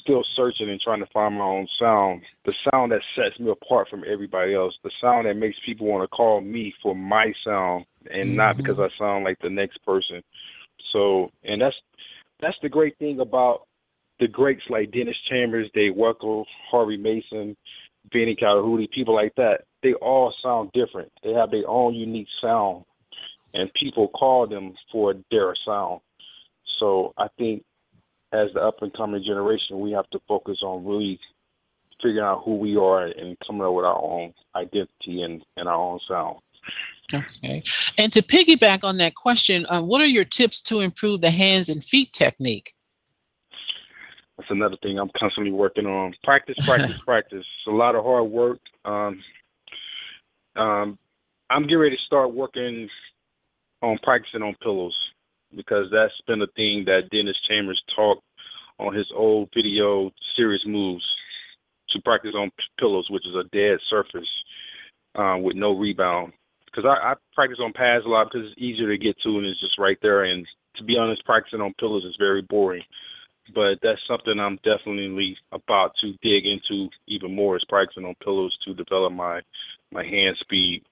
still 0.02 0.24
searching 0.36 0.70
and 0.70 0.80
trying 0.80 1.00
to 1.00 1.10
find 1.12 1.36
my 1.36 1.44
own 1.44 1.66
sound. 1.78 2.22
The 2.44 2.54
sound 2.70 2.92
that 2.92 3.00
sets 3.14 3.38
me 3.38 3.50
apart 3.50 3.88
from 3.88 4.04
everybody 4.10 4.54
else. 4.54 4.74
The 4.82 4.90
sound 5.00 5.26
that 5.26 5.34
makes 5.34 5.56
people 5.64 5.86
want 5.86 6.02
to 6.02 6.08
call 6.08 6.40
me 6.40 6.72
for 6.82 6.94
my 6.94 7.32
sound 7.44 7.84
and 8.10 8.30
mm-hmm. 8.30 8.36
not 8.36 8.56
because 8.56 8.78
I 8.78 8.88
sound 8.98 9.24
like 9.24 9.38
the 9.42 9.50
next 9.50 9.84
person. 9.84 10.22
So, 10.92 11.30
and 11.44 11.60
that's 11.60 11.76
that's 12.40 12.56
the 12.62 12.68
great 12.68 12.96
thing 12.98 13.20
about 13.20 13.66
the 14.18 14.28
greats 14.28 14.62
like 14.68 14.92
Dennis 14.92 15.16
Chambers, 15.30 15.70
Dave 15.74 15.94
Weckl, 15.94 16.44
Harvey 16.70 16.96
Mason, 16.96 17.56
Vinnie 18.12 18.36
Colaiuta, 18.40 18.90
people 18.90 19.14
like 19.14 19.34
that. 19.36 19.62
They 19.82 19.94
all 19.94 20.32
sound 20.42 20.70
different. 20.72 21.10
They 21.22 21.32
have 21.32 21.50
their 21.50 21.68
own 21.68 21.94
unique 21.94 22.28
sound, 22.42 22.84
and 23.54 23.72
people 23.74 24.08
call 24.08 24.46
them 24.46 24.74
for 24.92 25.14
their 25.30 25.54
sound. 25.66 26.00
So 26.78 27.12
I 27.18 27.26
think 27.38 27.64
as 28.32 28.48
the 28.54 28.60
up 28.60 28.82
and 28.82 28.92
coming 28.92 29.24
generation, 29.24 29.80
we 29.80 29.92
have 29.92 30.08
to 30.10 30.20
focus 30.28 30.58
on 30.62 30.84
really 30.84 31.18
figuring 32.02 32.24
out 32.24 32.42
who 32.44 32.56
we 32.56 32.76
are 32.76 33.06
and 33.06 33.36
coming 33.46 33.62
up 33.62 33.74
with 33.74 33.84
our 33.84 34.00
own 34.00 34.32
identity 34.54 35.22
and, 35.22 35.42
and 35.56 35.68
our 35.68 35.74
own 35.74 36.00
sound. 36.08 36.38
Okay. 37.12 37.62
And 37.98 38.12
to 38.12 38.22
piggyback 38.22 38.84
on 38.84 38.98
that 38.98 39.14
question, 39.14 39.66
uh, 39.66 39.82
what 39.82 40.00
are 40.00 40.06
your 40.06 40.24
tips 40.24 40.60
to 40.62 40.80
improve 40.80 41.20
the 41.20 41.30
hands 41.30 41.68
and 41.68 41.82
feet 41.82 42.12
technique? 42.12 42.74
That's 44.38 44.50
another 44.50 44.76
thing 44.82 44.98
I'm 44.98 45.10
constantly 45.18 45.52
working 45.52 45.86
on. 45.86 46.14
Practice, 46.24 46.56
practice, 46.64 46.98
practice. 47.04 47.40
It's 47.40 47.66
a 47.66 47.72
lot 47.72 47.94
of 47.94 48.04
hard 48.04 48.30
work. 48.30 48.58
Um, 48.84 49.22
um, 50.56 50.98
I'm 51.50 51.62
getting 51.64 51.78
ready 51.78 51.96
to 51.96 52.02
start 52.06 52.32
working 52.32 52.88
on 53.82 53.98
practicing 54.02 54.42
on 54.42 54.54
pillows 54.62 54.96
because 55.56 55.86
that's 55.90 56.14
been 56.26 56.42
a 56.42 56.46
thing 56.56 56.84
that 56.86 57.10
Dennis 57.10 57.36
Chambers 57.48 57.82
talked 57.94 58.22
on 58.78 58.94
his 58.94 59.06
old 59.14 59.48
video 59.54 60.10
series 60.36 60.62
moves 60.66 61.04
to 61.90 62.00
practice 62.02 62.34
on 62.36 62.50
pillows, 62.78 63.08
which 63.10 63.26
is 63.26 63.34
a 63.34 63.48
dead 63.50 63.78
surface 63.88 64.28
uh, 65.14 65.36
with 65.40 65.56
no 65.56 65.76
rebound. 65.76 66.32
Because 66.66 66.84
I, 66.84 67.12
I 67.12 67.14
practice 67.34 67.58
on 67.60 67.72
pads 67.72 68.04
a 68.06 68.08
lot 68.08 68.28
because 68.30 68.46
it's 68.46 68.60
easier 68.60 68.88
to 68.88 68.98
get 68.98 69.16
to 69.22 69.38
and 69.38 69.46
it's 69.46 69.60
just 69.60 69.78
right 69.78 69.98
there. 70.02 70.24
And 70.24 70.46
to 70.76 70.84
be 70.84 70.96
honest, 70.96 71.24
practicing 71.24 71.60
on 71.60 71.74
pillows 71.78 72.04
is 72.04 72.16
very 72.18 72.42
boring. 72.42 72.82
But 73.54 73.78
that's 73.82 74.00
something 74.06 74.38
I'm 74.38 74.56
definitely 74.62 75.36
about 75.50 75.92
to 76.02 76.12
dig 76.22 76.44
into 76.46 76.88
even 77.08 77.34
more 77.34 77.56
is 77.56 77.64
practicing 77.68 78.04
on 78.04 78.14
pillows 78.22 78.56
to 78.64 78.74
develop 78.74 79.12
my 79.12 79.40
my 79.92 80.04
hand 80.04 80.36
speed. 80.38 80.84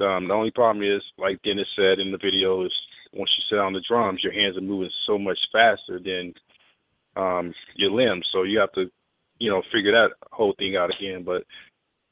Um, 0.00 0.28
the 0.28 0.34
only 0.34 0.50
problem 0.50 0.84
is, 0.84 1.02
like 1.18 1.42
Dennis 1.42 1.68
said 1.76 1.98
in 1.98 2.12
the 2.12 2.18
video, 2.18 2.64
is 2.64 2.72
once 3.12 3.30
you 3.36 3.44
sit 3.48 3.60
on 3.60 3.72
the 3.72 3.82
drums, 3.86 4.20
your 4.22 4.32
hands 4.32 4.56
are 4.56 4.62
moving 4.62 4.90
so 5.06 5.18
much 5.18 5.38
faster 5.52 6.00
than 6.02 6.32
um, 7.16 7.52
your 7.76 7.90
limbs. 7.90 8.26
So 8.32 8.42
you 8.42 8.58
have 8.58 8.72
to, 8.72 8.90
you 9.38 9.50
know, 9.50 9.62
figure 9.72 9.92
that 9.92 10.14
whole 10.32 10.54
thing 10.58 10.76
out 10.76 10.90
again. 10.94 11.22
But 11.24 11.44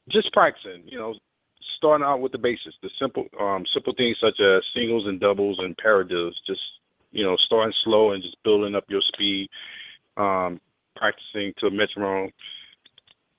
just 0.09 0.31
practicing, 0.31 0.83
you 0.85 0.97
know, 0.97 1.15
starting 1.77 2.05
out 2.05 2.21
with 2.21 2.31
the 2.31 2.37
basics, 2.37 2.75
the 2.83 2.89
simple, 2.99 3.25
um, 3.39 3.63
simple 3.73 3.93
things 3.97 4.17
such 4.21 4.39
as 4.39 4.63
singles 4.75 5.07
and 5.07 5.19
doubles 5.19 5.57
and 5.59 5.75
paradiddles. 5.77 6.33
Just 6.45 6.61
you 7.11 7.25
know, 7.25 7.35
starting 7.45 7.73
slow 7.83 8.11
and 8.11 8.23
just 8.23 8.41
building 8.43 8.75
up 8.75 8.85
your 8.89 9.01
speed. 9.13 9.49
Um, 10.17 10.59
practicing 10.95 11.53
to 11.59 11.67
a 11.67 11.71
metronome. 11.71 12.31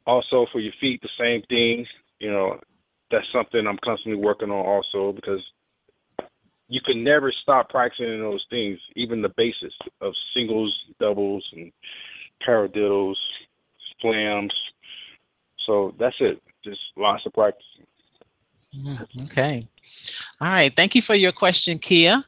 Also 0.07 0.47
for 0.53 0.61
your 0.61 0.73
feet, 0.81 1.01
the 1.03 1.09
same 1.19 1.43
thing. 1.49 1.87
You 2.19 2.31
know, 2.31 2.61
that's 3.13 3.31
something 3.33 3.67
I'm 3.67 3.79
constantly 3.85 4.21
working 4.21 4.51
on 4.51 4.67
also 4.67 5.13
because 5.13 5.41
you 6.69 6.81
can 6.81 7.05
never 7.05 7.31
stop 7.43 7.69
practicing 7.69 8.19
those 8.21 8.45
things, 8.49 8.79
even 8.97 9.21
the 9.21 9.33
basics 9.37 9.75
of 10.01 10.15
singles, 10.35 10.75
doubles, 10.99 11.47
and 11.53 11.71
paradiddles, 12.47 13.17
flams. 14.01 14.55
So 15.67 15.95
that's 15.99 16.17
it. 16.21 16.43
Just 16.65 16.81
lots 16.97 17.25
of 17.27 17.35
practice. 17.35 17.63
Mm, 18.75 19.07
okay. 19.27 19.69
All 20.41 20.49
right. 20.49 20.75
Thank 20.75 20.95
you 20.95 21.03
for 21.03 21.15
your 21.15 21.33
question, 21.33 21.79
Kia. 21.79 22.25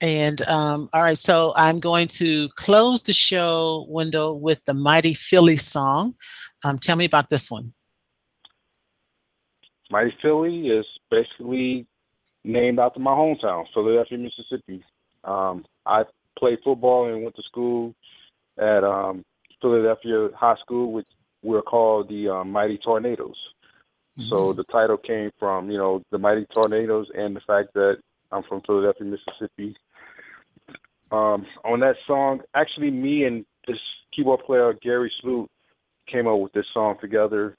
And 0.00 0.40
um, 0.48 0.88
all 0.92 1.02
right, 1.02 1.16
so 1.16 1.52
I'm 1.56 1.78
going 1.78 2.08
to 2.08 2.48
close 2.56 3.02
the 3.02 3.12
show 3.12 3.86
window 3.88 4.32
with 4.32 4.64
the 4.64 4.74
Mighty 4.74 5.14
Philly 5.14 5.56
song. 5.56 6.14
Um, 6.64 6.78
tell 6.78 6.96
me 6.96 7.04
about 7.04 7.30
this 7.30 7.50
one. 7.50 7.72
Mighty 9.90 10.14
Philly 10.22 10.68
is 10.68 10.86
basically 11.10 11.86
named 12.44 12.78
after 12.78 13.00
my 13.00 13.12
hometown, 13.12 13.64
Philadelphia, 13.72 14.18
Mississippi. 14.18 14.84
Um, 15.24 15.64
I 15.86 16.04
played 16.38 16.58
football 16.64 17.08
and 17.08 17.22
went 17.22 17.36
to 17.36 17.42
school 17.42 17.94
at 18.58 18.84
um, 18.84 19.24
Philadelphia 19.60 20.28
High 20.36 20.56
School, 20.56 20.92
which 20.92 21.08
we're 21.42 21.62
called 21.62 22.08
the 22.08 22.28
um, 22.28 22.50
Mighty 22.50 22.78
Tornadoes. 22.78 23.36
Mm-hmm. 24.18 24.28
So 24.28 24.52
the 24.52 24.64
title 24.64 24.96
came 24.96 25.30
from 25.38 25.70
you 25.70 25.78
know 25.78 26.02
the 26.10 26.18
Mighty 26.18 26.46
Tornadoes 26.54 27.08
and 27.14 27.34
the 27.34 27.40
fact 27.40 27.74
that 27.74 27.98
I'm 28.30 28.42
from 28.44 28.62
Philadelphia, 28.62 29.06
Mississippi. 29.06 29.76
Um, 31.10 31.46
on 31.64 31.80
that 31.80 31.96
song, 32.06 32.40
actually, 32.54 32.90
me 32.90 33.24
and 33.24 33.44
this 33.66 33.78
keyboard 34.14 34.40
player 34.44 34.72
Gary 34.72 35.12
Sloot 35.20 35.50
came 36.06 36.26
up 36.26 36.38
with 36.38 36.52
this 36.52 36.66
song 36.72 36.96
together. 37.00 37.56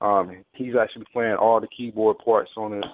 Um, 0.00 0.44
he's 0.52 0.74
actually 0.80 1.06
playing 1.12 1.36
all 1.36 1.60
the 1.60 1.68
keyboard 1.68 2.18
parts 2.18 2.50
on 2.56 2.74
it 2.74 2.84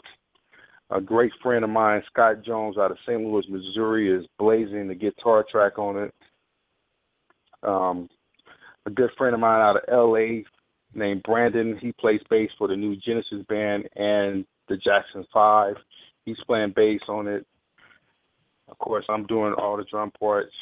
a 0.93 1.01
great 1.01 1.33
friend 1.43 1.65
of 1.65 1.71
mine, 1.71 2.03
Scott 2.11 2.45
Jones, 2.45 2.77
out 2.77 2.91
of 2.91 2.99
St. 3.07 3.21
Louis, 3.21 3.45
Missouri, 3.49 4.13
is 4.13 4.27
blazing 4.39 4.89
the 4.89 4.95
guitar 4.95 5.45
track 5.51 5.79
on 5.79 5.97
it. 5.97 6.15
Um, 7.63 8.09
a 8.87 8.91
good 8.91 9.11
friend 9.17 9.35
of 9.35 9.41
mine 9.41 9.61
out 9.61 9.77
of 9.77 9.83
LA 9.91 10.43
named 10.95 11.23
Brandon, 11.23 11.79
he 11.81 11.93
plays 11.93 12.21
bass 12.29 12.51
for 12.59 12.69
the 12.69 12.77
new 12.77 12.97
Genesis 12.97 13.45
band 13.49 13.89
and 13.97 14.45
the 14.69 14.77
Jackson 14.77 15.25
Five. 15.33 15.77
He's 16.27 16.37
playing 16.47 16.75
bass 16.77 17.01
on 17.09 17.27
it. 17.27 17.47
Of 18.69 18.79
course, 18.79 19.05
I'm 19.09 19.27
doing 19.27 19.55
all 19.55 19.77
the 19.77 19.85
drum 19.91 20.11
parts 20.19 20.53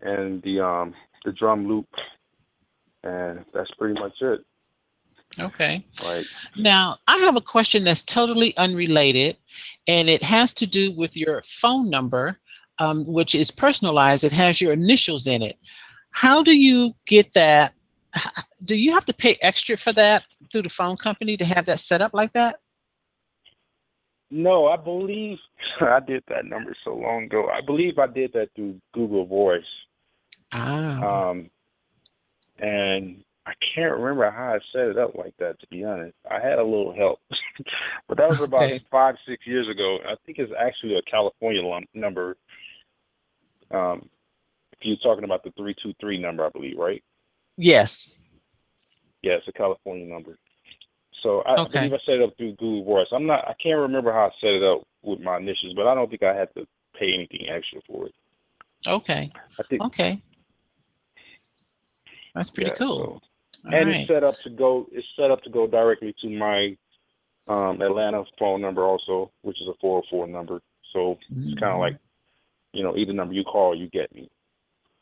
and 0.00 0.42
the 0.42 0.60
um 0.64 0.94
the 1.24 1.32
drum 1.32 1.68
loop, 1.68 1.86
and 3.04 3.44
that's 3.54 3.70
pretty 3.78 3.98
much 4.00 4.14
it. 4.20 4.40
Okay. 5.38 5.84
Right. 6.04 6.24
Now, 6.56 6.96
I 7.06 7.18
have 7.18 7.36
a 7.36 7.40
question 7.40 7.84
that's 7.84 8.02
totally 8.02 8.56
unrelated, 8.56 9.36
and 9.86 10.08
it 10.08 10.22
has 10.22 10.54
to 10.54 10.66
do 10.66 10.92
with 10.92 11.16
your 11.16 11.42
phone 11.44 11.90
number, 11.90 12.38
um, 12.78 13.06
which 13.06 13.34
is 13.34 13.50
personalized. 13.50 14.24
It 14.24 14.32
has 14.32 14.60
your 14.60 14.72
initials 14.72 15.26
in 15.26 15.42
it. 15.42 15.56
How 16.10 16.42
do 16.42 16.56
you 16.56 16.94
get 17.06 17.34
that? 17.34 17.74
Do 18.64 18.76
you 18.76 18.92
have 18.92 19.04
to 19.06 19.14
pay 19.14 19.36
extra 19.42 19.76
for 19.76 19.92
that 19.92 20.24
through 20.50 20.62
the 20.62 20.70
phone 20.70 20.96
company 20.96 21.36
to 21.36 21.44
have 21.44 21.66
that 21.66 21.80
set 21.80 22.00
up 22.00 22.14
like 22.14 22.32
that? 22.32 22.56
No, 24.30 24.66
I 24.66 24.76
believe 24.76 25.38
I 25.80 26.00
did 26.00 26.24
that 26.28 26.46
number 26.46 26.74
so 26.84 26.94
long 26.94 27.24
ago. 27.24 27.48
I 27.48 27.60
believe 27.60 27.98
I 27.98 28.06
did 28.06 28.32
that 28.32 28.48
through 28.56 28.80
Google 28.94 29.26
Voice. 29.26 29.62
Ah. 30.52 31.28
Um, 31.30 31.50
and 32.58 33.22
I 33.46 33.52
can't 33.74 33.94
remember 33.94 34.28
how 34.30 34.54
I 34.54 34.58
set 34.72 34.88
it 34.88 34.98
up 34.98 35.14
like 35.14 35.34
that. 35.38 35.60
To 35.60 35.66
be 35.68 35.84
honest, 35.84 36.16
I 36.28 36.40
had 36.40 36.58
a 36.58 36.64
little 36.64 36.92
help, 36.94 37.20
but 38.08 38.18
that 38.18 38.28
was 38.28 38.42
about 38.42 38.64
okay. 38.64 38.80
five, 38.90 39.14
six 39.26 39.46
years 39.46 39.68
ago. 39.68 39.98
I 40.04 40.14
think 40.26 40.38
it's 40.38 40.52
actually 40.58 40.96
a 40.96 41.02
California 41.02 41.62
number. 41.94 42.36
Um, 43.70 44.08
if 44.72 44.80
you're 44.82 44.96
talking 44.96 45.24
about 45.24 45.44
the 45.44 45.52
three 45.52 45.76
two 45.80 45.94
three 46.00 46.18
number, 46.18 46.44
I 46.44 46.50
believe, 46.50 46.76
right? 46.76 47.02
Yes. 47.56 48.14
Yeah, 49.22 49.34
it's 49.34 49.48
a 49.48 49.52
California 49.52 50.06
number. 50.06 50.38
So 51.22 51.42
I, 51.42 51.54
okay. 51.62 51.88
Believe 51.88 51.92
I 51.94 51.98
set 52.04 52.14
it 52.16 52.22
up 52.22 52.36
through 52.36 52.52
Google 52.52 52.84
Voice. 52.84 53.06
I'm 53.12 53.26
not. 53.26 53.46
I 53.48 53.54
can't 53.54 53.78
remember 53.78 54.12
how 54.12 54.26
I 54.26 54.30
set 54.40 54.50
it 54.50 54.64
up 54.64 54.82
with 55.02 55.20
my 55.20 55.36
initials, 55.36 55.74
but 55.74 55.86
I 55.86 55.94
don't 55.94 56.10
think 56.10 56.24
I 56.24 56.34
had 56.34 56.52
to 56.54 56.66
pay 56.98 57.12
anything 57.14 57.48
extra 57.48 57.80
for 57.86 58.06
it. 58.06 58.14
Okay. 58.86 59.30
I 59.58 59.62
think. 59.68 59.82
Okay. 59.82 60.20
That's 62.34 62.50
pretty 62.50 62.70
yeah, 62.70 62.76
cool. 62.76 63.22
So, 63.22 63.25
and 63.72 63.88
right. 63.88 64.00
it's 64.00 64.08
set 64.08 64.24
up 64.24 64.38
to 64.40 64.50
go. 64.50 64.86
It's 64.92 65.06
set 65.18 65.30
up 65.30 65.42
to 65.42 65.50
go 65.50 65.66
directly 65.66 66.14
to 66.22 66.30
my 66.30 66.76
um, 67.48 67.82
Atlanta 67.82 68.24
phone 68.38 68.60
number 68.60 68.84
also, 68.84 69.32
which 69.42 69.60
is 69.60 69.68
a 69.68 69.74
404 69.80 70.28
number. 70.28 70.60
So 70.92 71.18
mm-hmm. 71.30 71.48
it's 71.48 71.60
kind 71.60 71.72
of 71.72 71.80
like 71.80 71.96
you 72.76 72.82
know, 72.82 72.96
either 72.96 73.12
number 73.12 73.34
you 73.34 73.44
call, 73.44 73.74
you 73.74 73.88
get 73.88 74.14
me. 74.14 74.30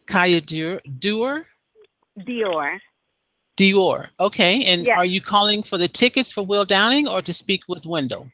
Kaya 0.07 0.41
Dior. 0.41 0.81
Dior? 0.99 1.45
Dior. 2.19 2.79
Dior. 3.57 4.09
Okay. 4.21 4.65
And 4.65 4.87
Yes. 4.87 4.97
are 4.99 5.05
you 5.05 5.21
calling 5.21 5.63
for 5.63 5.77
the 5.77 5.89
tickets 5.89 6.31
for 6.31 6.47
Will 6.47 6.65
Downing 6.65 7.09
or 7.09 7.21
to 7.23 7.33
speak 7.33 7.63
with 7.69 7.85
Wendell? 7.85 8.31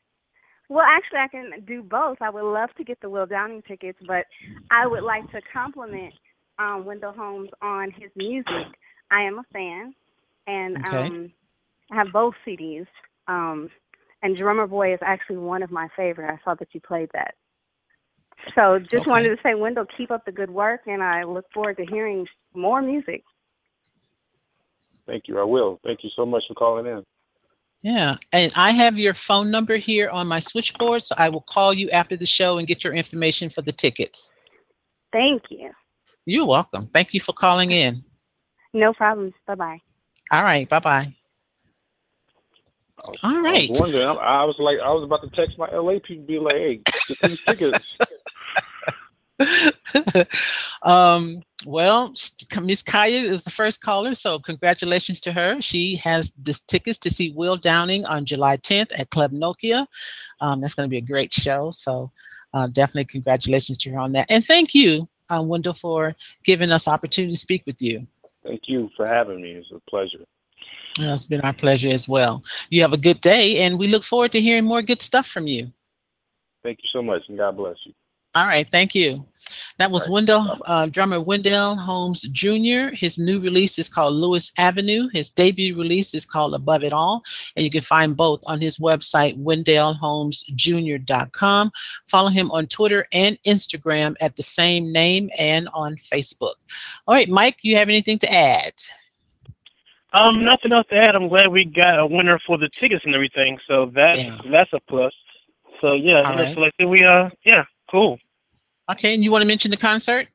Well, 0.68 0.84
actually, 0.86 1.18
I 1.20 1.28
can 1.28 1.64
do 1.66 1.82
both. 1.82 2.20
I 2.20 2.30
would 2.30 2.44
love 2.44 2.70
to 2.76 2.84
get 2.84 3.00
the 3.00 3.08
Will 3.08 3.26
Downing 3.26 3.62
tickets, 3.62 3.98
but 4.06 4.26
I 4.70 4.86
would 4.86 5.02
like 5.02 5.30
to 5.32 5.40
compliment 5.52 6.12
um, 6.58 6.84
Wendell 6.84 7.12
Holmes 7.12 7.50
on 7.62 7.90
his 7.90 8.10
music. 8.16 8.66
I 9.10 9.22
am 9.22 9.38
a 9.38 9.44
fan, 9.52 9.94
and 10.46 10.76
Okay. 10.78 11.06
um, 11.06 11.32
I 11.92 11.96
have 11.96 12.12
both 12.12 12.34
CDs. 12.46 12.86
Um, 13.28 13.70
and 14.22 14.36
Drummer 14.36 14.66
Boy 14.66 14.94
is 14.94 15.00
actually 15.02 15.36
one 15.36 15.62
of 15.62 15.70
my 15.70 15.88
favorite. 15.96 16.30
I 16.32 16.38
saw 16.44 16.54
that 16.54 16.68
you 16.72 16.80
played 16.80 17.10
that. 17.12 17.34
So 18.54 18.78
just 18.78 19.02
Okay. 19.02 19.10
wanted 19.10 19.28
to 19.36 19.42
say, 19.42 19.54
Wendell, 19.54 19.86
keep 19.96 20.10
up 20.10 20.24
the 20.24 20.32
good 20.32 20.50
work, 20.50 20.82
and 20.86 21.02
I 21.02 21.24
look 21.24 21.46
forward 21.52 21.76
to 21.78 21.86
hearing 21.86 22.26
more 22.54 22.82
music. 22.82 23.22
Thank 25.06 25.28
you. 25.28 25.38
I 25.38 25.44
will. 25.44 25.80
Thank 25.84 26.02
you 26.02 26.10
so 26.16 26.24
much 26.24 26.44
for 26.48 26.54
calling 26.54 26.86
in. 26.86 27.04
Yeah. 27.82 28.14
And 28.32 28.50
I 28.56 28.70
have 28.70 28.96
your 28.98 29.12
phone 29.12 29.50
number 29.50 29.76
here 29.76 30.08
on 30.08 30.26
my 30.26 30.40
switchboard, 30.40 31.02
so 31.02 31.14
I 31.18 31.28
will 31.28 31.42
call 31.42 31.74
you 31.74 31.90
after 31.90 32.16
the 32.16 32.24
show 32.26 32.56
and 32.58 32.66
get 32.66 32.82
your 32.82 32.94
information 32.94 33.50
for 33.50 33.60
the 33.60 33.72
tickets. 33.72 34.32
Thank 35.12 35.42
you. 35.50 35.70
You're 36.24 36.46
welcome. 36.46 36.86
Thank 36.86 37.12
you 37.12 37.20
for 37.20 37.32
calling 37.34 37.70
in. 37.70 38.02
No 38.72 38.94
problems. 38.94 39.34
Bye 39.46 39.54
bye. 39.56 39.78
All 40.30 40.42
right. 40.42 40.66
Bye 40.68 40.78
bye. 40.78 41.14
All 43.22 43.42
right. 43.42 43.68
I 43.68 43.70
was 43.70 43.80
wondering. 43.80 44.06
I, 44.06 44.12
I 44.12 44.44
was 44.44 44.56
like, 44.58 44.78
I 44.82 44.90
was 44.90 45.04
about 45.04 45.20
to 45.22 45.28
text 45.36 45.58
my 45.58 45.68
LA 45.70 45.98
people, 46.02 46.24
be 46.24 46.38
like, 46.38 46.54
"Hey, 46.54 46.80
get 47.08 47.18
these 47.18 47.44
tickets." 47.44 47.98
um, 50.82 51.42
well, 51.66 52.14
Miss 52.62 52.82
Kaya 52.82 53.16
is 53.16 53.44
the 53.44 53.50
first 53.50 53.82
caller, 53.82 54.14
so 54.14 54.38
congratulations 54.38 55.20
to 55.20 55.32
her. 55.32 55.60
She 55.60 55.96
has 55.96 56.32
the 56.40 56.58
tickets 56.66 56.98
to 56.98 57.10
see 57.10 57.30
Will 57.30 57.56
Downing 57.56 58.04
on 58.04 58.26
July 58.26 58.56
10th 58.56 58.98
at 58.98 59.10
Club 59.10 59.32
Nokia. 59.32 59.86
Um, 60.40 60.60
that's 60.60 60.74
going 60.74 60.88
to 60.88 60.90
be 60.90 60.98
a 60.98 61.02
great 61.02 61.32
show. 61.32 61.70
So, 61.70 62.12
uh, 62.52 62.68
definitely 62.68 63.06
congratulations 63.06 63.78
to 63.78 63.90
her 63.90 63.98
on 63.98 64.12
that. 64.12 64.26
And 64.30 64.44
thank 64.44 64.74
you, 64.74 65.08
uh, 65.30 65.42
Wendell, 65.42 65.74
for 65.74 66.14
giving 66.44 66.70
us 66.70 66.86
opportunity 66.86 67.34
to 67.34 67.40
speak 67.40 67.64
with 67.66 67.80
you. 67.80 68.06
Thank 68.44 68.62
you 68.66 68.90
for 68.96 69.06
having 69.06 69.40
me. 69.40 69.52
It's 69.52 69.70
a 69.72 69.80
pleasure. 69.90 70.24
Yeah, 70.98 71.14
It's 71.14 71.24
been 71.24 71.40
our 71.40 71.52
pleasure 71.52 71.88
as 71.88 72.08
well. 72.08 72.44
You 72.70 72.82
have 72.82 72.92
a 72.92 72.98
good 72.98 73.20
day, 73.20 73.58
and 73.62 73.78
we 73.78 73.88
look 73.88 74.04
forward 74.04 74.32
to 74.32 74.40
hearing 74.40 74.64
more 74.64 74.82
good 74.82 75.02
stuff 75.02 75.26
from 75.26 75.48
you. 75.48 75.72
Thank 76.62 76.78
you 76.82 76.88
so 76.92 77.02
much, 77.02 77.22
and 77.28 77.36
God 77.36 77.56
bless 77.56 77.76
you. 77.84 77.92
All 78.34 78.46
right, 78.46 78.66
thank 78.70 78.94
you. 78.94 79.24
That 79.78 79.90
was. 79.90 80.08
Wendell, 80.08 80.58
uh, 80.66 80.86
drummer 80.86 81.20
Wendell 81.20 81.76
Holmes 81.76 82.22
Jr. 82.28 82.94
His 82.94 83.18
new 83.18 83.40
release 83.40 83.78
is 83.78 83.88
called 83.88 84.14
Lewis 84.14 84.52
Avenue. 84.58 85.08
His 85.12 85.30
debut 85.30 85.76
release 85.76 86.14
is 86.14 86.24
called 86.24 86.54
Above 86.54 86.84
It 86.84 86.92
All. 86.92 87.22
And 87.56 87.64
you 87.64 87.70
can 87.70 87.82
find 87.82 88.16
both 88.16 88.42
on 88.46 88.60
his 88.60 88.78
website, 88.78 89.36
wendellholmesjr.com. 89.42 91.72
Follow 92.08 92.28
him 92.28 92.50
on 92.50 92.66
Twitter 92.66 93.06
and 93.12 93.38
Instagram 93.42 94.14
at 94.20 94.36
the 94.36 94.42
same 94.42 94.92
name 94.92 95.30
and 95.38 95.68
on 95.74 95.96
Facebook. 95.96 96.54
All 97.06 97.14
right, 97.14 97.28
Mike, 97.28 97.58
you 97.62 97.76
have 97.76 97.88
anything 97.88 98.18
to 98.20 98.32
add? 98.32 98.72
Um, 100.12 100.44
nothing 100.44 100.72
else 100.72 100.86
to 100.90 100.96
add. 100.96 101.16
I'm 101.16 101.28
glad 101.28 101.48
we 101.48 101.64
got 101.64 101.98
a 101.98 102.06
winner 102.06 102.38
for 102.46 102.56
the 102.58 102.68
tickets 102.68 103.04
and 103.04 103.14
everything. 103.14 103.58
So 103.66 103.90
that's 103.94 104.22
Yeah. 104.22 104.38
that's 104.50 104.72
a 104.72 104.80
plus. 104.88 105.12
So 105.80 105.94
yeah, 105.94 106.20
right. 106.22 106.54
so 106.54 106.60
like 106.60 106.72
we 106.78 107.04
uh 107.04 107.30
yeah, 107.44 107.64
cool. 107.90 108.18
Okay, 108.90 109.14
and 109.14 109.24
you 109.24 109.30
want 109.30 109.42
to 109.42 109.48
mention 109.48 109.70
the 109.70 109.76
concert? 109.76 110.28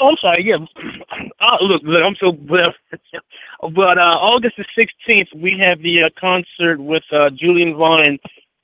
Oh, 0.00 0.08
I'm 0.08 0.16
sorry. 0.20 0.44
Yeah. 0.44 0.56
Uh, 1.40 1.56
look, 1.62 1.82
look, 1.84 2.02
I'm 2.02 2.16
so 2.16 2.32
but 3.74 3.98
uh, 3.98 4.18
August 4.20 4.56
the 4.56 4.64
16th 5.08 5.40
we 5.40 5.62
have 5.62 5.80
the 5.80 6.04
uh, 6.04 6.08
concert 6.20 6.80
with 6.80 7.04
uh, 7.12 7.30
Julian 7.30 7.76
Vaughn 7.76 8.18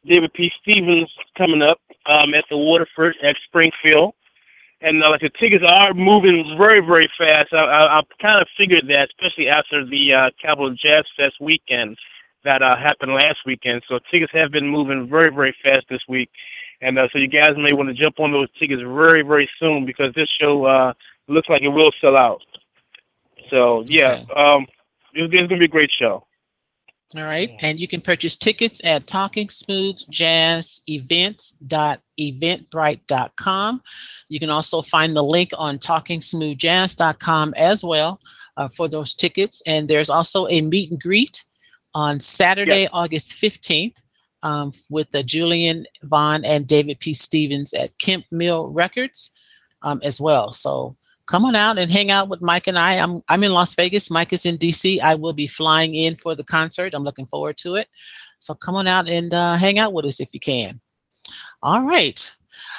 David 0.05 0.33
P. 0.33 0.51
Stevens 0.63 1.15
coming 1.37 1.63
up 1.63 1.81
um, 2.07 2.35
at 2.35 2.45
the 2.51 2.57
Waterford 2.57 3.17
at 3.23 3.37
Springfield, 3.47 4.15
and 4.81 5.03
uh, 5.03 5.11
like 5.11 5.21
the 5.21 5.31
tickets 5.39 5.65
are 5.71 5.95
moving 5.95 6.57
very 6.59 6.81
very 6.85 7.09
fast. 7.19 7.53
I, 7.53 7.59
I, 7.59 7.99
I 7.99 8.03
kind 8.21 8.41
of 8.41 8.49
figured 8.57 8.89
that, 8.89 9.09
especially 9.11 9.49
after 9.49 9.85
the 9.85 10.13
uh, 10.13 10.31
Capital 10.41 10.75
Jazz 10.75 11.05
Fest 11.17 11.35
weekend 11.41 11.97
that 12.45 12.63
uh, 12.63 12.77
happened 12.77 13.13
last 13.13 13.39
weekend. 13.45 13.83
So 13.89 13.99
tickets 14.11 14.33
have 14.33 14.51
been 14.51 14.67
moving 14.67 15.09
very 15.09 15.33
very 15.33 15.55
fast 15.63 15.87
this 15.89 16.03
week. 16.09 16.31
And 16.83 16.99
uh, 16.99 17.09
so 17.13 17.19
you 17.19 17.29
guys 17.29 17.51
may 17.57 17.73
want 17.73 17.89
to 17.89 17.95
jump 17.95 18.21
on 18.21 18.33
those 18.33 18.49
tickets 18.59 18.83
very, 18.83 19.23
very 19.23 19.49
soon 19.59 19.85
because 19.85 20.15
this 20.15 20.29
show 20.41 20.65
uh, 20.65 20.93
looks 21.29 21.49
like 21.49 21.63
it 21.63 21.69
will 21.69 21.93
sell 22.01 22.17
out. 22.17 22.43
So 23.51 23.85
yeah, 23.87 24.23
um, 24.35 24.67
it's, 25.13 25.33
it's 25.33 25.49
gonna 25.49 25.59
be 25.59 25.67
a 25.67 25.69
great 25.69 25.91
show. 25.99 26.25
All 27.17 27.25
right. 27.25 27.51
And 27.61 27.81
you 27.81 27.89
can 27.89 28.01
purchase 28.01 28.37
tickets 28.37 28.81
at 28.85 29.09
Talking 29.09 29.49
Smooth 29.49 29.99
Jazz 30.11 30.81
events.eventbrite.com. 30.89 33.83
You 34.29 34.39
can 34.39 34.51
also 34.51 34.81
find 34.81 35.17
the 35.17 35.25
link 35.25 35.51
on 35.59 35.81
talkingsmoothjazz.com 35.81 37.55
as 37.57 37.83
well 37.83 38.21
uh, 38.57 38.69
for 38.69 38.87
those 38.87 39.15
tickets. 39.15 39.61
And 39.67 39.89
there's 39.89 40.09
also 40.09 40.47
a 40.47 40.61
meet 40.61 40.93
and 40.93 41.01
greet 41.01 41.43
on 41.97 42.21
Saturday, 42.21 42.87
August 42.93 43.33
15th 43.33 43.97
um, 44.43 44.73
with 44.89 45.11
the 45.11 45.23
Julian 45.23 45.87
Vaughn 46.03 46.45
and 46.45 46.67
David 46.67 47.01
P. 47.01 47.13
Stevens 47.13 47.73
at 47.73 47.97
Kemp 47.99 48.25
Mill 48.31 48.69
Records 48.69 49.31
um, 49.83 50.01
as 50.05 50.21
well. 50.21 50.53
So 50.53 50.97
come 51.27 51.45
on 51.45 51.55
out 51.55 51.79
and 51.79 51.91
hang 51.91 52.11
out 52.11 52.29
with 52.29 52.43
Mike 52.43 52.67
and 52.67 52.79
I. 52.79 52.95
I'm 52.95 53.23
I'm 53.29 53.45
in 53.45 53.53
Las 53.53 53.75
Vegas. 53.75 54.11
Mike 54.11 54.33
is 54.33 54.47
in 54.47 54.59
DC. 54.59 55.01
I 55.01 55.15
will 55.15 55.33
be 55.33 55.47
flying 55.47 55.95
in 55.95 56.17
for 56.17 56.35
the 56.35 56.45
concert. 56.45 56.95
I'm 56.95 57.05
looking 57.05 57.27
forward 57.27 57.57
to 57.59 57.77
it. 57.77 57.89
So 58.41 58.55
come 58.55 58.75
on 58.75 58.87
out 58.87 59.09
and 59.09 59.33
uh, 59.33 59.55
hang 59.57 59.79
out 59.79 59.93
with 59.93 60.07
us 60.07 60.21
if 60.21 60.31
you 60.33 60.41
can. 60.41 60.81
All 61.63 61.83
right, 61.83 62.31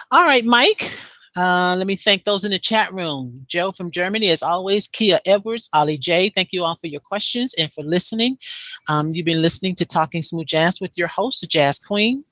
all 0.09 0.23
right, 0.23 0.43
Mike. 0.43 0.91
Uh, 1.35 1.75
let 1.77 1.87
me 1.87 1.95
thank 1.95 2.23
those 2.23 2.43
in 2.43 2.51
the 2.51 2.59
chat 2.59 2.93
room. 2.93 3.45
Joe 3.47 3.71
from 3.71 3.89
Germany, 3.91 4.29
as 4.29 4.43
always. 4.43 4.87
Kia 4.87 5.19
Edwards, 5.25 5.69
Ali 5.73 5.97
J. 5.97 6.29
Thank 6.29 6.49
you 6.51 6.63
all 6.63 6.75
for 6.75 6.87
your 6.87 6.99
questions 6.99 7.53
and 7.53 7.71
for 7.71 7.83
listening. 7.83 8.37
Um, 8.89 9.13
you've 9.13 9.25
been 9.25 9.41
listening 9.41 9.75
to 9.75 9.85
Talking 9.85 10.21
Smooth 10.21 10.47
Jazz 10.47 10.81
with 10.81 10.97
your 10.97 11.07
host, 11.07 11.41
the 11.41 11.47
Jazz 11.47 11.79
Queen. 11.79 12.25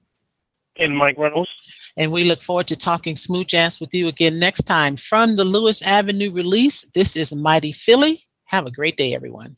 And 0.77 0.97
Mike 0.97 1.17
Reynolds. 1.17 1.49
And 1.97 2.11
we 2.11 2.23
look 2.23 2.41
forward 2.41 2.67
to 2.67 2.75
talking 2.77 3.17
smooth 3.17 3.47
jazz 3.47 3.81
with 3.81 3.93
you 3.93 4.07
again 4.07 4.39
next 4.39 4.63
time. 4.63 4.95
From 4.95 5.35
the 5.35 5.43
Lewis 5.43 5.81
Avenue 5.81 6.31
release, 6.31 6.89
this 6.91 7.17
is 7.17 7.35
Mighty 7.35 7.73
Philly. 7.73 8.19
Have 8.45 8.65
a 8.65 8.71
great 8.71 8.95
day, 8.95 9.13
everyone. 9.13 9.57